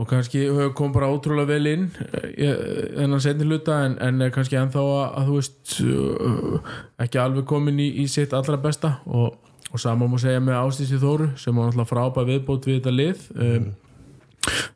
og 0.00 0.08
kannski 0.08 0.46
kom 0.74 0.94
bara 0.94 1.10
ótrúlega 1.12 1.50
vel 1.50 1.66
inn 1.68 1.82
þennan 1.92 3.20
setni 3.20 3.44
hluta 3.44 3.82
en, 3.84 3.98
en 4.00 4.24
er 4.24 4.32
kannski 4.32 4.56
ennþá 4.56 4.80
að, 4.80 5.02
að 5.20 5.28
þú 5.28 5.34
veist 5.36 5.74
uh, 5.84 6.70
ekki 7.04 7.20
alveg 7.20 7.44
komin 7.50 7.82
í, 7.82 7.90
í 8.00 8.06
sitt 8.08 8.32
allra 8.36 8.56
besta 8.62 8.94
og, 9.04 9.36
sama 9.78 10.08
má 10.10 10.16
segja 10.18 10.40
með 10.42 10.56
Ástísi 10.56 10.98
Þóru 10.98 11.28
sem 11.38 11.54
var 11.54 11.68
náttúrulega 11.68 11.90
frábæð 11.92 12.32
viðbót 12.32 12.70
við 12.70 12.78
þetta 12.78 12.94
lið 12.96 13.26
um, 13.36 13.68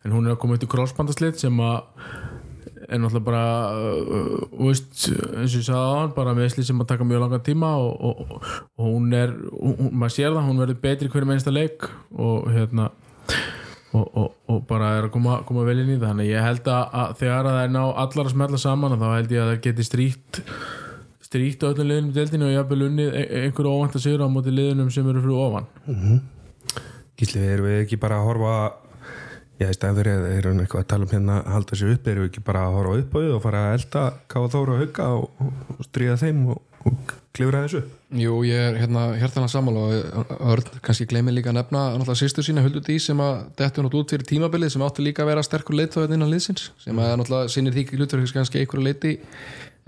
en 0.04 0.14
hún 0.14 0.26
er 0.26 0.34
að 0.34 0.40
koma 0.42 0.56
eitthvað 0.56 0.74
crossbandaslið 0.76 1.40
sem 1.40 1.60
að 1.64 1.76
er 2.84 3.00
náttúrulega 3.00 3.24
bara 3.24 3.44
uh, 3.72 4.44
veist, 4.60 5.06
eins 5.08 5.54
og 5.54 5.60
ég 5.62 5.66
sagði 5.66 5.84
á 5.88 5.96
hann 6.02 6.14
bara 6.16 6.34
meðslið 6.36 6.68
sem 6.68 6.82
að 6.84 6.90
taka 6.92 7.06
mjög 7.08 7.24
langa 7.24 7.40
tíma 7.44 7.70
og, 7.80 7.94
og, 8.10 8.48
og 8.76 8.84
hún 8.84 9.08
er, 9.16 9.32
hún, 9.56 9.90
maður 9.92 10.16
sér 10.18 10.34
það 10.34 10.48
hún 10.50 10.60
verður 10.62 10.80
betri 10.84 11.10
hverjum 11.12 11.34
einsta 11.34 11.54
leik 11.54 11.88
og 12.12 12.50
hérna 12.52 12.90
og, 13.94 14.32
og, 14.50 14.60
bara 14.68 14.94
er 14.98 15.08
að 15.08 15.12
koma, 15.14 15.40
koma 15.46 15.64
vel 15.66 15.78
inn 15.80 15.92
í 15.94 15.98
það. 15.98 16.08
Þannig 16.10 16.30
ég 16.32 16.42
held 16.44 16.70
að, 16.70 16.84
að 17.00 17.12
þegar 17.20 17.48
að 17.48 17.58
það 17.58 17.64
er 17.64 17.74
ná 17.74 17.82
allar 17.84 18.24
að 18.24 18.32
smetla 18.34 18.60
saman 18.60 18.96
þá 18.98 19.06
held 19.12 19.34
ég 19.34 19.44
að 19.44 19.50
það 19.52 19.60
geti 19.68 19.86
stríkt 19.88 20.40
stríkt 21.24 21.66
á 21.66 21.70
öllum 21.70 21.90
liðunum 21.90 22.10
í 22.12 22.14
deildinu 22.14 22.48
og 22.48 22.54
jafnvel 22.54 22.86
unnið 22.88 23.14
einhverju 23.40 23.74
óvænt 23.74 23.98
að 23.98 24.04
sigra 24.04 24.26
á 24.26 24.34
móti 24.34 24.54
liðunum 24.54 24.90
sem 24.94 25.08
eru 25.10 25.22
fyrir 25.24 25.40
ofan. 25.46 25.68
Gísli, 27.18 27.42
erum 27.46 27.70
við 27.70 27.80
ekki 27.84 27.98
bara 28.02 28.20
að 28.20 28.28
horfa 28.28 28.56
já, 29.64 29.72
í 29.72 29.88
að 29.88 29.98
þeir 30.00 30.38
eru 30.38 30.54
eitthvað 30.62 30.84
að 30.84 30.88
tala 30.92 31.06
um 31.06 31.12
hérna 31.14 31.40
að 31.40 31.50
halda 31.54 31.80
sér 31.80 31.92
upp, 31.94 32.06
við 32.08 32.22
ekki 32.28 32.44
bara 32.46 32.68
að 32.68 32.78
horfa 32.78 33.02
upp 33.02 33.14
á 33.14 33.18
því 33.18 33.34
og 33.34 33.42
fara 33.44 33.64
að 33.64 33.74
elda 33.78 34.04
káða 34.34 34.52
þóra 34.54 34.74
og 34.74 34.82
hugga 34.84 35.10
og, 35.18 35.52
stríða 35.88 36.16
þeim 36.20 36.42
og, 36.54 36.62
og 36.84 37.14
klifra 37.34 37.64
þessu? 37.64 37.82
Jú, 38.14 38.36
ég 38.46 38.68
er 38.68 38.78
hérna 38.78 39.08
hjertalega 39.18 39.50
sammála 39.50 39.82
og 39.88 40.32
Örn 40.52 40.78
kannski 40.84 41.08
gleymið 41.10 41.40
líka 41.40 41.50
að 41.50 41.58
nefna 41.58 41.82
náttúrulega 41.96 42.20
sýstur 42.20 42.46
sína 42.46 42.62
Huldur 42.62 42.84
Dí 42.86 43.00
sem 43.02 43.20
að 43.24 43.40
dettu 43.58 43.82
nátt 43.82 43.98
út 43.98 44.14
fyrir 44.14 44.28
tímabilið 44.28 44.74
sem 44.76 44.84
átti 44.86 45.02
líka 45.02 45.24
að 45.24 45.32
vera 45.32 45.44
sterkur 45.46 45.78
leitóð 45.80 46.14
innan 46.14 46.30
liðsins 46.30 46.68
sem 46.84 47.00
að 47.02 47.16
náttúrulega 47.18 47.50
sinir 47.50 47.74
því 47.74 47.98
hlutverkis 47.98 48.36
kannski 48.36 48.62
einhverju 48.62 48.86
leiti 48.86 49.16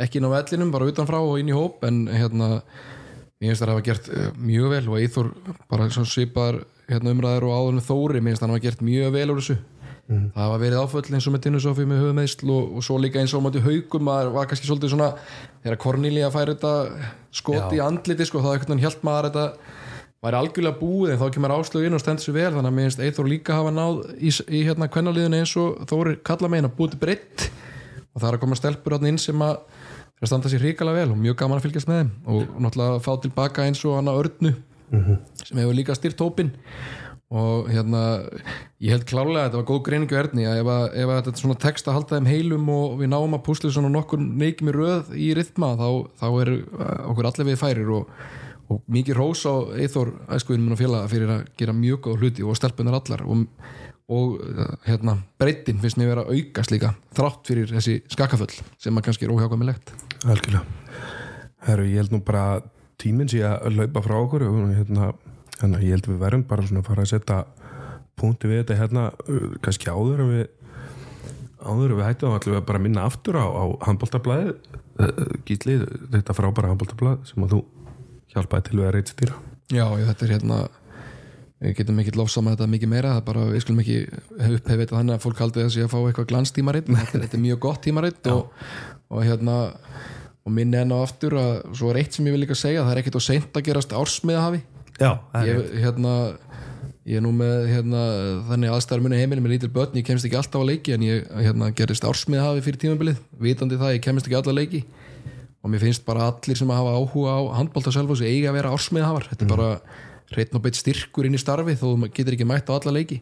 ekki 0.03 0.19
inn 0.19 0.27
á 0.29 0.35
vellinum, 0.35 0.73
bara 0.75 0.89
utanfrá 0.91 1.21
og 1.23 1.39
inn 1.41 1.53
í 1.53 1.57
hóp 1.57 1.87
en 1.87 2.05
hérna 2.11 2.49
ég 3.41 3.53
finnst 3.53 3.63
það 3.63 3.69
að 3.69 3.75
hafa 3.75 3.87
gert 3.87 4.11
eh, 4.11 4.29
mjög 4.41 4.73
vel 4.73 4.85
og 4.91 4.99
Eithor 5.01 5.31
bara 5.71 5.89
svipar 5.93 6.65
hérna, 6.91 7.15
umræður 7.15 7.49
og 7.49 7.57
áður 7.57 7.79
með 7.79 7.89
Þóri, 7.89 8.23
það 8.27 8.45
að 8.47 8.53
hafa 8.55 8.65
gert 8.67 8.85
mjög 8.87 9.17
vel 9.17 9.31
úr 9.33 9.41
þessu. 9.43 9.59
Mm. 10.07 10.29
það 10.31 10.45
hafa 10.45 10.59
verið 10.63 10.81
áföll 10.85 11.15
eins 11.17 11.25
og 11.27 11.33
með 11.35 11.41
Tinnusofi 11.43 11.85
með 11.91 12.03
höfumeðsl 12.05 12.51
og, 12.55 12.67
og 12.79 12.85
svo 12.87 12.99
líka 13.03 13.19
eins 13.19 13.33
og 13.35 13.41
mátti 13.43 13.59
haugum 13.65 14.11
að 14.13 14.29
var 14.37 14.47
kannski 14.47 14.69
svolítið 14.69 14.93
svona 14.93 15.09
þegar 15.65 15.81
Cornelia 15.83 16.29
fær 16.31 16.53
þetta 16.53 16.75
skot 17.35 17.75
í 17.75 17.81
andliti 17.83 18.29
sko, 18.29 18.39
þá 18.45 18.53
ekkert 18.53 18.71
hann 18.71 18.85
hjælt 18.85 19.03
maður 19.03 19.27
þetta 19.33 19.73
væri 20.23 20.39
algjörlega 20.39 20.79
búið 20.79 21.11
en 21.17 21.21
þá 21.25 21.27
kemur 21.35 21.57
áslögu 21.57 21.89
inn 21.91 21.99
og 21.99 22.05
stendur 22.05 22.23
sér 22.23 22.37
vel 22.39 22.53
þannig 22.55 22.71
að 22.71 22.79
mér 22.79 22.87
finnst 22.87 23.03
Eithor 23.03 23.31
líka 23.33 23.59
hafa 23.59 23.75
náð 23.75 23.99
í, 24.15 24.31
í 24.31 24.63
hérna 24.69 24.91
kvennaliðinu 24.95 25.43
eins 25.43 25.57
og 25.59 25.83
Þóri 25.91 26.15
kalla 26.31 26.53
megin 26.55 26.71
að 26.71 26.79
búið 26.79 26.97
breytt 27.03 27.49
og 27.51 28.23
það 28.23 28.29
er 28.31 28.39
að 28.39 28.43
koma 28.47 28.61
stelpur 28.63 28.95
áttin 28.95 29.11
inn 29.11 29.21
sem 29.27 29.43
að 29.43 29.59
fyrir 30.17 30.29
að 30.29 30.31
standa 30.31 30.55
sér 30.55 30.63
hrikalega 30.63 31.03
vel 31.03 31.13
og 31.13 31.21
mjög 31.21 31.41
gaman 31.43 31.59
að 31.59 31.67
fylgjast 31.67 31.91
með 31.91 31.99
þeim. 32.01 32.15
Og 32.31 32.57
náttúrulega 32.63 33.03
fá 33.05 33.13
tilbaka 33.27 33.67
eins 33.67 33.83
og 33.85 33.99
hana 33.99 34.15
Örnu 34.17 34.55
mm 34.91 35.03
-hmm. 35.03 35.19
sem 35.45 35.59
hefur 35.59 35.75
líka 35.75 35.95
styrt 35.95 36.21
hópin 36.21 36.53
og 37.31 37.67
hérna 37.69 38.23
ég 38.79 38.93
held 38.95 39.05
klárlega 39.09 39.41
að 39.41 39.47
þetta 39.49 39.59
var 39.59 39.67
góð 39.67 39.81
greiningu 39.89 40.15
erðni 40.19 40.45
að 40.47 40.61
ef, 40.61 40.69
að, 40.71 40.85
ef 40.95 41.09
að 41.11 41.17
þetta 41.17 41.41
svona 41.41 41.59
text 41.65 41.89
að 41.89 41.97
halda 41.97 42.17
þeim 42.17 42.29
heilum 42.31 42.69
og 42.71 42.99
við 43.01 43.11
náum 43.11 43.35
að 43.35 43.45
púsla 43.49 43.71
svona 43.75 43.91
nokkur 43.91 44.21
neikmi 44.23 44.75
röð 44.75 45.11
í 45.19 45.33
rytma 45.35 45.73
þá, 45.81 45.89
þá 46.21 46.29
er 46.43 46.53
okkur 47.11 47.27
allir 47.27 47.49
við 47.51 47.59
færir 47.59 47.91
og, 47.99 48.13
og 48.71 48.85
mikið 48.87 49.19
rós 49.19 49.43
á 49.43 49.55
eithor 49.75 50.13
æskuðinum 50.29 50.77
og 50.77 50.79
félaga 50.79 51.11
fyrir 51.11 51.35
að 51.35 51.43
gera 51.59 51.75
mjög 51.75 52.01
góð 52.07 52.23
hluti 52.23 52.47
og 52.47 52.57
stelpunar 52.61 53.01
allar. 53.01 53.27
Og, 53.27 53.43
og 54.07 54.39
hérna 54.87 55.17
breytin 55.41 55.83
finnst 55.83 55.99
mér 55.99 56.13
vera 56.13 56.29
aukast 56.31 56.71
líka 56.71 56.95
þrátt 57.19 57.51
fyrir 57.51 57.75
þessi 57.75 57.99
skakaföll 58.07 58.55
sem 58.79 58.95
að 58.95 59.09
kannski 59.09 59.27
er 59.27 59.35
óhjákamilegt 59.35 59.91
Algjörlega. 60.27 60.63
Herru, 61.67 61.87
ég 61.91 61.99
held 62.05 62.15
nú 62.15 62.23
bara 62.23 62.61
tíminn 63.01 63.31
sé 63.31 63.43
að 63.47 63.79
laupa 63.79 64.03
frá 64.05 64.17
okkur 64.19 64.47
og 64.49 64.75
hérna 64.75 65.13
að 65.63 65.85
ég 65.85 65.97
held 65.97 66.09
við 66.11 66.21
verðum 66.21 66.47
bara 66.49 66.67
svona 66.67 66.83
að 66.83 66.91
fara 66.91 67.05
að 67.05 67.13
setja 67.13 67.39
punkti 68.17 68.51
við 68.51 68.63
þetta 68.63 68.79
hérna 68.81 69.05
kannski 69.65 69.93
áður 69.93 70.25
en 70.25 70.33
við 70.33 70.47
áður 71.67 71.93
en 71.93 71.99
við 71.99 72.07
hættum 72.07 72.33
þá 72.33 72.39
ætlum 72.39 72.57
við 72.57 72.65
bara 72.69 72.81
að 72.81 72.87
minna 72.87 73.05
aftur 73.09 73.39
á, 73.41 73.47
á 73.47 73.65
handbóltablaði 73.89 74.57
gítlið, 75.49 75.85
þetta 76.15 76.37
frábæra 76.37 76.73
handbóltablaði 76.73 77.31
sem 77.31 77.45
að 77.45 77.55
þú 77.55 77.63
hjálpaði 78.35 78.69
til 78.69 78.81
við 78.81 78.89
að 78.89 78.95
reytstýra 78.97 79.39
Já, 79.75 79.87
þetta 79.99 80.27
er 80.27 80.35
hérna 80.37 80.59
við 81.63 81.79
getum 81.81 82.03
ekki 82.03 82.15
lofsa 82.17 82.43
með 82.45 82.57
þetta 82.57 82.73
mikið 82.75 82.93
meira 82.93 83.15
það 83.17 83.25
bara, 83.31 83.47
við 83.51 83.65
skulum 83.65 83.83
ekki 83.83 83.97
upphefið 84.37 84.83
þetta 84.83 84.99
þannig 84.99 85.17
að 85.17 85.25
fólk 85.25 85.41
haldi 85.43 85.65
þessi 85.65 85.85
að 85.87 85.93
fá 85.93 85.99
eitthvað 86.03 86.29
glanstímaritt 86.33 86.91
þetta 87.15 87.31
er 87.31 87.43
mjög 87.43 87.63
gott 87.65 87.83
tímaritt 87.87 88.31
og, 88.33 88.53
og 89.09 89.25
hérna 89.25 89.57
og 90.47 90.55
minni 90.55 90.79
enn 90.79 90.95
á 90.95 90.99
aftur 91.03 91.35
að 91.41 91.53
svo 91.75 91.91
er 91.91 92.01
eitt 92.03 92.15
sem 92.15 92.27
ég 92.29 92.35
vil 92.37 92.45
líka 92.45 92.57
segja 92.59 92.85
það 92.87 92.93
er 92.93 93.01
ekkit 93.03 93.19
á 93.19 93.23
seint 93.27 93.59
að 93.59 93.67
gerast 93.67 93.95
ársmiðahafi. 93.99 94.61
Já, 94.97 95.11
ég, 95.45 95.73
hérna, 95.83 96.13
ég 97.05 97.19
er 97.19 97.25
nú 97.25 97.33
með 97.35 97.67
hérna, 97.73 98.03
þannig 98.47 98.75
aðstæðar 98.77 99.03
muni 99.05 99.19
heimilin 99.21 99.45
með 99.45 99.57
lítil 99.57 99.73
börn, 99.75 99.99
ég 99.99 100.07
kemst 100.07 100.29
ekki 100.29 100.39
alltaf 100.39 100.63
að 100.63 100.71
leiki 100.71 100.95
en 100.95 101.05
ég 101.05 101.27
hérna, 101.35 101.73
gerist 101.77 102.07
ársmiðahafi 102.07 102.63
fyrir 102.65 102.83
tímabilið. 102.85 103.19
Vitandi 103.43 103.81
það, 103.81 103.97
ég 103.99 104.05
kemst 104.07 104.31
ekki 104.31 104.39
alltaf 104.39 104.55
að 104.55 104.61
leiki. 104.61 104.83
Og 105.67 105.73
mér 105.73 105.83
finnst 105.83 106.07
bara 106.07 106.29
allir 106.31 106.59
sem 106.59 106.71
hafa 106.71 106.95
áhuga 106.95 107.35
á 107.35 107.41
handbólta 107.59 107.91
sjálf 107.91 108.23
eiga 108.23 108.53
að 108.53 108.61
vera 108.61 108.73
ársmiðahafar. 108.77 109.27
Þetta 109.33 109.45
er 109.49 109.51
bara 109.51 109.69
hreitn 110.31 110.59
og 110.59 110.63
beitt 110.63 110.79
styrkur 110.79 111.27
inn 111.27 111.35
í 111.35 111.43
starfi 111.43 111.75
þó 111.75 111.89
þú 111.89 112.11
getur 112.15 112.39
ekki 112.39 112.47
mætt 112.47 112.71
á 112.71 112.79
alla 112.79 112.95
leiki. 112.95 113.19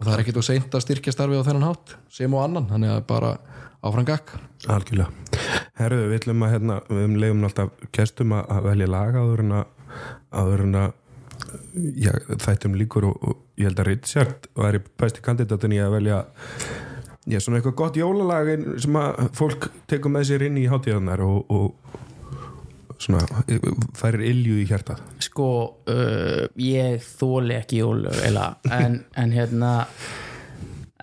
Og 0.00 0.08
það 0.08 0.14
er 0.14 0.24
ekkit 0.24 0.40
á 0.40 0.48
seint 0.48 0.72
að 0.72 0.86
styrkja 0.86 1.12
starfi 1.12 1.36
á 1.36 1.44
þennan 1.44 1.68
hátt 1.68 1.96
sem 2.16 2.32
og 2.32 2.44
annan, 2.46 2.68
þannig 2.72 2.96
að 2.96 3.06
bara 3.12 3.36
áfram 3.84 4.08
gakk 4.08 4.36
Algjörlega 4.72 5.64
Herðu, 5.76 6.06
við 6.08 6.20
ætlum 6.20 6.44
að 6.46 6.54
hérna, 6.54 6.76
við 6.88 7.16
leiðum 7.20 7.48
alltaf 7.48 7.88
kestum 7.92 8.32
að 8.38 8.62
velja 8.70 8.88
laga 8.88 9.24
áður 9.24 9.42
en 9.44 9.56
að 9.58 9.66
áður 10.36 10.64
en 10.64 10.78
að 10.80 10.94
já, 12.00 12.12
þættum 12.42 12.76
líkur 12.80 13.08
og, 13.10 13.16
og 13.20 13.60
ég 13.60 13.68
held 13.68 13.82
að 13.82 13.90
Richard 13.90 14.48
væri 14.56 14.82
besti 15.00 15.24
kandidatin 15.24 15.74
í 15.76 15.80
að 15.82 15.96
velja 15.98 16.20
já, 17.26 17.38
svona 17.40 17.60
eitthvað 17.60 17.78
gott 17.82 17.98
jólalagin 18.00 18.66
sem 18.82 18.98
að 19.00 19.26
fólk 19.36 19.68
tekur 19.90 20.14
með 20.14 20.30
sér 20.30 20.46
inn 20.48 20.60
í 20.60 20.66
hátíðanar 20.70 21.24
og, 21.26 21.52
og 21.52 23.02
svona 23.02 23.20
færir 23.98 24.24
ilju 24.30 24.60
í 24.62 24.68
hjartað. 24.70 25.02
Sko 25.26 25.48
uh, 25.92 26.46
ég 26.60 27.02
þóli 27.04 27.58
ekki 27.58 27.82
jól 27.82 28.06
en, 28.08 29.02
en 29.12 29.34
hérna 29.34 29.72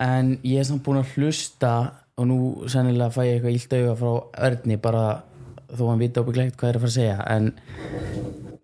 en 0.02 0.34
ég 0.42 0.58
er 0.58 0.66
samt 0.66 0.82
búin 0.86 1.02
að 1.04 1.14
hlusta 1.14 1.74
og 2.18 2.28
nú 2.30 2.38
sennilega 2.70 3.10
fæ 3.14 3.24
ég 3.26 3.34
eitthvað 3.38 3.56
ílt 3.58 3.76
auga 3.78 3.96
frá 3.98 4.12
Örni 4.48 4.78
bara 4.80 5.04
þó 5.74 5.88
hann 5.90 6.02
vita 6.02 6.22
óbygglegt 6.22 6.56
hvað 6.60 6.70
er 6.70 6.78
að 6.78 6.84
fara 6.84 6.92
að 6.92 6.98
segja. 6.98 7.18
En 7.34 7.52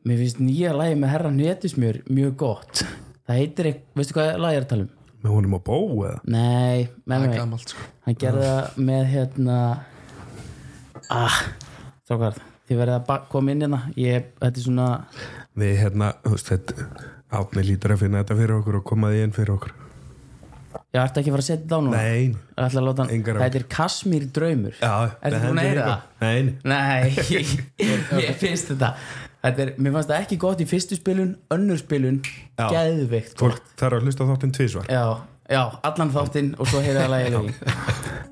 mér 0.07 0.23
finnst 0.23 0.41
nýja 0.43 0.77
lagi 0.77 0.97
með 1.01 1.15
herra 1.15 1.35
Nétusmjör 1.35 2.03
mjög 2.09 2.37
gott. 2.45 2.85
Það 3.27 3.41
heitir, 3.43 3.71
veistu 3.99 4.17
hvað 4.17 4.41
lagi 4.43 4.61
er 4.61 4.67
að 4.67 4.73
tala 4.75 4.87
um? 4.87 4.97
með 5.21 5.35
honum 5.37 5.57
á 5.57 5.61
bó 5.61 5.79
eða? 6.07 6.21
Nei, 6.33 6.89
með 7.09 7.25
mig 7.25 7.35
gamalt 7.37 7.73
sko. 7.73 7.89
hann 8.07 8.17
gerði 8.21 8.47
það 8.47 8.79
með 8.89 9.03
hérna 9.11 9.59
ah, 11.13 11.39
strákar 12.07 12.41
þið 12.71 12.81
verðið 12.81 13.13
að 13.13 13.29
koma 13.33 13.53
inn 13.53 13.67
hérna. 13.67 13.83
Ég, 14.01 14.31
þetta 14.41 14.63
er 14.63 14.67
svona 14.67 14.89
við 15.61 15.77
hérna, 15.83 16.13
þú 16.25 16.35
veist, 16.37 16.53
þetta 16.55 16.89
átni 17.41 17.67
lítur 17.67 17.95
að 17.95 18.05
finna 18.05 18.25
þetta 18.25 18.39
fyrir 18.41 18.57
okkur 18.57 18.81
og 18.81 18.89
koma 18.93 19.13
því 19.13 19.25
inn 19.27 19.37
fyrir 19.37 19.57
okkur 19.59 19.77
ég 20.91 21.01
ætti 21.05 21.21
ekki 21.23 21.31
að 21.31 21.35
fara 21.37 21.45
að 21.45 21.49
setja 21.49 21.63
þetta 21.63 21.79
á 21.79 21.83
núna? 21.87 22.03
Nei, 22.03 22.23
Ég 22.31 22.63
ætla 22.67 22.81
að 22.81 22.87
láta 22.89 23.05
hann, 23.05 23.11
Engar 23.15 23.41
þetta 23.41 23.59
er 23.61 23.67
Kasmír 23.71 24.25
draumur. 24.37 24.77
Já 24.81 24.95
Ertu 25.23 25.41
búin 25.47 25.61
að 25.63 25.69
heyra 25.71 25.89
það? 25.89 26.07
Nei, 26.21 26.39
Nei, 26.67 27.11
ég 28.27 28.39
finnst 28.41 28.73
þetta 28.75 28.95
Þetta 29.41 29.63
er, 29.65 29.71
mér 29.81 29.95
fannst 29.97 30.11
það 30.13 30.25
ekki 30.27 30.37
gott 30.43 30.61
í 30.61 30.67
fyrstu 30.69 30.99
spilun 30.99 31.31
önnur 31.55 31.79
spilun, 31.81 32.19
Já. 32.61 32.67
geðveikt 32.75 33.39
fólk 33.41 33.63
þarf 33.81 33.97
að 34.01 34.09
hlusta 34.09 34.27
á 34.27 34.31
þáttinn 34.35 34.53
tvísvar 34.59 34.91
Já, 34.93 35.05
já, 35.49 35.63
allan 35.89 36.13
þáttinn 36.13 36.51
og 36.61 36.69
svo 36.69 36.83
heyrði 36.85 37.07
það 37.07 37.13
lagið 37.15 37.37
lögin 37.39 37.57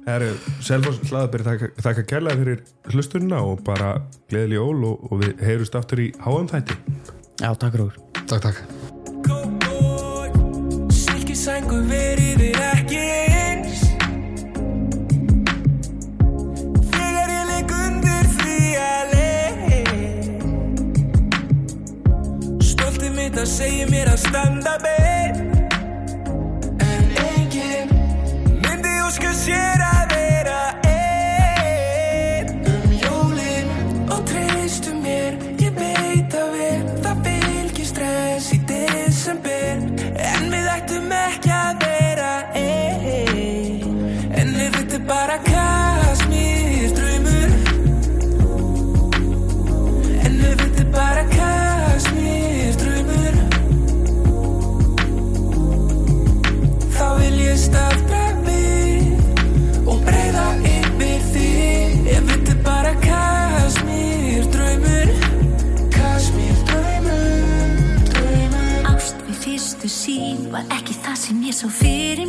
Það 0.08 0.14
eru 0.18 0.28
Selfoss 0.68 1.00
hlaðaberi 1.08 1.46
þakka, 1.84 2.04
kærlega 2.12 2.40
fyrir 2.42 2.60
hlustunina 2.92 3.40
og 3.44 3.60
bara 3.64 3.94
gleðileg 4.32 4.60
jól 4.60 4.84
og, 4.88 5.08
og 5.12 5.24
við 5.24 5.44
heyrust 5.48 5.76
aftur 5.80 6.04
í 6.06 6.08
háum 6.24 6.48
þætti. 6.48 6.78
Já, 7.44 7.52
takk 7.52 7.76
fyrir 7.76 7.88
okkur. 7.90 8.24
Takk 8.24 8.48
takk 8.48 9.57
segja 23.48 23.86
mér 23.88 24.08
að 24.12 24.20
standa 24.22 24.74
bein 24.82 25.38
En 26.84 27.08
enginn 27.24 27.94
myndi 28.62 28.92
óska 29.06 29.32
sér 29.40 29.82
að 29.88 30.07
bara 45.08 45.38
kasmir 45.42 46.90
draumur. 46.96 47.50
En 50.24 50.34
er 50.82 50.90
bara 50.92 51.24
kasmir 51.32 52.76
draumur. 52.80 53.38
Þá 56.98 57.06
vil 57.20 57.40
ég 57.40 57.56
staldra 57.62 58.24
við 58.44 59.88
Og 59.88 60.04
breyða 60.04 60.46
yfir 60.74 61.20
Ef 62.12 62.28
þetta 62.32 62.56
er 62.56 62.62
bara 62.68 62.94
kasmir 63.08 64.48
draumur. 64.52 65.12
Kasmir 65.96 66.64
draumur 66.68 67.76
Draumur. 68.12 68.80
Ást 68.94 69.28
við 69.28 69.44
fyrstu 69.46 69.92
sín 70.00 70.50
var 70.52 70.68
ekki 70.80 71.00
það 71.00 71.22
sem 71.26 71.46
ég 71.48 71.62
svo 71.62 71.72
fyrir 71.80 72.28